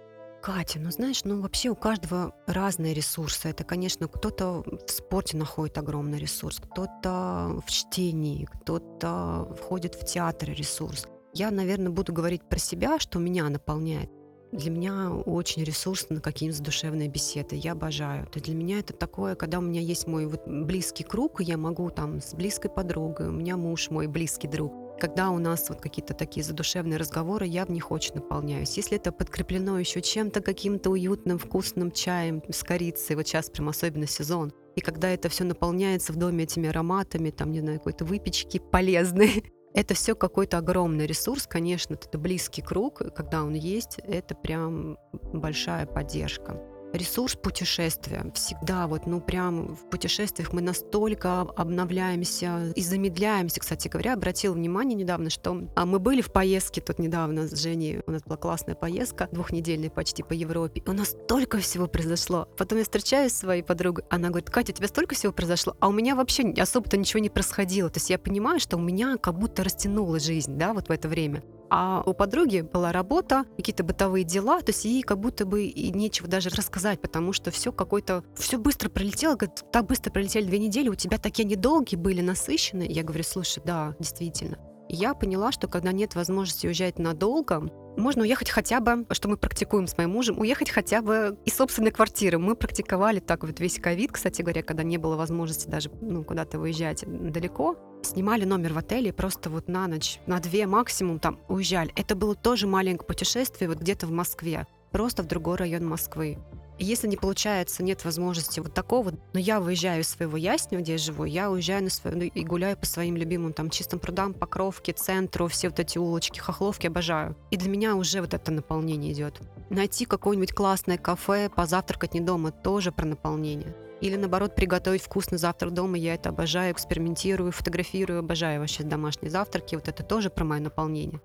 Катя, 0.42 0.78
ну 0.78 0.92
знаешь, 0.92 1.24
ну 1.24 1.40
вообще 1.40 1.70
у 1.70 1.74
каждого 1.74 2.32
разные 2.46 2.94
ресурсы. 2.94 3.48
Это, 3.48 3.64
конечно, 3.64 4.06
кто-то 4.06 4.62
в 4.62 4.90
спорте 4.90 5.36
находит 5.36 5.76
огромный 5.76 6.18
ресурс, 6.18 6.60
кто-то 6.60 7.60
в 7.66 7.70
чтении, 7.70 8.44
кто-то 8.44 9.56
входит 9.60 9.96
в 9.96 10.04
театр 10.04 10.50
ресурс. 10.50 11.08
Я, 11.34 11.50
наверное, 11.50 11.90
буду 11.90 12.12
говорить 12.12 12.48
про 12.48 12.58
себя, 12.58 13.00
что 13.00 13.18
меня 13.18 13.48
наполняет. 13.48 14.10
Для 14.52 14.70
меня 14.70 15.10
очень 15.10 15.64
ресурсно 15.64 16.20
какие-нибудь 16.20 16.62
душевные 16.62 17.08
беседы. 17.08 17.56
Я 17.56 17.72
обожаю. 17.72 18.26
То 18.28 18.40
для 18.40 18.54
меня 18.54 18.78
это 18.78 18.92
такое, 18.92 19.34
когда 19.34 19.58
у 19.58 19.62
меня 19.62 19.80
есть 19.80 20.06
мой 20.06 20.26
вот 20.26 20.46
близкий 20.46 21.02
круг, 21.02 21.40
я 21.40 21.56
могу 21.56 21.90
там 21.90 22.20
с 22.20 22.32
близкой 22.34 22.70
подругой, 22.70 23.28
у 23.28 23.32
меня 23.32 23.56
муж 23.56 23.90
мой 23.90 24.06
близкий 24.06 24.46
друг, 24.46 24.72
когда 24.98 25.30
у 25.30 25.38
нас 25.38 25.68
вот 25.68 25.80
какие-то 25.80 26.14
такие 26.14 26.44
задушевные 26.44 26.98
разговоры, 26.98 27.46
я 27.46 27.66
в 27.66 27.70
них 27.70 27.90
очень 27.90 28.14
наполняюсь. 28.14 28.76
Если 28.76 28.96
это 28.96 29.12
подкреплено 29.12 29.78
еще 29.78 30.00
чем-то, 30.00 30.40
каким-то 30.40 30.90
уютным, 30.90 31.38
вкусным 31.38 31.90
чаем 31.90 32.42
с 32.48 32.62
корицей, 32.62 33.16
вот 33.16 33.26
сейчас 33.26 33.50
прям 33.50 33.68
особенно 33.68 34.06
сезон, 34.06 34.52
и 34.74 34.80
когда 34.80 35.08
это 35.08 35.28
все 35.28 35.44
наполняется 35.44 36.12
в 36.12 36.16
доме 36.16 36.44
этими 36.44 36.68
ароматами, 36.68 37.30
там, 37.30 37.50
не 37.50 37.60
знаю, 37.60 37.78
какой-то 37.78 38.04
выпечки 38.04 38.58
полезной, 38.58 39.44
это 39.74 39.94
все 39.94 40.14
какой-то 40.14 40.58
огромный 40.58 41.06
ресурс, 41.06 41.46
конечно, 41.46 41.94
это 41.94 42.18
близкий 42.18 42.62
круг, 42.62 43.02
когда 43.14 43.42
он 43.42 43.54
есть, 43.54 43.98
это 43.98 44.34
прям 44.34 44.98
большая 45.32 45.86
поддержка 45.86 46.60
ресурс 46.92 47.34
путешествия. 47.34 48.30
Всегда 48.34 48.86
вот, 48.86 49.06
ну 49.06 49.20
прям 49.20 49.74
в 49.74 49.88
путешествиях 49.90 50.52
мы 50.52 50.62
настолько 50.62 51.40
обновляемся 51.40 52.72
и 52.74 52.82
замедляемся. 52.82 53.60
Кстати 53.60 53.88
говоря, 53.88 54.14
обратил 54.14 54.54
внимание 54.54 54.96
недавно, 54.96 55.30
что 55.30 55.68
а 55.74 55.86
мы 55.86 55.98
были 55.98 56.20
в 56.20 56.32
поездке 56.32 56.80
тут 56.80 56.98
недавно 56.98 57.48
с 57.48 57.58
Женей. 57.58 58.02
У 58.06 58.10
нас 58.10 58.22
была 58.22 58.36
классная 58.36 58.74
поездка, 58.74 59.28
двухнедельная 59.32 59.90
почти 59.90 60.22
по 60.22 60.32
Европе. 60.32 60.82
И 60.84 60.88
у 60.88 60.92
нас 60.92 61.10
столько 61.10 61.58
всего 61.58 61.86
произошло. 61.86 62.48
Потом 62.56 62.78
я 62.78 62.84
встречаюсь 62.84 63.32
с 63.32 63.38
своей 63.38 63.62
подругой, 63.62 64.04
она 64.10 64.28
говорит, 64.28 64.50
Катя, 64.50 64.72
у 64.72 64.76
тебя 64.76 64.88
столько 64.88 65.14
всего 65.14 65.32
произошло, 65.32 65.76
а 65.80 65.88
у 65.88 65.92
меня 65.92 66.14
вообще 66.14 66.52
особо-то 66.58 66.96
ничего 66.96 67.20
не 67.20 67.30
происходило. 67.30 67.90
То 67.90 67.98
есть 67.98 68.10
я 68.10 68.18
понимаю, 68.18 68.60
что 68.60 68.76
у 68.76 68.80
меня 68.80 69.16
как 69.16 69.38
будто 69.38 69.64
растянула 69.64 70.18
жизнь, 70.18 70.56
да, 70.56 70.72
вот 70.72 70.88
в 70.88 70.90
это 70.90 71.08
время. 71.08 71.42
А 71.68 72.02
у 72.06 72.14
подруги 72.14 72.60
была 72.60 72.92
работа, 72.92 73.44
какие-то 73.56 73.84
бытовые 73.84 74.24
дела, 74.24 74.60
то 74.60 74.70
есть 74.70 74.84
ей 74.84 75.02
как 75.02 75.18
будто 75.18 75.44
бы 75.44 75.64
и 75.64 75.90
нечего 75.90 76.28
даже 76.28 76.50
рассказать, 76.50 77.00
потому 77.00 77.32
что 77.32 77.50
все 77.50 77.72
какое-то, 77.72 78.24
все 78.36 78.58
быстро 78.58 78.88
пролетело, 78.88 79.34
говорит, 79.34 79.64
так 79.72 79.86
быстро 79.86 80.10
пролетели 80.10 80.44
две 80.44 80.58
недели, 80.58 80.88
у 80.88 80.94
тебя 80.94 81.18
такие 81.18 81.44
недолгие 81.44 81.98
были, 81.98 82.20
насыщенные. 82.20 82.90
Я 82.90 83.02
говорю, 83.02 83.24
слушай, 83.24 83.62
да, 83.64 83.96
действительно. 83.98 84.58
Я 84.88 85.14
поняла, 85.14 85.50
что 85.50 85.66
когда 85.66 85.90
нет 85.90 86.14
возможности 86.14 86.66
уезжать 86.66 86.98
надолго, 86.98 87.68
можно 87.96 88.22
уехать 88.22 88.50
хотя 88.50 88.80
бы, 88.80 89.06
что 89.10 89.28
мы 89.28 89.36
практикуем 89.36 89.86
с 89.86 89.96
моим 89.96 90.10
мужем, 90.10 90.38
уехать 90.38 90.70
хотя 90.70 91.02
бы 91.02 91.38
из 91.44 91.56
собственной 91.56 91.90
квартиры. 91.90 92.38
Мы 92.38 92.54
практиковали 92.54 93.20
так 93.20 93.42
вот 93.42 93.58
весь 93.58 93.80
ковид, 93.80 94.12
кстати 94.12 94.42
говоря, 94.42 94.62
когда 94.62 94.82
не 94.82 94.98
было 94.98 95.16
возможности 95.16 95.68
даже 95.68 95.90
ну, 96.00 96.22
куда-то 96.22 96.58
выезжать 96.58 97.04
далеко. 97.06 97.76
Снимали 98.02 98.44
номер 98.44 98.72
в 98.72 98.78
отеле 98.78 99.12
просто 99.12 99.50
вот 99.50 99.68
на 99.68 99.86
ночь, 99.86 100.20
на 100.26 100.40
две 100.40 100.66
максимум 100.66 101.18
там 101.18 101.38
уезжали. 101.48 101.92
Это 101.96 102.14
было 102.14 102.34
тоже 102.34 102.66
маленькое 102.66 103.06
путешествие 103.06 103.68
вот 103.68 103.78
где-то 103.78 104.06
в 104.06 104.10
Москве, 104.10 104.66
просто 104.90 105.22
в 105.22 105.26
другой 105.26 105.56
район 105.56 105.86
Москвы. 105.86 106.38
И 106.78 106.84
если 106.84 107.08
не 107.08 107.16
получается, 107.16 107.82
нет 107.82 108.04
возможности 108.04 108.60
вот 108.60 108.74
такого, 108.74 109.14
но 109.32 109.40
я 109.40 109.60
выезжаю 109.60 110.02
из 110.02 110.08
своего 110.08 110.36
Ясня, 110.36 110.78
где 110.78 110.92
я 110.92 110.98
живу, 110.98 111.24
я 111.24 111.50
уезжаю 111.50 111.84
на 111.84 111.90
свою, 111.90 112.18
ну, 112.18 112.24
и 112.24 112.44
гуляю 112.44 112.76
по 112.76 112.84
своим 112.84 113.16
любимым 113.16 113.54
там 113.54 113.70
чистым 113.70 113.98
прудам, 113.98 114.34
Покровке, 114.34 114.92
центру, 114.92 115.48
все 115.48 115.70
вот 115.70 115.80
эти 115.80 115.96
улочки, 115.96 116.38
Хохловки 116.38 116.86
обожаю. 116.86 117.34
И 117.50 117.56
для 117.56 117.70
меня 117.70 117.96
уже 117.96 118.20
вот 118.20 118.34
это 118.34 118.52
наполнение 118.52 119.12
идет. 119.14 119.40
Найти 119.70 120.04
какое-нибудь 120.04 120.52
классное 120.52 120.98
кафе, 120.98 121.48
позавтракать 121.48 122.12
не 122.12 122.20
дома, 122.20 122.52
тоже 122.52 122.92
про 122.92 123.06
наполнение. 123.06 123.74
Или 124.00 124.16
наоборот, 124.16 124.54
приготовить 124.54 125.02
вкусный 125.02 125.38
завтрак 125.38 125.72
дома. 125.72 125.96
Я 125.96 126.14
это 126.14 126.28
обожаю, 126.28 126.72
экспериментирую, 126.72 127.52
фотографирую, 127.52 128.20
обожаю 128.20 128.60
вообще 128.60 128.82
домашние 128.82 129.30
завтраки. 129.30 129.74
Вот 129.74 129.88
это 129.88 130.02
тоже 130.02 130.30
про 130.30 130.44
мое 130.44 130.60
наполнение. 130.60 131.20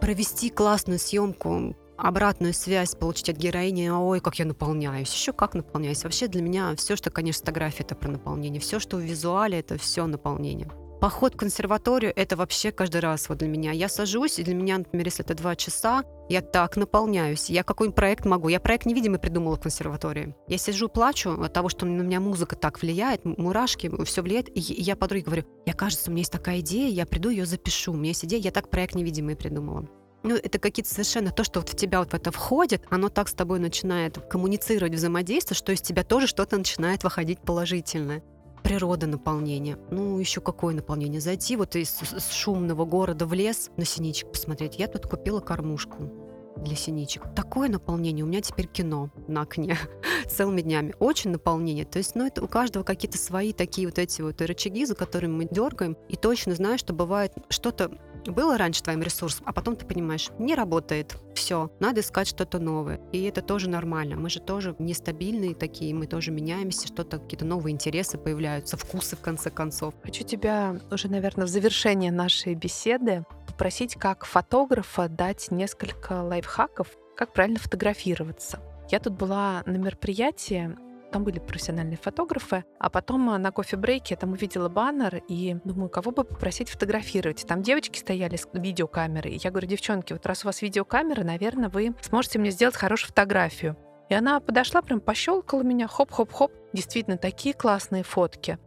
Провести 0.00 0.50
классную 0.50 0.98
съемку, 0.98 1.76
обратную 1.96 2.52
связь 2.52 2.94
получить 2.94 3.30
от 3.30 3.36
героини, 3.36 3.88
ой, 3.88 4.20
как 4.20 4.38
я 4.38 4.44
наполняюсь, 4.44 5.12
еще 5.12 5.32
как 5.32 5.54
наполняюсь. 5.54 6.04
Вообще 6.04 6.26
для 6.26 6.42
меня 6.42 6.74
все, 6.76 6.96
что, 6.96 7.10
конечно, 7.10 7.40
фотография, 7.40 7.84
это 7.84 7.94
про 7.94 8.10
наполнение. 8.10 8.60
Все, 8.60 8.78
что 8.80 8.96
в 8.96 9.00
визуале, 9.00 9.60
это 9.60 9.78
все 9.78 10.06
наполнение. 10.06 10.68
Поход 11.00 11.34
в 11.34 11.36
консерваторию— 11.36 12.10
это 12.16 12.36
вообще 12.36 12.72
каждый 12.72 13.02
раз 13.02 13.28
вот 13.28 13.38
для 13.38 13.48
меня. 13.48 13.72
Я 13.72 13.88
сажусь, 13.88 14.38
и 14.38 14.42
для 14.42 14.54
меня, 14.54 14.78
например, 14.78 15.06
если 15.06 15.24
это 15.24 15.34
два 15.34 15.54
часа, 15.54 16.04
я 16.30 16.40
так 16.40 16.76
наполняюсь. 16.76 17.50
Я 17.50 17.64
какой-нибудь 17.64 17.96
проект 17.96 18.24
могу. 18.24 18.48
Я 18.48 18.60
проект 18.60 18.86
невидимый 18.86 19.18
придумала 19.18 19.56
в 19.56 19.60
консерватории. 19.60 20.34
Я 20.48 20.56
сижу, 20.56 20.88
плачу 20.88 21.38
от 21.38 21.52
того, 21.52 21.68
что 21.68 21.84
на 21.84 22.00
меня 22.00 22.18
музыка 22.18 22.56
так 22.56 22.80
влияет, 22.80 23.26
мурашки, 23.26 23.92
все 24.04 24.22
влияет. 24.22 24.48
И 24.56 24.60
я 24.60 24.96
подруге 24.96 25.24
говорю, 25.24 25.44
я, 25.66 25.74
кажется, 25.74 26.10
у 26.10 26.12
меня 26.12 26.20
есть 26.20 26.32
такая 26.32 26.60
идея, 26.60 26.88
я 26.88 27.04
приду, 27.04 27.28
ее 27.28 27.44
запишу. 27.44 27.92
У 27.92 27.96
меня 27.96 28.08
есть 28.08 28.24
идея, 28.24 28.40
я 28.40 28.50
так 28.50 28.70
проект 28.70 28.94
невидимый 28.94 29.36
придумала. 29.36 29.86
Ну, 30.22 30.34
это 30.34 30.58
какие-то 30.58 30.90
совершенно 30.90 31.30
то, 31.30 31.44
что 31.44 31.60
вот 31.60 31.68
в 31.68 31.76
тебя 31.76 32.00
вот 32.00 32.12
в 32.12 32.14
это 32.14 32.32
входит, 32.32 32.82
оно 32.90 33.10
так 33.10 33.28
с 33.28 33.34
тобой 33.34 33.60
начинает 33.60 34.18
коммуницировать, 34.28 34.94
взаимодействовать, 34.94 35.58
что 35.58 35.72
из 35.72 35.82
тебя 35.82 36.04
тоже 36.04 36.26
что-то 36.26 36.56
начинает 36.56 37.04
выходить 37.04 37.38
положительное 37.40 38.24
природа 38.66 39.06
наполнения. 39.06 39.78
Ну, 39.92 40.18
еще 40.18 40.40
какое 40.40 40.74
наполнение? 40.74 41.20
Зайти 41.20 41.54
вот 41.54 41.76
из 41.76 42.00
шумного 42.32 42.84
города 42.84 43.24
в 43.24 43.32
лес 43.32 43.70
на 43.76 43.84
синичек 43.84 44.32
посмотреть. 44.32 44.76
Я 44.76 44.88
тут 44.88 45.06
купила 45.06 45.38
кормушку 45.38 46.10
для 46.56 46.74
синичек. 46.74 47.22
Такое 47.36 47.68
наполнение. 47.68 48.24
У 48.24 48.28
меня 48.28 48.40
теперь 48.40 48.66
кино 48.66 49.10
на 49.28 49.42
окне 49.42 49.78
целыми 50.28 50.62
днями. 50.62 50.94
Очень 50.98 51.30
наполнение. 51.30 51.84
То 51.84 51.98
есть, 51.98 52.16
ну, 52.16 52.26
это 52.26 52.42
у 52.42 52.48
каждого 52.48 52.82
какие-то 52.82 53.18
свои 53.18 53.52
такие 53.52 53.86
вот 53.86 54.00
эти 54.00 54.20
вот 54.20 54.40
рычаги, 54.40 54.84
за 54.84 54.96
которыми 54.96 55.32
мы 55.32 55.48
дергаем. 55.48 55.96
И 56.08 56.16
точно 56.16 56.56
знаю, 56.56 56.76
что 56.76 56.92
бывает 56.92 57.34
что-то 57.50 57.92
было 58.32 58.58
раньше 58.58 58.82
твоим 58.82 59.02
ресурсом, 59.02 59.44
а 59.46 59.52
потом 59.52 59.76
ты 59.76 59.86
понимаешь, 59.86 60.30
не 60.38 60.54
работает, 60.54 61.16
все, 61.34 61.70
надо 61.80 62.00
искать 62.00 62.28
что-то 62.28 62.58
новое. 62.58 63.00
И 63.12 63.22
это 63.24 63.42
тоже 63.42 63.68
нормально. 63.68 64.16
Мы 64.16 64.30
же 64.30 64.40
тоже 64.40 64.74
нестабильные 64.78 65.54
такие, 65.54 65.94
мы 65.94 66.06
тоже 66.06 66.30
меняемся, 66.30 66.86
что-то, 66.86 67.18
какие-то 67.18 67.44
новые 67.44 67.72
интересы 67.72 68.18
появляются, 68.18 68.76
вкусы 68.76 69.16
в 69.16 69.20
конце 69.20 69.50
концов. 69.50 69.94
Хочу 70.02 70.24
тебя 70.24 70.80
уже, 70.90 71.08
наверное, 71.08 71.46
в 71.46 71.48
завершение 71.48 72.12
нашей 72.12 72.54
беседы 72.54 73.24
попросить 73.46 73.94
как 73.94 74.24
фотографа 74.24 75.08
дать 75.08 75.50
несколько 75.50 76.22
лайфхаков, 76.22 76.88
как 77.16 77.32
правильно 77.32 77.58
фотографироваться. 77.58 78.60
Я 78.90 79.00
тут 79.00 79.14
была 79.14 79.62
на 79.66 79.76
мероприятии, 79.76 80.76
там 81.12 81.24
были 81.24 81.38
профессиональные 81.38 81.96
фотографы, 81.96 82.64
а 82.78 82.90
потом 82.90 83.30
э, 83.30 83.38
на 83.38 83.50
кофе-брейке 83.50 84.14
я 84.14 84.16
там 84.16 84.32
увидела 84.32 84.68
баннер 84.68 85.22
и 85.28 85.56
думаю, 85.64 85.88
кого 85.88 86.10
бы 86.10 86.24
попросить 86.24 86.68
фотографировать. 86.68 87.46
Там 87.46 87.62
девочки 87.62 87.98
стояли 87.98 88.36
с 88.36 88.48
видеокамерой. 88.52 89.40
Я 89.42 89.50
говорю, 89.50 89.68
девчонки, 89.68 90.12
вот 90.12 90.26
раз 90.26 90.44
у 90.44 90.48
вас 90.48 90.62
видеокамера, 90.62 91.24
наверное, 91.24 91.68
вы 91.68 91.94
сможете 92.02 92.38
мне 92.38 92.50
сделать 92.50 92.76
хорошую 92.76 93.08
фотографию. 93.08 93.76
И 94.08 94.14
она 94.14 94.40
подошла, 94.40 94.82
прям 94.82 95.00
пощелкала 95.00 95.62
меня, 95.62 95.88
хоп-хоп-хоп. 95.88 96.52
Действительно, 96.72 97.16
такие 97.16 97.54
классные 97.54 98.04
фотки. 98.04 98.58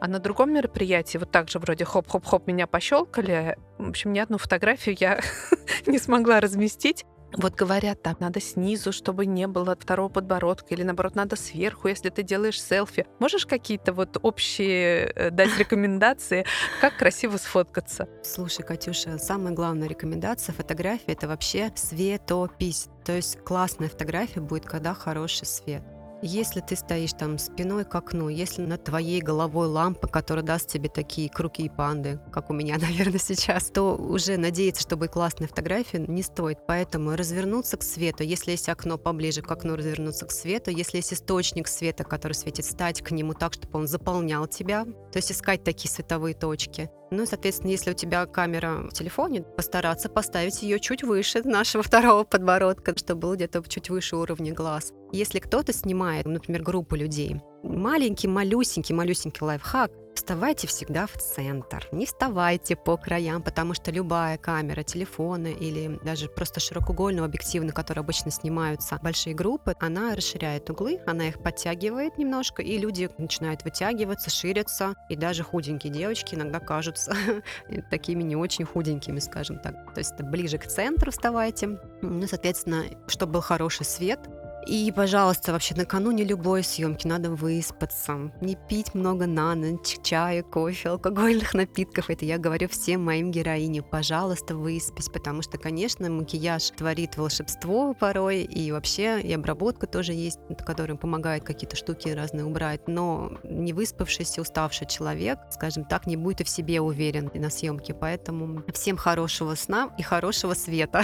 А 0.00 0.08
на 0.08 0.18
другом 0.18 0.52
мероприятии 0.52 1.18
вот 1.18 1.30
так 1.30 1.48
же 1.48 1.58
вроде 1.58 1.84
хоп-хоп-хоп 1.84 2.46
меня 2.46 2.66
пощелкали. 2.66 3.56
В 3.78 3.88
общем, 3.88 4.12
ни 4.12 4.18
одну 4.18 4.38
фотографию 4.38 4.96
я 4.98 5.20
не 5.86 5.98
смогла 5.98 6.40
разместить. 6.40 7.04
Вот 7.36 7.54
говорят, 7.54 8.02
там 8.02 8.16
надо 8.20 8.40
снизу, 8.40 8.92
чтобы 8.92 9.26
не 9.26 9.46
было 9.46 9.76
второго 9.78 10.08
подбородка, 10.08 10.74
или 10.74 10.82
наоборот, 10.82 11.14
надо 11.14 11.36
сверху, 11.36 11.88
если 11.88 12.08
ты 12.08 12.22
делаешь 12.22 12.60
селфи. 12.62 13.06
Можешь 13.18 13.46
какие-то 13.46 13.92
вот 13.92 14.18
общие 14.22 15.12
э, 15.14 15.30
дать 15.30 15.50
рекомендации, 15.58 16.46
как 16.80 16.96
красиво 16.96 17.36
сфоткаться? 17.36 18.08
Слушай, 18.22 18.64
Катюша, 18.64 19.18
самая 19.18 19.52
главная 19.52 19.88
рекомендация 19.88 20.54
фотографии— 20.54 21.04
это 21.12 21.28
вообще 21.28 21.70
светопись. 21.74 22.88
То 23.04 23.12
есть 23.12 23.38
классная 23.44 23.88
фотография 23.88 24.40
будет, 24.40 24.64
когда 24.64 24.94
хороший 24.94 25.46
свет. 25.46 25.82
Если 26.20 26.60
ты 26.60 26.74
стоишь 26.74 27.12
там 27.12 27.38
спиной 27.38 27.84
к 27.84 27.94
окну, 27.94 28.28
если 28.28 28.62
над 28.62 28.82
твоей 28.82 29.20
головой 29.20 29.68
лампа, 29.68 30.08
которая 30.08 30.44
даст 30.44 30.68
тебе 30.68 30.88
такие 30.88 31.28
круги 31.28 31.66
и 31.66 31.68
панды, 31.68 32.18
как 32.32 32.50
у 32.50 32.52
меня, 32.52 32.76
наверное, 32.80 33.20
сейчас, 33.20 33.70
то 33.70 33.94
уже 33.94 34.36
надеяться, 34.36 34.82
что 34.82 34.96
будет 34.96 35.12
классная 35.12 35.46
фотография, 35.46 35.98
не 35.98 36.22
стоит. 36.22 36.58
Поэтому 36.66 37.14
развернуться 37.14 37.76
к 37.76 37.84
свету, 37.84 38.24
если 38.24 38.50
есть 38.50 38.68
окно 38.68 38.98
поближе 38.98 39.42
к 39.42 39.50
окну, 39.50 39.76
развернуться 39.76 40.26
к 40.26 40.32
свету, 40.32 40.72
если 40.72 40.96
есть 40.96 41.12
источник 41.12 41.68
света, 41.68 42.02
который 42.02 42.32
светит, 42.32 42.64
стать 42.64 43.00
к 43.00 43.12
нему 43.12 43.34
так, 43.34 43.54
чтобы 43.54 43.78
он 43.78 43.86
заполнял 43.86 44.48
тебя, 44.48 44.84
то 44.84 45.16
есть 45.18 45.30
искать 45.30 45.62
такие 45.62 45.90
световые 45.90 46.34
точки. 46.34 46.90
Ну, 47.10 47.24
соответственно, 47.26 47.70
если 47.70 47.92
у 47.92 47.94
тебя 47.94 48.26
камера 48.26 48.86
в 48.88 48.92
телефоне, 48.92 49.42
постараться 49.42 50.08
поставить 50.08 50.62
ее 50.62 50.78
чуть 50.78 51.02
выше 51.02 51.42
нашего 51.44 51.82
второго 51.84 52.24
подбородка, 52.24 52.96
чтобы 52.96 53.20
был 53.20 53.34
где-то 53.34 53.62
чуть 53.66 53.90
выше 53.90 54.16
уровня 54.16 54.52
глаз. 54.52 54.92
Если 55.12 55.38
кто-то 55.38 55.72
снимает, 55.72 56.26
например, 56.26 56.62
группу 56.62 56.94
людей, 56.94 57.36
маленький, 57.62 58.28
малюсенький, 58.28 58.94
малюсенький 58.94 59.44
лайфхак, 59.44 59.90
вставайте 60.28 60.66
всегда 60.66 61.06
в 61.06 61.16
центр. 61.16 61.88
Не 61.90 62.04
вставайте 62.04 62.76
по 62.76 62.98
краям, 62.98 63.42
потому 63.42 63.72
что 63.72 63.90
любая 63.90 64.36
камера 64.36 64.82
телефона 64.82 65.46
или 65.46 65.98
даже 66.04 66.28
просто 66.28 66.60
широкоугольного 66.60 67.24
объектива, 67.26 67.64
на 67.64 67.72
который 67.72 68.00
обычно 68.00 68.30
снимаются 68.30 69.00
большие 69.02 69.34
группы, 69.34 69.74
она 69.80 70.14
расширяет 70.14 70.68
углы, 70.68 71.00
она 71.06 71.28
их 71.28 71.42
подтягивает 71.42 72.18
немножко, 72.18 72.60
и 72.60 72.76
люди 72.76 73.08
начинают 73.16 73.64
вытягиваться, 73.64 74.28
ширятся, 74.28 74.96
и 75.08 75.16
даже 75.16 75.44
худенькие 75.44 75.94
девочки 75.94 76.34
иногда 76.34 76.60
кажутся 76.60 77.16
такими 77.90 78.22
не 78.22 78.36
очень 78.36 78.66
худенькими, 78.66 79.20
скажем 79.20 79.58
так. 79.58 79.94
То 79.94 79.98
есть 79.98 80.20
ближе 80.20 80.58
к 80.58 80.66
центру 80.66 81.10
вставайте. 81.10 81.80
Ну, 82.02 82.26
соответственно, 82.26 82.84
чтобы 83.06 83.32
был 83.32 83.40
хороший 83.40 83.86
свет, 83.86 84.20
и, 84.68 84.92
пожалуйста, 84.92 85.52
вообще 85.52 85.74
накануне 85.74 86.24
любой 86.24 86.62
съемки 86.62 87.06
надо 87.06 87.30
выспаться, 87.30 88.30
не 88.42 88.54
пить 88.54 88.94
много 88.94 89.26
на 89.26 89.54
ночь, 89.54 89.96
чая, 90.02 90.42
кофе, 90.42 90.90
алкогольных 90.90 91.54
напитков. 91.54 92.10
Это 92.10 92.26
я 92.26 92.36
говорю 92.36 92.68
всем 92.68 93.02
моим 93.02 93.30
героиням. 93.30 93.84
Пожалуйста, 93.90 94.54
выспись, 94.54 95.08
потому 95.08 95.40
что, 95.40 95.56
конечно, 95.56 96.10
макияж 96.10 96.70
творит 96.70 97.16
волшебство 97.16 97.94
порой, 97.94 98.42
и 98.42 98.70
вообще 98.70 99.22
и 99.22 99.32
обработка 99.32 99.86
тоже 99.86 100.12
есть, 100.12 100.38
которая 100.66 100.98
помогает 100.98 101.44
какие-то 101.44 101.74
штуки 101.74 102.10
разные 102.10 102.44
убрать. 102.44 102.88
Но 102.88 103.38
не 103.44 103.72
выспавшийся, 103.72 104.42
уставший 104.42 104.86
человек, 104.86 105.38
скажем 105.50 105.84
так, 105.84 106.06
не 106.06 106.18
будет 106.18 106.42
и 106.42 106.44
в 106.44 106.48
себе 106.50 106.82
уверен 106.82 107.30
на 107.32 107.48
съемке. 107.48 107.94
Поэтому 107.94 108.62
всем 108.74 108.98
хорошего 108.98 109.54
сна 109.54 109.94
и 109.96 110.02
хорошего 110.02 110.52
света. 110.52 111.02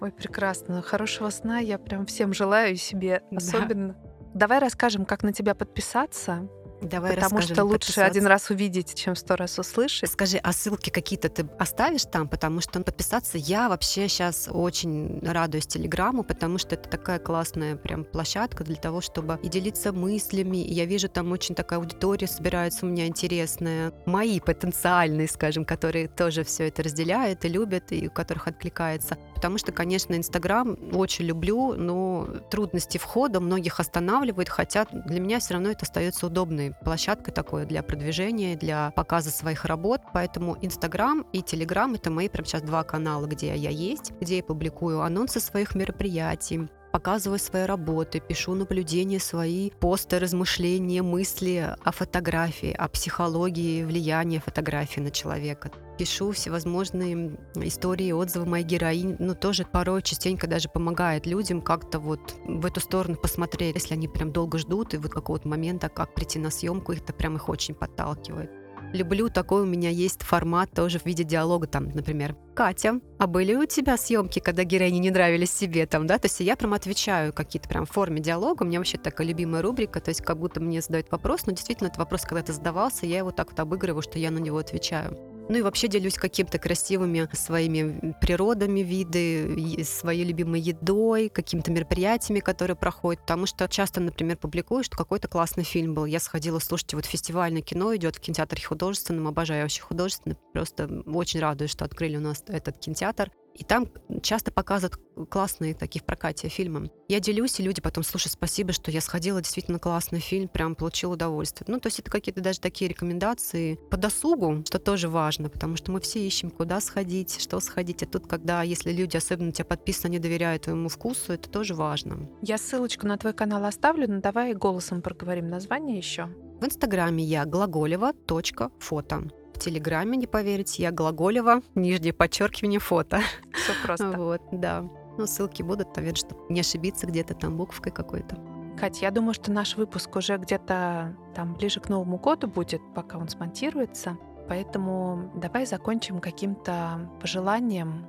Ой, 0.00 0.10
прекрасно. 0.10 0.82
Хорошего 0.82 1.30
сна 1.30 1.58
я 1.58 1.78
прям 1.78 2.06
всем 2.06 2.32
желаю 2.32 2.76
себе 2.76 3.03
особенно. 3.12 3.94
Да. 3.94 4.10
Давай 4.34 4.58
расскажем, 4.58 5.04
как 5.04 5.22
на 5.22 5.32
тебя 5.32 5.54
подписаться. 5.54 6.48
Давай 6.84 7.14
Потому 7.14 7.40
что 7.40 7.64
лучше 7.64 8.00
один 8.00 8.26
раз 8.26 8.50
увидеть, 8.50 8.94
чем 8.94 9.16
сто 9.16 9.36
раз 9.36 9.58
услышать. 9.58 10.10
Скажи, 10.10 10.36
а 10.38 10.52
ссылки 10.52 10.90
какие-то 10.90 11.28
ты 11.28 11.46
оставишь 11.58 12.04
там? 12.04 12.28
Потому 12.28 12.60
что 12.60 12.80
подписаться 12.80 13.38
я 13.38 13.68
вообще 13.68 14.08
сейчас 14.08 14.48
очень 14.50 15.20
радуюсь 15.26 15.66
Телеграму, 15.66 16.24
потому 16.24 16.58
что 16.58 16.74
это 16.74 16.88
такая 16.88 17.18
классная 17.18 17.76
прям 17.76 18.04
площадка 18.04 18.64
для 18.64 18.76
того, 18.76 19.00
чтобы 19.00 19.38
и 19.42 19.48
делиться 19.48 19.92
мыслями. 19.92 20.58
И 20.58 20.74
я 20.74 20.84
вижу, 20.84 21.08
там 21.08 21.32
очень 21.32 21.54
такая 21.54 21.78
аудитория 21.78 22.26
собирается 22.26 22.84
у 22.84 22.88
меня 22.88 23.06
интересная. 23.06 23.92
Мои 24.04 24.40
потенциальные, 24.40 25.28
скажем, 25.28 25.64
которые 25.64 26.08
тоже 26.08 26.44
все 26.44 26.68
это 26.68 26.82
разделяют 26.82 27.44
и 27.44 27.48
любят, 27.48 27.92
и 27.92 28.08
у 28.08 28.10
которых 28.10 28.48
откликается. 28.48 29.16
Потому 29.34 29.56
что, 29.58 29.72
конечно, 29.72 30.14
Инстаграм 30.14 30.76
очень 30.92 31.24
люблю, 31.24 31.74
но 31.74 32.28
трудности 32.50 32.98
входа 32.98 33.40
многих 33.40 33.80
останавливают, 33.80 34.48
хотя 34.48 34.86
для 34.90 35.20
меня 35.20 35.40
все 35.40 35.54
равно 35.54 35.70
это 35.70 35.84
остается 35.84 36.26
удобной 36.26 36.73
площадкой 36.82 37.32
такой 37.32 37.66
для 37.66 37.82
продвижения, 37.82 38.56
для 38.56 38.92
показа 38.92 39.30
своих 39.30 39.64
работ. 39.64 40.00
Поэтому 40.12 40.56
Инстаграм 40.60 41.24
и 41.32 41.42
Телеграм— 41.42 41.94
это 41.94 42.10
мои 42.10 42.28
прям 42.28 42.44
сейчас 42.44 42.62
два 42.62 42.82
канала, 42.84 43.26
где 43.26 43.54
я 43.54 43.70
есть, 43.70 44.12
где 44.20 44.38
я 44.38 44.42
публикую 44.42 45.02
анонсы 45.02 45.40
своих 45.40 45.74
мероприятий, 45.74 46.68
показываю 46.94 47.40
свои 47.40 47.64
работы, 47.64 48.20
пишу 48.20 48.54
наблюдения 48.54 49.18
свои, 49.18 49.70
посты, 49.80 50.20
размышления, 50.20 51.02
мысли 51.02 51.74
о 51.82 51.90
фотографии, 51.90 52.72
о 52.72 52.86
психологии 52.86 53.82
влияния 53.82 54.38
фотографии 54.38 55.00
на 55.00 55.10
человека. 55.10 55.72
Пишу 55.98 56.30
всевозможные 56.30 57.36
истории, 57.56 58.12
отзывы 58.12 58.46
моей 58.46 58.64
героинь, 58.64 59.16
ну, 59.18 59.34
тоже 59.34 59.64
порой 59.64 60.02
частенько 60.02 60.46
даже 60.46 60.68
помогает 60.68 61.26
людям 61.26 61.62
как-то 61.62 61.98
вот 61.98 62.36
в 62.46 62.64
эту 62.64 62.78
сторону 62.78 63.16
посмотреть, 63.16 63.74
если 63.74 63.94
они 63.94 64.06
прям 64.06 64.30
долго 64.30 64.58
ждут, 64.58 64.94
и 64.94 64.98
вот 64.98 65.10
какого-то 65.10 65.48
момента, 65.48 65.88
как 65.88 66.14
прийти 66.14 66.38
на 66.38 66.50
съемку, 66.52 66.92
их 66.92 67.00
это 67.00 67.12
прям 67.12 67.34
их 67.34 67.48
очень 67.48 67.74
подталкивает. 67.74 68.63
Люблю 68.94 69.28
такой 69.28 69.62
у 69.62 69.66
меня 69.66 69.90
есть 69.90 70.22
формат 70.22 70.70
тоже 70.70 71.00
в 71.00 71.04
виде 71.04 71.24
диалога, 71.24 71.66
там, 71.66 71.88
например, 71.88 72.36
Катя, 72.54 73.00
а 73.18 73.26
были 73.26 73.52
у 73.56 73.66
тебя 73.66 73.96
съемки, 73.96 74.38
когда 74.38 74.62
героини 74.62 74.98
не 74.98 75.10
нравились 75.10 75.52
себе 75.52 75.84
там, 75.86 76.06
да? 76.06 76.16
То 76.20 76.26
есть 76.26 76.38
я 76.38 76.54
прям 76.54 76.74
отвечаю 76.74 77.32
какие-то 77.32 77.68
прям 77.68 77.86
в 77.86 77.90
форме 77.90 78.20
диалога. 78.20 78.62
У 78.62 78.66
меня 78.66 78.78
вообще 78.78 78.96
такая 78.96 79.26
любимая 79.26 79.62
рубрика, 79.62 80.00
то 80.00 80.10
есть 80.10 80.22
как 80.22 80.38
будто 80.38 80.60
мне 80.60 80.80
задают 80.80 81.10
вопрос, 81.10 81.44
но 81.46 81.52
действительно 81.54 81.88
этот 81.88 81.98
вопрос 81.98 82.22
когда-то 82.22 82.52
задавался, 82.52 83.04
я 83.04 83.18
его 83.18 83.32
так 83.32 83.50
вот 83.50 83.58
обыгрываю, 83.58 84.00
что 84.00 84.20
я 84.20 84.30
на 84.30 84.38
него 84.38 84.58
отвечаю. 84.58 85.33
Ну 85.48 85.58
и 85.58 85.62
вообще 85.62 85.88
делюсь 85.88 86.14
какими-то 86.14 86.58
красивыми 86.58 87.28
своими 87.34 88.14
природами 88.20 88.80
виды, 88.80 89.84
своей 89.84 90.24
любимой 90.24 90.60
едой, 90.60 91.28
какими-то 91.28 91.70
мероприятиями, 91.70 92.40
которые 92.40 92.76
проходят. 92.76 93.20
Потому 93.20 93.44
что 93.46 93.68
часто, 93.68 94.00
например, 94.00 94.38
публикую, 94.38 94.84
что 94.84 94.96
какой-то 94.96 95.28
классный 95.28 95.64
фильм 95.64 95.94
был. 95.94 96.06
Я 96.06 96.20
сходила, 96.20 96.58
слушайте, 96.60 96.96
вот 96.96 97.04
фестивальное 97.04 97.62
кино 97.62 97.94
идет 97.94 98.16
в 98.16 98.20
кинотеатре 98.20 98.62
художественном, 98.62 99.28
обожаю 99.28 99.62
вообще 99.62 99.82
художественный. 99.82 100.36
Просто 100.54 100.88
очень 101.06 101.40
радуюсь, 101.40 101.70
что 101.70 101.84
открыли 101.84 102.16
у 102.16 102.20
нас 102.20 102.42
этот 102.48 102.78
кинотеатр. 102.78 103.30
И 103.54 103.62
там 103.62 103.88
часто 104.22 104.50
показывают 104.50 104.98
классные 105.30 105.74
такие 105.74 106.02
в 106.02 106.04
прокате 106.04 106.48
фильмы. 106.48 106.90
Я 107.08 107.20
делюсь, 107.20 107.60
и 107.60 107.62
люди 107.62 107.80
потом, 107.80 108.02
слушай, 108.02 108.28
спасибо, 108.28 108.72
что 108.72 108.90
я 108.90 109.00
сходила, 109.00 109.40
действительно 109.40 109.78
классный 109.78 110.18
фильм, 110.18 110.48
прям 110.48 110.74
получил 110.74 111.12
удовольствие. 111.12 111.66
Ну, 111.68 111.78
то 111.78 111.86
есть 111.86 112.00
это 112.00 112.10
какие-то 112.10 112.40
даже 112.40 112.60
такие 112.60 112.88
рекомендации 112.88 113.78
по 113.90 113.96
досугу, 113.96 114.64
что 114.66 114.78
тоже 114.78 115.08
важно, 115.08 115.48
потому 115.48 115.76
что 115.76 115.92
мы 115.92 116.00
все 116.00 116.26
ищем, 116.26 116.50
куда 116.50 116.80
сходить, 116.80 117.40
что 117.40 117.60
сходить. 117.60 118.02
А 118.02 118.06
тут, 118.06 118.26
когда, 118.26 118.62
если 118.62 118.92
люди, 118.92 119.16
особенно 119.16 119.52
тебя 119.52 119.66
подписаны, 119.66 120.12
не 120.12 120.18
доверяют 120.18 120.62
твоему 120.62 120.88
вкусу, 120.88 121.32
это 121.32 121.48
тоже 121.48 121.74
важно. 121.74 122.28
Я 122.42 122.58
ссылочку 122.58 123.06
на 123.06 123.16
твой 123.18 123.34
канал 123.34 123.64
оставлю, 123.64 124.10
но 124.10 124.20
давай 124.20 124.54
голосом 124.54 125.00
проговорим 125.00 125.48
название 125.48 125.96
еще. 125.96 126.28
В 126.60 126.64
Инстаграме 126.64 127.22
я 127.22 127.44
глаголева.фото. 127.44 129.30
В 129.54 129.58
Телеграме, 129.58 130.18
не 130.18 130.26
поверите, 130.26 130.82
я 130.82 130.90
Глаголева, 130.90 131.62
нижнее 131.74 132.12
подчеркивание, 132.12 132.80
фото. 132.80 133.20
Все 133.52 133.72
просто. 133.84 134.12
Вот, 134.18 134.42
да. 134.50 134.84
Ну, 135.16 135.26
ссылки 135.26 135.62
будут, 135.62 135.96
наверное, 135.96 136.16
чтобы 136.16 136.40
не 136.48 136.60
ошибиться 136.60 137.06
где-то 137.06 137.34
там 137.34 137.56
буквой 137.56 137.92
какой-то. 137.92 138.36
Катя, 138.76 139.04
я 139.06 139.10
думаю, 139.12 139.32
что 139.32 139.52
наш 139.52 139.76
выпуск 139.76 140.16
уже 140.16 140.36
где-то 140.36 141.16
там 141.36 141.54
ближе 141.54 141.80
к 141.80 141.88
Новому 141.88 142.18
году 142.18 142.48
будет, 142.48 142.82
пока 142.94 143.16
он 143.16 143.28
смонтируется. 143.28 144.18
Поэтому 144.48 145.30
давай 145.36 145.66
закончим 145.66 146.20
каким-то 146.20 147.08
пожеланием 147.20 148.06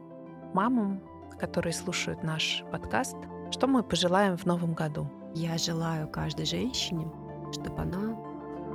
мамам, 0.54 1.02
которые 1.40 1.74
слушают 1.74 2.24
наш 2.24 2.64
подкаст. 2.72 3.16
Что 3.52 3.68
мы 3.68 3.84
пожелаем 3.84 4.36
в 4.36 4.46
новом 4.46 4.74
году? 4.74 5.08
Я 5.36 5.58
желаю 5.60 6.08
каждой 6.08 6.46
женщине, 6.46 7.08
чтобы 7.52 7.82
она 7.82 8.18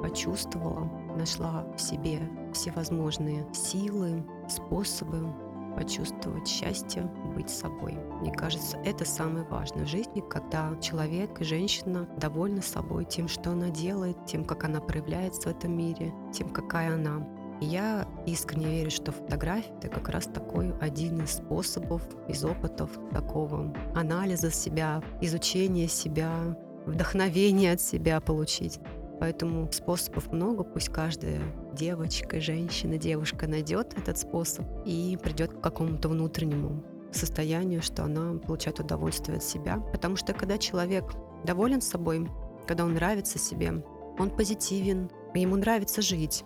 почувствовала, 0.03 0.91
нашла 1.17 1.65
в 1.77 1.81
себе 1.81 2.21
всевозможные 2.53 3.47
силы, 3.53 4.25
способы 4.49 5.33
почувствовать 5.77 6.49
счастье, 6.49 7.03
быть 7.35 7.49
собой. 7.49 7.97
Мне 8.21 8.33
кажется, 8.33 8.77
это 8.85 9.05
самое 9.05 9.45
важное 9.45 9.85
в 9.85 9.89
жизни, 9.89 10.23
когда 10.29 10.77
человек 10.81 11.41
женщина 11.41 12.09
довольны 12.17 12.63
собой, 12.63 13.05
тем, 13.05 13.29
что 13.29 13.51
она 13.51 13.71
делает, 13.71 14.17
тем, 14.27 14.45
как 14.45 14.65
она 14.65 14.81
проявляется 14.81 15.49
в 15.49 15.53
этом 15.53 15.77
мире, 15.77 16.13
тем, 16.33 16.49
какая 16.51 16.95
она. 16.95 17.27
И 17.61 17.67
я 17.67 18.09
искренне 18.27 18.67
верю, 18.67 18.91
что 18.91 19.13
фотография— 19.13 19.73
это 19.79 19.89
как 19.89 20.09
раз 20.09 20.25
такой 20.25 20.73
один 20.81 21.23
из 21.23 21.35
способов, 21.35 22.03
из 22.27 22.45
опытов 22.45 22.91
такого 23.13 23.73
анализа 23.95 24.51
себя, 24.51 25.03
изучения 25.21 25.87
себя, 25.87 26.57
вдохновения 26.87 27.73
от 27.73 27.81
себя 27.81 28.21
получить. 28.21 28.81
Поэтому 29.21 29.71
способов 29.71 30.33
много, 30.33 30.65
пусть 30.65 30.89
каждая 30.89 31.41
девочка, 31.75 32.41
женщина, 32.41 32.97
девушка 32.97 33.47
найдет 33.47 33.93
этот 33.97 34.17
способ 34.17 34.65
и 34.87 35.19
придет 35.23 35.53
к 35.53 35.61
какому-то 35.61 36.09
внутреннему 36.09 36.83
состоянию, 37.13 37.83
что 37.83 38.05
она 38.05 38.39
получает 38.39 38.81
удовольствие 38.81 39.37
от 39.37 39.45
себя. 39.45 39.77
Потому 39.93 40.17
что 40.17 40.33
когда 40.33 40.57
человек 40.57 41.05
доволен 41.45 41.83
собой, 41.83 42.29
когда 42.67 42.87
он 42.87 42.95
нравится 42.95 43.39
себе, 43.39 43.85
он 44.19 44.31
позитивен, 44.31 45.11
ему 45.35 45.57
нравится 45.57 46.01
жить. 46.01 46.45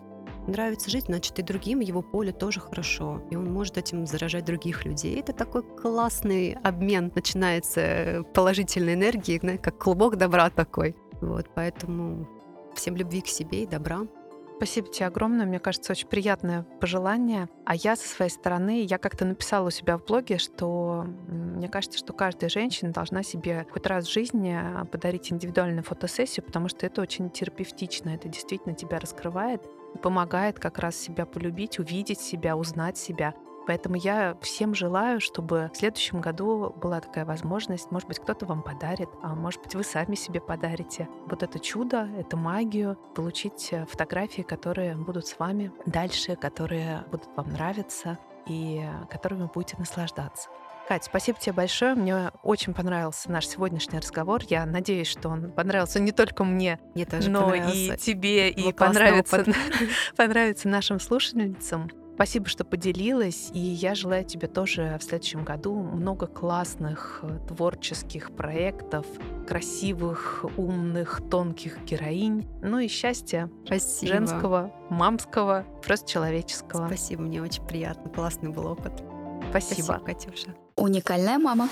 Нравится 0.48 0.90
жить, 0.90 1.04
значит, 1.04 1.38
и 1.38 1.42
другим 1.42 1.78
его 1.80 2.02
поле 2.02 2.32
тоже 2.32 2.60
хорошо. 2.60 3.22
И 3.30 3.36
он 3.36 3.52
может 3.52 3.78
этим 3.78 4.04
заражать 4.04 4.44
других 4.44 4.84
людей. 4.84 5.18
Это 5.20 5.32
такой 5.32 5.62
классный 5.62 6.56
обмен 6.64 7.12
начинается 7.14 8.24
положительной 8.34 8.94
энергии, 8.94 9.38
как 9.38 9.78
клубок 9.78 10.16
добра 10.16 10.50
такой. 10.50 10.96
Вот, 11.20 11.46
поэтому 11.54 12.28
Всем 12.74 12.96
любви 12.96 13.20
к 13.20 13.26
себе 13.26 13.62
и 13.62 13.66
добра. 13.66 14.06
Спасибо 14.56 14.88
тебе 14.88 15.06
огромное. 15.06 15.46
Мне 15.46 15.58
кажется, 15.58 15.92
очень 15.92 16.06
приятное 16.06 16.62
пожелание. 16.80 17.48
А 17.64 17.74
я 17.74 17.96
со 17.96 18.08
своей 18.08 18.30
стороны, 18.30 18.84
я 18.84 18.98
как-то 18.98 19.24
написала 19.24 19.68
у 19.68 19.70
себя 19.70 19.98
в 19.98 20.04
блоге, 20.04 20.38
что 20.38 21.06
мне 21.28 21.68
кажется, 21.68 21.98
что 21.98 22.12
каждая 22.12 22.48
женщина 22.48 22.92
должна 22.92 23.22
себе 23.22 23.66
хоть 23.70 23.86
раз 23.86 24.06
в 24.06 24.12
жизни 24.12 24.56
а, 24.56 24.84
подарить 24.84 25.32
индивидуальную 25.32 25.82
фотосессию, 25.82 26.44
потому 26.44 26.68
что 26.68 26.86
это 26.86 27.02
очень 27.02 27.30
терапевтично, 27.30 28.10
это 28.10 28.28
действительно 28.28 28.74
тебя 28.74 29.00
раскрывает 29.00 29.62
помогает 29.98 30.58
как 30.58 30.78
раз 30.78 30.96
себя 30.96 31.26
полюбить, 31.26 31.78
увидеть 31.78 32.20
себя, 32.20 32.56
узнать 32.56 32.98
себя. 32.98 33.34
Поэтому 33.66 33.96
я 33.96 34.36
всем 34.40 34.74
желаю, 34.74 35.20
чтобы 35.20 35.70
в 35.72 35.76
следующем 35.76 36.20
году 36.20 36.74
была 36.76 37.00
такая 37.00 37.24
возможность. 37.24 37.90
Может 37.90 38.08
быть, 38.08 38.18
кто-то 38.18 38.46
вам 38.46 38.62
подарит, 38.62 39.08
а 39.22 39.34
может 39.34 39.62
быть, 39.62 39.74
вы 39.74 39.84
сами 39.84 40.14
себе 40.14 40.40
подарите 40.40 41.08
вот 41.26 41.42
это 41.42 41.58
чудо, 41.58 42.08
эту 42.18 42.36
магию, 42.36 42.96
получить 43.14 43.68
э, 43.72 43.86
фотографии, 43.86 44.42
которые 44.42 44.96
будут 44.96 45.26
с 45.26 45.38
вами 45.38 45.72
дальше, 45.86 46.36
которые 46.36 47.04
будут 47.10 47.28
вам 47.36 47.48
нравиться 47.50 48.18
и 48.46 48.86
которыми 49.10 49.48
будете 49.52 49.76
наслаждаться. 49.78 50.50
Кать, 50.86 51.04
спасибо 51.04 51.38
тебе 51.40 51.54
большое. 51.54 51.94
Мне 51.94 52.30
очень 52.42 52.74
понравился 52.74 53.30
наш 53.30 53.46
сегодняшний 53.46 53.98
разговор. 53.98 54.42
Я 54.48 54.66
надеюсь, 54.66 55.06
что 55.06 55.30
он 55.30 55.50
понравился 55.50 55.98
не 55.98 56.12
только 56.12 56.44
мне, 56.44 56.78
мне 56.94 57.06
тоже 57.06 57.30
но 57.30 57.54
и 57.54 57.96
тебе, 57.96 58.50
и 58.50 58.70
понравится, 58.72 59.44
понравится 60.16 60.68
нашим 60.68 61.00
слушательницам. 61.00 61.88
Спасибо, 62.14 62.48
что 62.48 62.64
поделилась, 62.64 63.50
и 63.52 63.58
я 63.58 63.96
желаю 63.96 64.24
тебе 64.24 64.46
тоже 64.46 64.96
в 65.00 65.04
следующем 65.04 65.44
году 65.44 65.74
много 65.74 66.28
классных 66.28 67.20
э, 67.22 67.38
творческих 67.48 68.30
проектов, 68.30 69.04
красивых, 69.48 70.44
умных, 70.56 71.20
тонких 71.28 71.82
героинь, 71.84 72.46
ну 72.62 72.78
и 72.78 72.86
счастья 72.86 73.50
Спасибо. 73.66 74.12
женского, 74.12 74.72
мамского, 74.90 75.66
просто 75.84 76.08
человеческого. 76.08 76.86
Спасибо, 76.86 77.22
мне 77.22 77.42
очень 77.42 77.66
приятно, 77.66 78.08
классный 78.10 78.50
был 78.50 78.66
опыт. 78.66 78.92
Спасибо. 79.50 79.82
Спасибо, 79.82 79.98
Катюша. 79.98 80.54
Уникальная 80.76 81.38
мама. 81.38 81.68